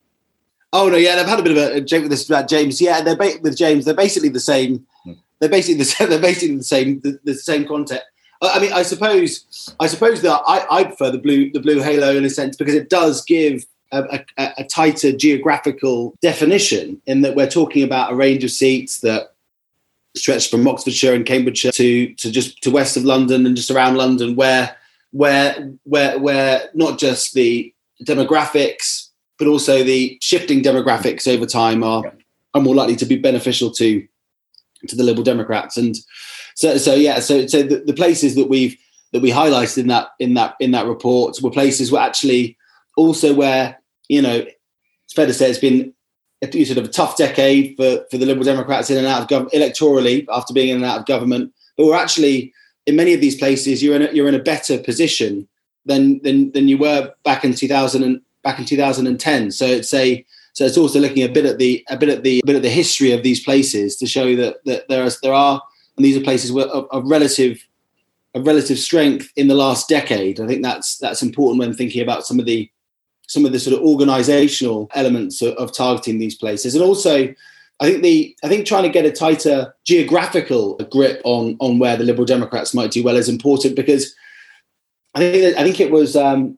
Oh 0.74 0.90
no, 0.90 0.98
yeah, 0.98 1.16
I've 1.16 1.28
had 1.28 1.40
a 1.40 1.44
bit 1.44 1.58
of 1.58 1.76
a 1.76 1.82
joke 1.82 2.04
with 2.04 2.12
this 2.12 2.28
about 2.28 2.50
James. 2.50 2.82
Yeah, 2.82 3.02
they're 3.02 3.16
ba- 3.16 3.40
with 3.42 3.56
James. 3.56 3.86
They're 3.86 3.94
basically 3.94 4.30
the 4.30 4.40
same. 4.40 4.86
Hmm. 5.04 5.14
They're 5.40 5.50
basically 5.50 5.78
the 5.78 5.86
same. 5.86 6.10
They're 6.10 6.20
basically 6.20 6.58
the 6.58 6.64
same. 6.64 7.00
The, 7.02 7.20
the 7.24 7.36
same 7.36 7.66
content. 7.66 8.02
I 8.42 8.60
mean, 8.60 8.74
I 8.74 8.84
suppose, 8.84 9.74
I 9.80 9.88
suppose 9.88 10.22
that 10.22 10.42
I, 10.46 10.66
I 10.70 10.84
prefer 10.84 11.10
the 11.10 11.18
blue, 11.18 11.52
the 11.52 11.62
blue 11.62 11.82
halo 11.82 12.16
in 12.16 12.26
a 12.26 12.30
sense 12.30 12.58
because 12.58 12.74
it 12.74 12.90
does 12.90 13.24
give 13.24 13.66
a, 14.00 14.26
a, 14.38 14.54
a, 14.60 14.64
tighter 14.64 15.12
geographical 15.12 16.16
definition 16.22 17.02
in 17.06 17.22
that 17.22 17.36
we're 17.36 17.50
talking 17.50 17.84
about 17.84 18.12
a 18.12 18.16
range 18.16 18.44
of 18.44 18.52
seats 18.52 19.00
that 19.02 19.34
stretch 20.16 20.50
from 20.50 20.68
Oxfordshire 20.68 21.14
and 21.14 21.26
Cambridgeshire 21.26 21.72
to 21.72 22.14
to 22.16 22.32
just 22.32 22.62
to 22.64 22.72
west 22.72 22.98
of 22.98 23.04
London 23.04 23.46
and 23.46 23.56
just 23.56 23.72
around 23.72 23.96
London, 23.96 24.36
where 24.36 24.76
where 25.12 25.72
where 25.84 26.20
where 26.20 26.70
not 26.74 27.00
just 27.00 27.34
the 27.34 27.74
demographics 28.04 29.10
but 29.38 29.48
also 29.48 29.84
the 29.84 30.18
shifting 30.22 30.62
demographics 30.62 31.28
over 31.28 31.46
time 31.46 31.84
are 31.84 32.04
are 32.54 32.62
more 32.62 32.76
likely 32.76 32.96
to 32.96 33.06
be 33.06 33.18
beneficial 33.18 33.72
to 33.72 34.06
to 34.88 34.96
the 34.96 35.04
Liberal 35.04 35.24
Democrats. 35.24 35.78
And 35.78 35.96
so 36.56 36.78
so 36.78 36.94
yeah, 36.96 37.20
so 37.20 37.48
so 37.48 37.64
the, 37.64 37.78
the 37.86 37.94
places 37.94 38.36
that 38.36 38.50
we've 38.50 38.78
that 39.12 39.22
we 39.22 39.32
highlighted 39.32 39.80
in 39.80 39.88
that 39.88 40.10
in 40.20 40.34
that 40.36 40.56
in 40.60 40.72
that 40.72 40.86
report 40.86 41.38
were 41.42 41.52
places 41.52 41.92
where 41.92 42.02
actually 42.02 42.58
also 42.98 43.34
where 43.34 43.80
you 44.10 44.22
know 44.22 44.46
it's 45.06 45.14
fair 45.14 45.26
to 45.26 45.34
say 45.34 45.50
it's 45.50 45.60
been 45.60 45.94
a 46.42 46.66
sort 46.66 46.78
of 46.78 46.86
a 46.86 46.90
tough 46.90 47.18
decade 47.18 47.76
for, 47.78 48.06
for 48.12 48.18
the 48.18 48.26
Liberal 48.26 48.44
Democrats 48.46 48.90
in 48.90 48.98
and 48.98 49.08
out 49.08 49.22
of 49.22 49.28
government 49.28 49.54
electorally 49.54 50.26
after 50.30 50.54
being 50.54 50.70
in 50.70 50.78
and 50.78 50.86
out 50.86 51.00
of 51.00 51.06
government. 51.06 51.54
But 51.78 51.86
we're 51.86 51.96
actually 51.96 52.54
in 52.86 52.96
many 52.96 53.14
of 53.14 53.22
these 53.22 53.36
places 53.36 53.82
you're 53.82 53.96
in 53.96 54.04
a, 54.04 54.12
you're 54.12 54.28
in 54.28 54.36
a 54.36 54.40
better 54.40 54.78
position 54.78 55.48
than 55.86 56.22
than 56.24 56.52
than 56.52 56.68
you 56.68 56.78
were 56.78 57.14
back 57.24 57.44
in 57.44 57.54
2000 57.54 58.04
and 58.04 58.22
back 58.44 58.60
in 58.60 58.66
2010. 58.66 59.52
So 59.52 59.66
it's 59.66 59.94
a 59.94 60.26
so 60.54 60.66
it's 60.66 60.78
also 60.78 61.00
looking 61.00 61.24
a 61.24 61.30
bit 61.30 61.46
at 61.46 61.58
the 61.58 61.84
a 61.90 61.98
bit 61.98 62.10
at 62.10 62.24
the 62.24 62.40
a 62.40 62.46
bit 62.46 62.56
at 62.56 62.62
the 62.62 62.70
history 62.70 63.12
of 63.12 63.24
these 63.24 63.44
places 63.44 63.96
to 63.98 64.06
show 64.06 64.36
that 64.36 64.64
that 64.66 64.88
there 64.88 65.04
are 65.06 65.12
there 65.22 65.34
are 65.34 65.62
and 65.98 66.06
these 66.06 66.18
are 66.18 66.22
places 66.22 66.52
where, 66.52 66.68
of, 66.68 67.10
relative 67.10 67.66
of 68.34 68.46
relative 68.46 68.78
strength 68.78 69.32
in 69.38 69.48
the 69.48 69.56
last 69.56 69.88
decade. 69.88 70.40
I 70.40 70.48
think 70.48 70.62
that's 70.62 70.98
that's 70.98 71.24
important 71.24 71.60
when 71.60 71.74
thinking 71.74 72.02
about 72.02 72.26
some 72.26 72.40
of 72.40 72.46
the 72.46 72.70
some 73.36 73.46
of 73.46 73.52
the 73.52 73.60
sort 73.60 73.76
of 73.76 73.86
organizational 73.86 74.90
elements 74.96 75.42
of, 75.42 75.54
of, 75.56 75.76
targeting 75.76 76.20
these 76.20 76.36
places 76.36 76.74
and 76.74 76.84
also 76.84 77.28
i 77.82 77.86
think 77.86 78.02
the 78.02 78.36
i 78.46 78.48
think 78.48 78.66
trying 78.66 78.84
to 78.84 78.90
get 78.90 79.06
a 79.06 79.12
tighter 79.12 79.76
geographical 79.86 80.78
grip 80.90 81.22
on 81.26 81.58
on 81.60 81.78
where 81.78 81.98
the 81.98 82.06
liberal 82.06 82.26
democrats 82.26 82.74
might 82.74 82.92
do 82.92 83.04
well 83.04 83.18
is 83.18 83.28
important 83.28 83.76
because 83.76 84.16
i 85.16 85.20
think 85.20 85.58
i 85.58 85.64
think 85.64 85.82
it 85.82 85.92
was 85.92 86.16
um 86.16 86.58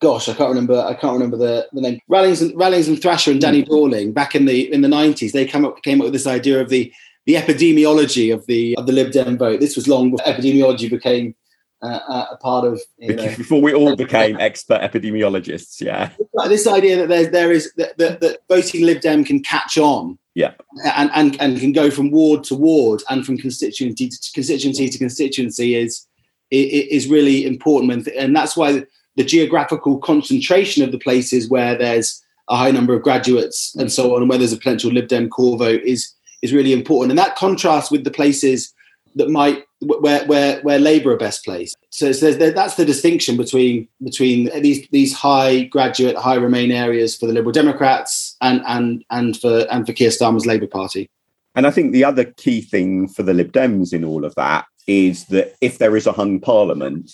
gosh 0.00 0.28
i 0.28 0.34
can't 0.34 0.48
remember 0.48 0.80
i 0.80 0.94
can't 0.94 1.12
remember 1.12 1.36
the, 1.36 1.68
the 1.72 1.80
name 1.80 2.00
rallings 2.08 2.42
and 2.42 2.52
rallings 2.58 2.88
and 2.88 3.00
thrasher 3.00 3.30
and 3.30 3.40
danny 3.40 3.62
mm. 3.62 4.12
back 4.12 4.34
in 4.34 4.46
the 4.46 4.72
in 4.72 4.80
the 4.80 4.88
90s 4.88 5.30
they 5.30 5.46
came 5.46 5.64
up 5.64 5.80
came 5.84 6.00
up 6.00 6.06
with 6.06 6.12
this 6.12 6.26
idea 6.26 6.60
of 6.60 6.68
the 6.68 6.92
the 7.26 7.34
epidemiology 7.34 8.34
of 8.34 8.44
the 8.46 8.76
of 8.76 8.86
the 8.88 8.92
lib 8.92 9.12
dem 9.12 9.38
vote 9.38 9.60
this 9.60 9.76
was 9.76 9.86
long 9.86 10.10
before 10.10 10.26
epidemiology 10.26 10.90
became 10.90 11.36
uh, 11.82 12.26
a 12.30 12.36
part 12.36 12.64
of 12.64 12.80
you 12.98 13.14
know, 13.14 13.36
before 13.36 13.60
we 13.60 13.74
all 13.74 13.96
became 14.04 14.38
expert 14.38 14.80
epidemiologists. 14.80 15.80
Yeah, 15.80 16.10
this 16.48 16.66
idea 16.66 16.96
that 16.96 17.08
there 17.08 17.26
there 17.26 17.52
is 17.52 17.72
that, 17.76 17.98
that, 17.98 18.20
that 18.20 18.40
voting 18.48 18.86
Lib 18.86 19.00
Dem 19.00 19.24
can 19.24 19.42
catch 19.42 19.78
on. 19.78 20.18
Yeah, 20.34 20.54
and, 20.96 21.10
and 21.14 21.40
and 21.40 21.60
can 21.60 21.72
go 21.72 21.90
from 21.90 22.10
ward 22.10 22.44
to 22.44 22.54
ward 22.54 23.02
and 23.10 23.26
from 23.26 23.36
constituency 23.36 24.08
to 24.08 24.32
constituency 24.32 24.88
to 24.88 24.98
constituency 24.98 25.74
is 25.74 26.06
is 26.50 27.08
really 27.08 27.44
important, 27.44 28.06
and 28.08 28.34
that's 28.34 28.56
why 28.56 28.84
the 29.16 29.24
geographical 29.24 29.98
concentration 29.98 30.82
of 30.82 30.92
the 30.92 30.98
places 30.98 31.50
where 31.50 31.76
there's 31.76 32.22
a 32.48 32.56
high 32.56 32.70
number 32.70 32.94
of 32.94 33.02
graduates 33.02 33.74
and 33.76 33.92
so 33.92 34.14
on, 34.14 34.22
and 34.22 34.28
where 34.28 34.38
there's 34.38 34.52
a 34.52 34.56
potential 34.56 34.90
Lib 34.90 35.08
Dem 35.08 35.28
core 35.28 35.58
vote 35.58 35.82
is 35.82 36.14
is 36.42 36.52
really 36.52 36.72
important, 36.72 37.10
and 37.10 37.18
that 37.18 37.36
contrasts 37.36 37.90
with 37.90 38.04
the 38.04 38.10
places 38.10 38.72
that 39.16 39.28
might 39.28 39.64
where 39.82 40.24
where 40.26 40.60
where 40.60 40.78
Labour 40.78 41.12
are 41.12 41.16
best 41.16 41.44
placed. 41.44 41.76
So, 41.90 42.12
so 42.12 42.32
that's 42.32 42.76
the 42.76 42.84
distinction 42.84 43.36
between 43.36 43.88
between 44.02 44.50
these 44.62 44.86
these 44.88 45.12
high 45.14 45.64
graduate, 45.64 46.16
high 46.16 46.36
Remain 46.36 46.70
areas 46.70 47.16
for 47.16 47.26
the 47.26 47.32
Liberal 47.32 47.52
Democrats 47.52 48.36
and 48.40 48.62
and 48.66 49.04
and 49.10 49.36
for 49.36 49.66
and 49.70 49.86
for 49.86 49.92
Keir 49.92 50.10
Starmer's 50.10 50.46
Labour 50.46 50.66
Party. 50.66 51.08
And 51.54 51.66
I 51.66 51.70
think 51.70 51.92
the 51.92 52.04
other 52.04 52.24
key 52.24 52.60
thing 52.60 53.08
for 53.08 53.22
the 53.22 53.34
Lib 53.34 53.52
Dems 53.52 53.92
in 53.92 54.04
all 54.04 54.24
of 54.24 54.34
that 54.36 54.64
is 54.86 55.26
that 55.26 55.54
if 55.60 55.78
there 55.78 55.96
is 55.96 56.06
a 56.06 56.12
hung 56.12 56.40
parliament, 56.40 57.12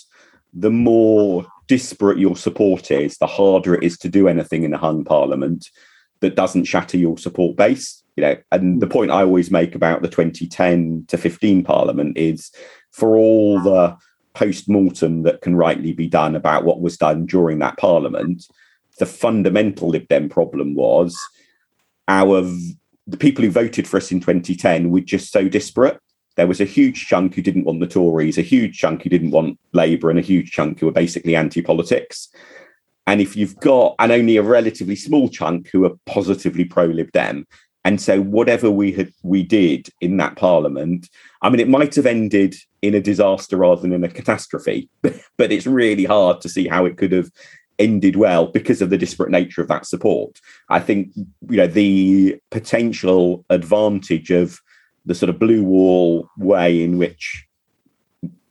the 0.52 0.70
more 0.70 1.46
disparate 1.66 2.18
your 2.18 2.37
support 2.37 2.90
is, 2.90 3.18
the 3.18 3.26
harder 3.26 3.74
it 3.74 3.83
is 3.83 3.98
to 3.98 4.09
do 4.09 4.28
anything 4.28 4.62
in 4.62 4.72
a 4.72 4.78
hung 4.78 5.04
parliament 5.04 5.70
that 6.20 6.37
doesn't 6.37 6.64
shatter 6.64 6.96
your 6.96 7.18
support 7.18 7.57
base 7.57 8.02
you 8.18 8.22
know 8.22 8.37
and 8.50 8.83
the 8.83 8.87
point 8.87 9.12
i 9.12 9.22
always 9.22 9.48
make 9.48 9.76
about 9.76 10.02
the 10.02 10.09
2010 10.09 11.04
to 11.07 11.16
15 11.16 11.62
parliament 11.62 12.18
is 12.18 12.50
for 12.90 13.16
all 13.16 13.61
the 13.61 13.96
post-mortem 14.35 15.22
that 15.22 15.40
can 15.40 15.54
rightly 15.54 15.92
be 15.92 16.09
done 16.09 16.35
about 16.35 16.64
what 16.64 16.81
was 16.81 16.96
done 16.96 17.26
during 17.26 17.61
that 17.61 17.78
parliament 17.78 18.44
the 18.98 19.07
fundamental 19.07 19.88
lib 19.88 20.09
dem 20.09 20.28
problem 20.28 20.74
was 20.74 21.16
our 22.09 22.42
the 23.07 23.16
people 23.16 23.44
who 23.44 23.50
voted 23.50 23.87
for 23.88 23.96
us 23.96 24.12
in 24.12 24.20
2010 24.20 24.90
were 24.90 25.00
just 25.00 25.33
so 25.33 25.48
disparate. 25.48 25.98
There 26.37 26.46
was 26.46 26.61
a 26.61 26.66
huge 26.66 27.07
chunk 27.07 27.35
who 27.35 27.42
didn't 27.42 27.64
want 27.64 27.81
the 27.81 27.87
tories 27.87 28.38
a 28.38 28.42
huge 28.42 28.78
chunk 28.78 29.02
who 29.02 29.09
didn't 29.09 29.31
want 29.31 29.59
labour 29.72 30.11
and 30.11 30.18
a 30.18 30.22
huge 30.22 30.52
chunk 30.52 30.78
who 30.78 30.87
were 30.87 30.92
basically 30.92 31.35
anti-politics. 31.35 32.28
And 33.07 33.22
if 33.22 33.35
you've 33.35 33.59
got 33.61 33.94
and 33.98 34.12
only 34.12 34.37
a 34.37 34.42
relatively 34.42 34.94
small 34.94 35.31
chunk 35.31 35.70
who 35.72 35.87
are 35.87 35.96
positively 36.04 36.64
pro 36.64 36.85
Lib 36.85 37.11
Dem, 37.12 37.46
and 37.88 38.03
so 38.03 38.20
whatever 38.20 38.70
we 38.70 38.92
had 38.92 39.11
we 39.22 39.42
did 39.42 39.88
in 40.03 40.18
that 40.18 40.37
parliament, 40.37 41.09
I 41.40 41.48
mean, 41.48 41.59
it 41.59 41.70
might 41.70 41.94
have 41.94 42.05
ended 42.05 42.55
in 42.83 42.94
a 42.94 43.01
disaster 43.01 43.57
rather 43.57 43.81
than 43.81 43.94
in 43.94 44.05
a 44.05 44.11
catastrophe, 44.11 44.90
but 45.01 45.51
it's 45.51 45.66
really 45.66 46.05
hard 46.05 46.42
to 46.42 46.51
see 46.51 46.68
how 46.68 46.85
it 46.85 46.98
could 46.98 47.12
have 47.12 47.31
ended 47.79 48.16
well 48.16 48.48
because 48.48 48.83
of 48.83 48.90
the 48.90 48.98
disparate 48.98 49.31
nature 49.31 49.62
of 49.62 49.68
that 49.68 49.87
support. 49.87 50.38
I 50.68 50.81
think 50.81 51.12
you 51.16 51.57
know 51.57 51.66
the 51.66 52.38
potential 52.51 53.46
advantage 53.48 54.31
of 54.31 54.61
the 55.07 55.14
sort 55.14 55.31
of 55.31 55.38
blue 55.38 55.64
wall 55.64 56.29
way 56.37 56.83
in 56.83 56.98
which 56.98 57.46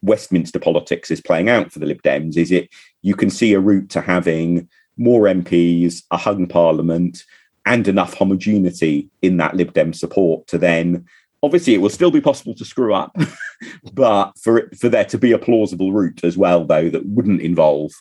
Westminster 0.01 0.57
politics 0.57 1.11
is 1.11 1.21
playing 1.21 1.47
out 1.47 1.71
for 1.71 1.77
the 1.77 1.85
Lib 1.85 2.01
Dems 2.01 2.37
is 2.37 2.51
it 2.51 2.69
you 3.03 3.13
can 3.13 3.29
see 3.29 3.53
a 3.53 3.59
route 3.59 3.91
to 3.91 4.01
having 4.01 4.67
more 4.97 5.25
MPs, 5.25 6.01
a 6.09 6.17
hung 6.17 6.47
parliament, 6.47 7.23
and 7.67 7.87
enough 7.87 8.13
homogeneity 8.13 9.09
in 9.21 9.37
that 9.37 9.55
Lib 9.55 9.73
Dem 9.73 9.93
support 9.93 10.47
to 10.47 10.57
then 10.57 11.05
obviously 11.43 11.73
it 11.73 11.81
will 11.81 11.89
still 11.89 12.11
be 12.11 12.21
possible 12.21 12.55
to 12.55 12.65
screw 12.65 12.93
up, 12.93 13.15
but 13.93 14.31
for 14.39 14.57
it, 14.57 14.77
for 14.77 14.89
there 14.89 15.05
to 15.05 15.17
be 15.17 15.31
a 15.31 15.37
plausible 15.37 15.91
route 15.91 16.23
as 16.23 16.37
well, 16.37 16.65
though, 16.65 16.89
that 16.89 17.05
wouldn't 17.05 17.41
involve 17.41 17.91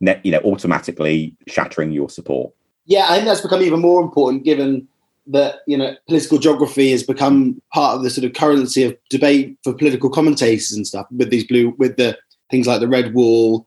net, 0.00 0.24
you 0.24 0.32
know 0.32 0.40
automatically 0.40 1.34
shattering 1.48 1.92
your 1.92 2.08
support. 2.08 2.52
Yeah, 2.86 3.06
I 3.08 3.16
think 3.16 3.26
that's 3.26 3.40
become 3.40 3.62
even 3.62 3.80
more 3.80 4.00
important 4.00 4.44
given 4.44 4.86
that 5.26 5.56
you 5.66 5.76
know 5.76 5.94
political 6.06 6.38
geography 6.38 6.90
has 6.92 7.02
become 7.02 7.60
part 7.74 7.96
of 7.96 8.02
the 8.02 8.10
sort 8.10 8.24
of 8.24 8.32
currency 8.32 8.84
of 8.84 8.96
debate 9.10 9.58
for 9.62 9.74
political 9.74 10.08
commentators 10.08 10.72
and 10.72 10.86
stuff 10.86 11.06
with 11.10 11.30
these 11.30 11.46
blue 11.46 11.74
with 11.76 11.96
the 11.96 12.16
things 12.50 12.66
like 12.66 12.80
the 12.80 12.88
red 12.88 13.12
wall 13.12 13.66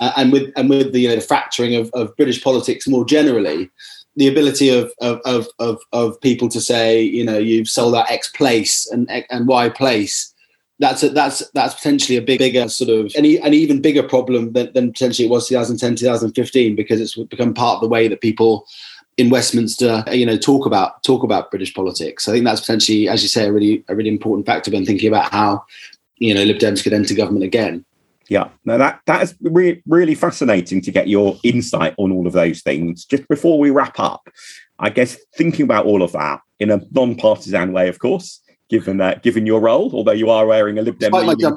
uh, 0.00 0.12
and 0.16 0.32
with 0.32 0.50
and 0.56 0.70
with 0.70 0.92
the 0.92 1.00
you 1.00 1.08
know 1.08 1.16
the 1.16 1.20
fracturing 1.20 1.74
of, 1.74 1.90
of 1.92 2.16
British 2.16 2.42
politics 2.42 2.88
more 2.88 3.04
generally 3.04 3.70
the 4.16 4.28
ability 4.28 4.68
of, 4.68 4.92
of 5.00 5.48
of, 5.58 5.78
of 5.92 6.20
people 6.20 6.48
to 6.48 6.60
say, 6.60 7.00
you 7.02 7.24
know, 7.24 7.38
you've 7.38 7.68
sold 7.68 7.94
out 7.94 8.10
X 8.10 8.30
place 8.30 8.86
and 8.90 9.08
and 9.30 9.46
Y 9.46 9.68
place. 9.68 10.32
That's 10.78 11.02
a, 11.02 11.10
that's 11.10 11.48
that's 11.50 11.74
potentially 11.74 12.16
a 12.16 12.22
big, 12.22 12.40
bigger 12.40 12.68
sort 12.68 12.90
of 12.90 13.12
an, 13.14 13.24
an 13.24 13.54
even 13.54 13.80
bigger 13.80 14.02
problem 14.02 14.52
than, 14.52 14.72
than 14.72 14.92
potentially 14.92 15.26
it 15.26 15.30
was 15.30 15.48
2010 15.48 15.96
2015 15.96 16.74
because 16.74 17.00
it's 17.00 17.16
become 17.16 17.54
part 17.54 17.76
of 17.76 17.82
the 17.82 17.88
way 17.88 18.08
that 18.08 18.20
people 18.20 18.66
in 19.16 19.30
Westminster, 19.30 20.04
you 20.10 20.24
know, 20.24 20.36
talk 20.36 20.66
about 20.66 21.02
talk 21.02 21.22
about 21.22 21.50
British 21.50 21.74
politics. 21.74 22.28
I 22.28 22.32
think 22.32 22.44
that's 22.44 22.60
potentially, 22.60 23.08
as 23.08 23.22
you 23.22 23.28
say, 23.28 23.46
a 23.46 23.52
really 23.52 23.84
a 23.88 23.94
really 23.94 24.10
important 24.10 24.46
factor 24.46 24.70
when 24.70 24.86
thinking 24.86 25.08
about 25.08 25.30
how 25.30 25.64
you 26.16 26.34
know 26.34 26.42
Lib 26.42 26.58
Dems 26.58 26.82
could 26.82 26.92
enter 26.92 27.14
government 27.14 27.44
again. 27.44 27.84
Yeah, 28.32 28.48
Now 28.64 28.78
that 28.78 29.00
that 29.04 29.22
is 29.24 29.34
re- 29.42 29.82
really 29.86 30.14
fascinating 30.14 30.80
to 30.80 30.90
get 30.90 31.06
your 31.06 31.36
insight 31.44 31.94
on 31.98 32.10
all 32.10 32.26
of 32.26 32.32
those 32.32 32.62
things. 32.62 33.04
Just 33.04 33.28
before 33.28 33.58
we 33.58 33.68
wrap 33.68 34.00
up, 34.00 34.26
I 34.78 34.88
guess 34.88 35.18
thinking 35.36 35.64
about 35.64 35.84
all 35.84 36.02
of 36.02 36.12
that 36.12 36.40
in 36.58 36.70
a 36.70 36.80
non-partisan 36.92 37.74
way, 37.74 37.88
of 37.88 37.98
course, 37.98 38.40
given 38.70 38.96
that 38.96 39.18
uh, 39.18 39.20
given 39.20 39.44
your 39.44 39.60
role, 39.60 39.90
although 39.92 40.12
you 40.12 40.30
are 40.30 40.46
wearing 40.46 40.78
a 40.78 40.82
Lib 40.82 40.98
Dem 40.98 41.12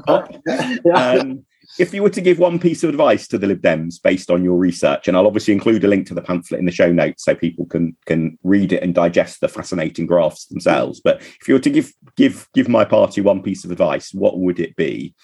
top. 0.06 0.36
um, 0.94 1.46
if 1.80 1.94
you 1.94 2.04
were 2.04 2.10
to 2.10 2.20
give 2.20 2.40
one 2.40 2.60
piece 2.60 2.84
of 2.84 2.90
advice 2.90 3.26
to 3.30 3.38
the 3.38 3.48
Lib 3.48 3.62
Dems 3.62 4.02
based 4.04 4.30
on 4.30 4.44
your 4.44 4.58
research, 4.58 5.08
and 5.08 5.16
I'll 5.16 5.28
obviously 5.28 5.54
include 5.54 5.86
a 5.86 5.88
link 5.88 6.08
to 6.08 6.14
the 6.14 6.22
pamphlet 6.22 6.60
in 6.60 6.66
the 6.66 6.74
show 6.74 6.92
notes 6.92 7.24
so 7.24 7.36
people 7.36 7.68
can 7.68 7.96
can 8.06 8.38
read 8.44 8.74
it 8.74 8.84
and 8.84 8.94
digest 8.94 9.40
the 9.40 9.48
fascinating 9.48 10.08
graphs 10.08 10.48
themselves. 10.48 11.00
But 11.00 11.22
if 11.22 11.48
you 11.48 11.54
were 11.54 11.62
to 11.62 11.70
give 11.70 11.94
give 12.18 12.50
give 12.54 12.68
my 12.68 12.84
party 12.84 13.22
one 13.22 13.42
piece 13.42 13.64
of 13.64 13.72
advice, 13.72 14.14
what 14.14 14.40
would 14.40 14.60
it 14.60 14.76
be? 14.76 15.16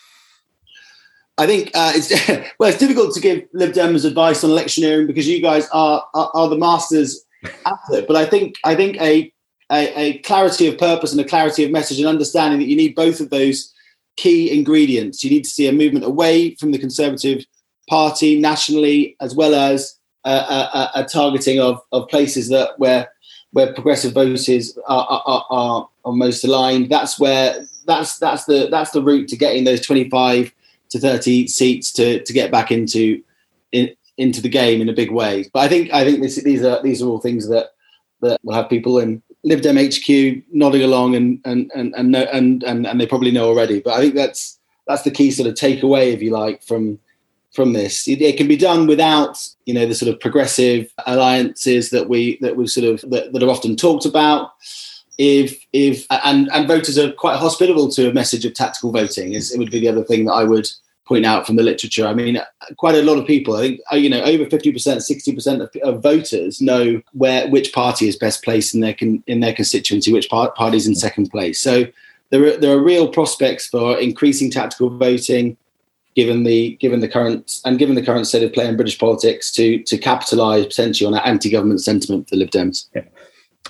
I 1.37 1.47
think 1.47 1.71
uh, 1.73 1.93
it's 1.95 2.11
well, 2.59 2.69
it's 2.69 2.79
difficult 2.79 3.13
to 3.15 3.21
give 3.21 3.43
Lib 3.53 3.73
Dems 3.73 4.05
advice 4.05 4.43
on 4.43 4.51
electioneering 4.51 5.07
because 5.07 5.27
you 5.27 5.41
guys 5.41 5.67
are 5.71 6.05
are, 6.13 6.31
are 6.33 6.49
the 6.49 6.57
masters 6.57 7.25
at 7.43 7.73
it. 7.91 8.07
But 8.07 8.15
I 8.15 8.25
think 8.25 8.55
I 8.63 8.75
think 8.75 8.97
a, 9.01 9.31
a, 9.71 9.99
a 9.99 10.17
clarity 10.19 10.67
of 10.67 10.77
purpose 10.77 11.11
and 11.11 11.21
a 11.21 11.25
clarity 11.25 11.63
of 11.63 11.71
message 11.71 11.99
and 11.99 12.07
understanding 12.07 12.59
that 12.59 12.67
you 12.67 12.75
need 12.75 12.95
both 12.95 13.19
of 13.19 13.29
those 13.29 13.73
key 14.17 14.51
ingredients. 14.55 15.23
You 15.23 15.29
need 15.29 15.43
to 15.43 15.49
see 15.49 15.67
a 15.67 15.71
movement 15.71 16.05
away 16.05 16.55
from 16.55 16.71
the 16.71 16.77
Conservative 16.77 17.45
Party 17.89 18.39
nationally, 18.39 19.15
as 19.19 19.35
well 19.35 19.55
as 19.55 19.97
a, 20.25 20.31
a, 20.31 20.91
a 20.95 21.05
targeting 21.05 21.59
of, 21.59 21.81
of 21.91 22.07
places 22.09 22.49
that 22.49 22.77
where 22.77 23.09
where 23.53 23.73
progressive 23.73 24.13
voters 24.13 24.77
are, 24.87 25.05
are, 25.09 25.45
are, 25.49 25.89
are 26.05 26.13
most 26.13 26.43
aligned. 26.43 26.89
That's 26.89 27.19
where 27.19 27.65
that's 27.85 28.17
that's 28.19 28.45
the 28.45 28.67
that's 28.69 28.91
the 28.91 29.01
route 29.01 29.27
to 29.29 29.37
getting 29.37 29.63
those 29.63 29.81
twenty 29.81 30.09
five 30.09 30.51
to 30.91 30.99
30 30.99 31.47
seats 31.47 31.91
to 31.93 32.23
to 32.23 32.33
get 32.33 32.51
back 32.51 32.71
into 32.71 33.21
in, 33.71 33.89
into 34.17 34.41
the 34.41 34.49
game 34.49 34.81
in 34.81 34.89
a 34.89 34.93
big 34.93 35.11
way. 35.11 35.49
But 35.53 35.61
I 35.61 35.67
think 35.67 35.93
I 35.93 36.03
think 36.03 36.21
this, 36.21 36.35
these 36.43 36.63
are 36.63 36.81
these 36.83 37.01
are 37.01 37.07
all 37.07 37.19
things 37.19 37.49
that 37.49 37.71
that 38.21 38.39
will 38.43 38.53
have 38.53 38.69
people 38.69 38.99
in 38.99 39.21
Lib 39.43 39.61
Dem 39.61 39.77
HQ 39.77 40.43
nodding 40.51 40.83
along 40.83 41.15
and 41.15 41.39
and 41.45 41.71
and 41.73 41.93
and, 41.95 42.15
and 42.15 42.63
and 42.63 42.87
and 42.87 43.01
they 43.01 43.07
probably 43.07 43.31
know 43.31 43.47
already. 43.47 43.79
But 43.79 43.93
I 43.95 44.01
think 44.01 44.15
that's 44.15 44.59
that's 44.87 45.03
the 45.03 45.11
key 45.11 45.31
sort 45.31 45.49
of 45.49 45.55
takeaway, 45.55 46.13
if 46.13 46.21
you 46.21 46.31
like, 46.31 46.63
from 46.63 46.99
from 47.53 47.73
this. 47.73 48.07
It, 48.07 48.21
it, 48.21 48.37
can 48.37 48.47
be 48.47 48.55
done 48.55 48.87
without 48.87 49.37
you 49.65 49.73
know 49.73 49.85
the 49.85 49.95
sort 49.95 50.13
of 50.13 50.19
progressive 50.19 50.91
alliances 51.05 51.89
that 51.89 52.07
we 52.07 52.37
that 52.41 52.55
we 52.55 52.67
sort 52.67 52.85
of 52.85 53.09
that, 53.09 53.33
that 53.33 53.43
are 53.43 53.49
often 53.49 53.75
talked 53.75 54.05
about. 54.05 54.51
If 55.17 55.65
if 55.73 56.07
and 56.09 56.49
and 56.51 56.67
voters 56.67 56.97
are 56.97 57.11
quite 57.11 57.37
hospitable 57.37 57.89
to 57.91 58.09
a 58.09 58.13
message 58.13 58.45
of 58.45 58.53
tactical 58.53 58.91
voting, 58.91 59.33
is 59.33 59.53
it 59.53 59.59
would 59.59 59.71
be 59.71 59.79
the 59.79 59.89
other 59.89 60.03
thing 60.03 60.25
that 60.25 60.33
I 60.33 60.43
would 60.43 60.67
point 61.11 61.25
out 61.25 61.45
from 61.45 61.57
the 61.57 61.63
literature. 61.63 62.07
I 62.07 62.13
mean, 62.13 62.39
quite 62.77 62.95
a 62.95 63.03
lot 63.03 63.17
of 63.17 63.27
people, 63.27 63.55
I 63.55 63.61
think, 63.61 63.81
uh, 63.91 63.97
you 63.97 64.09
know, 64.09 64.21
over 64.21 64.45
50%, 64.45 64.73
60% 64.73 65.61
of, 65.61 65.69
of 65.83 66.01
voters 66.01 66.61
know 66.61 67.01
where 67.11 67.49
which 67.49 67.73
party 67.73 68.07
is 68.07 68.15
best 68.15 68.43
placed 68.45 68.73
in 68.73 68.79
their 68.79 68.93
con, 68.93 69.21
in 69.27 69.41
their 69.41 69.53
constituency, 69.53 70.13
which 70.13 70.29
part, 70.29 70.55
party 70.55 70.77
is 70.77 70.87
in 70.87 70.95
second 70.95 71.29
place. 71.29 71.59
So 71.59 71.83
there 72.29 72.45
are, 72.45 72.57
there 72.57 72.71
are 72.77 72.81
real 72.81 73.09
prospects 73.09 73.67
for 73.67 73.99
increasing 73.99 74.49
tactical 74.49 74.89
voting, 74.89 75.57
given 76.15 76.43
the 76.43 76.75
given 76.77 77.01
the 77.01 77.07
current 77.07 77.59
and 77.65 77.77
given 77.77 77.95
the 77.95 78.05
current 78.05 78.27
state 78.27 78.43
of 78.43 78.53
play 78.53 78.67
in 78.67 78.75
British 78.75 78.97
politics 78.97 79.51
to 79.51 79.83
to 79.83 79.97
capitalise 79.97 80.65
potentially 80.65 81.07
on 81.07 81.13
that 81.13 81.27
anti-government 81.27 81.81
sentiment 81.81 82.27
for 82.27 82.35
the 82.35 82.39
Lib 82.39 82.51
Dems. 82.51 82.87
Yeah. 82.95 83.03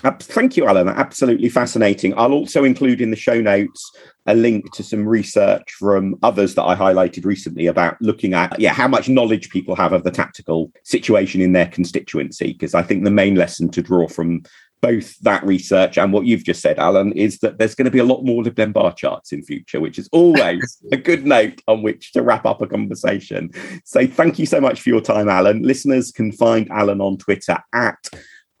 Thank 0.02 0.56
you, 0.56 0.66
Alan. 0.66 0.88
Absolutely 0.88 1.48
fascinating. 1.48 2.12
I'll 2.18 2.32
also 2.32 2.64
include 2.64 3.00
in 3.00 3.10
the 3.10 3.16
show 3.16 3.40
notes 3.40 3.90
a 4.26 4.34
link 4.34 4.72
to 4.74 4.82
some 4.82 5.06
research 5.06 5.72
from 5.78 6.16
others 6.22 6.54
that 6.54 6.64
I 6.64 6.74
highlighted 6.74 7.24
recently 7.24 7.66
about 7.66 8.00
looking 8.00 8.34
at 8.34 8.58
yeah 8.58 8.72
how 8.72 8.86
much 8.86 9.08
knowledge 9.08 9.50
people 9.50 9.74
have 9.74 9.92
of 9.92 10.04
the 10.04 10.10
tactical 10.10 10.72
situation 10.84 11.40
in 11.40 11.52
their 11.52 11.66
constituency. 11.66 12.52
Because 12.52 12.74
I 12.74 12.82
think 12.82 13.04
the 13.04 13.10
main 13.10 13.36
lesson 13.36 13.68
to 13.70 13.82
draw 13.82 14.08
from 14.08 14.42
both 14.80 15.16
that 15.20 15.44
research 15.46 15.96
and 15.96 16.12
what 16.12 16.26
you've 16.26 16.44
just 16.44 16.60
said, 16.60 16.78
Alan, 16.78 17.12
is 17.12 17.38
that 17.38 17.58
there's 17.58 17.76
going 17.76 17.84
to 17.84 17.90
be 17.90 18.00
a 18.00 18.04
lot 18.04 18.24
more 18.24 18.42
Lib 18.42 18.56
Dem 18.56 18.72
bar 18.72 18.92
charts 18.92 19.32
in 19.32 19.42
future, 19.44 19.80
which 19.80 19.96
is 19.96 20.08
always 20.10 20.82
a 20.92 20.96
good 20.96 21.24
note 21.24 21.62
on 21.68 21.82
which 21.82 22.12
to 22.12 22.22
wrap 22.22 22.44
up 22.44 22.60
a 22.60 22.66
conversation. 22.66 23.50
So 23.84 24.06
thank 24.08 24.40
you 24.40 24.46
so 24.46 24.60
much 24.60 24.80
for 24.80 24.88
your 24.88 25.00
time, 25.00 25.28
Alan. 25.28 25.62
Listeners 25.62 26.10
can 26.10 26.32
find 26.32 26.68
Alan 26.72 27.00
on 27.00 27.16
Twitter 27.16 27.58
at 27.72 28.08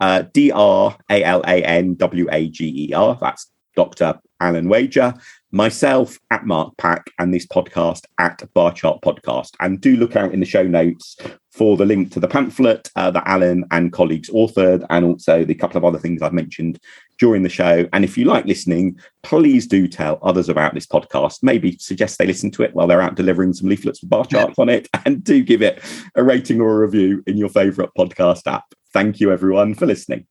uh, 0.02 0.24
D 0.32 0.50
R 0.50 0.98
A 1.10 1.22
L 1.22 1.42
A 1.46 1.64
N 1.64 1.94
W 1.94 2.26
A 2.30 2.48
G 2.48 2.88
E 2.88 2.92
R. 2.92 3.16
That's 3.20 3.50
Dr. 3.76 4.18
Alan 4.40 4.68
Wager, 4.68 5.14
myself 5.52 6.18
at 6.32 6.44
Mark 6.44 6.76
Pack, 6.76 7.08
and 7.20 7.32
this 7.32 7.46
podcast 7.46 8.02
at 8.18 8.42
Bar 8.52 8.72
Chart 8.72 9.00
Podcast. 9.00 9.52
And 9.60 9.80
do 9.80 9.96
look 9.96 10.16
out 10.16 10.34
in 10.34 10.40
the 10.40 10.46
show 10.46 10.64
notes 10.64 11.16
for 11.52 11.76
the 11.76 11.86
link 11.86 12.10
to 12.12 12.20
the 12.20 12.26
pamphlet 12.26 12.90
uh, 12.96 13.12
that 13.12 13.22
Alan 13.26 13.64
and 13.70 13.92
colleagues 13.92 14.28
authored, 14.28 14.84
and 14.90 15.04
also 15.04 15.44
the 15.44 15.54
couple 15.54 15.78
of 15.78 15.84
other 15.84 16.00
things 16.00 16.20
I've 16.20 16.32
mentioned 16.32 16.80
during 17.20 17.44
the 17.44 17.48
show. 17.48 17.86
And 17.92 18.04
if 18.04 18.18
you 18.18 18.24
like 18.24 18.44
listening, 18.44 18.98
please 19.22 19.68
do 19.68 19.86
tell 19.86 20.18
others 20.22 20.48
about 20.48 20.74
this 20.74 20.86
podcast. 20.86 21.44
Maybe 21.44 21.78
suggest 21.78 22.18
they 22.18 22.26
listen 22.26 22.50
to 22.52 22.64
it 22.64 22.74
while 22.74 22.88
they're 22.88 23.00
out 23.00 23.14
delivering 23.14 23.52
some 23.52 23.68
leaflets 23.68 24.00
with 24.00 24.10
bar 24.10 24.24
charts 24.24 24.58
on 24.58 24.68
it, 24.68 24.88
and 25.06 25.22
do 25.22 25.44
give 25.44 25.62
it 25.62 25.80
a 26.16 26.24
rating 26.24 26.60
or 26.60 26.72
a 26.72 26.86
review 26.86 27.22
in 27.28 27.36
your 27.36 27.50
favourite 27.50 27.90
podcast 27.96 28.52
app. 28.52 28.64
Thank 28.92 29.20
you, 29.20 29.32
everyone, 29.32 29.74
for 29.74 29.86
listening. 29.86 30.26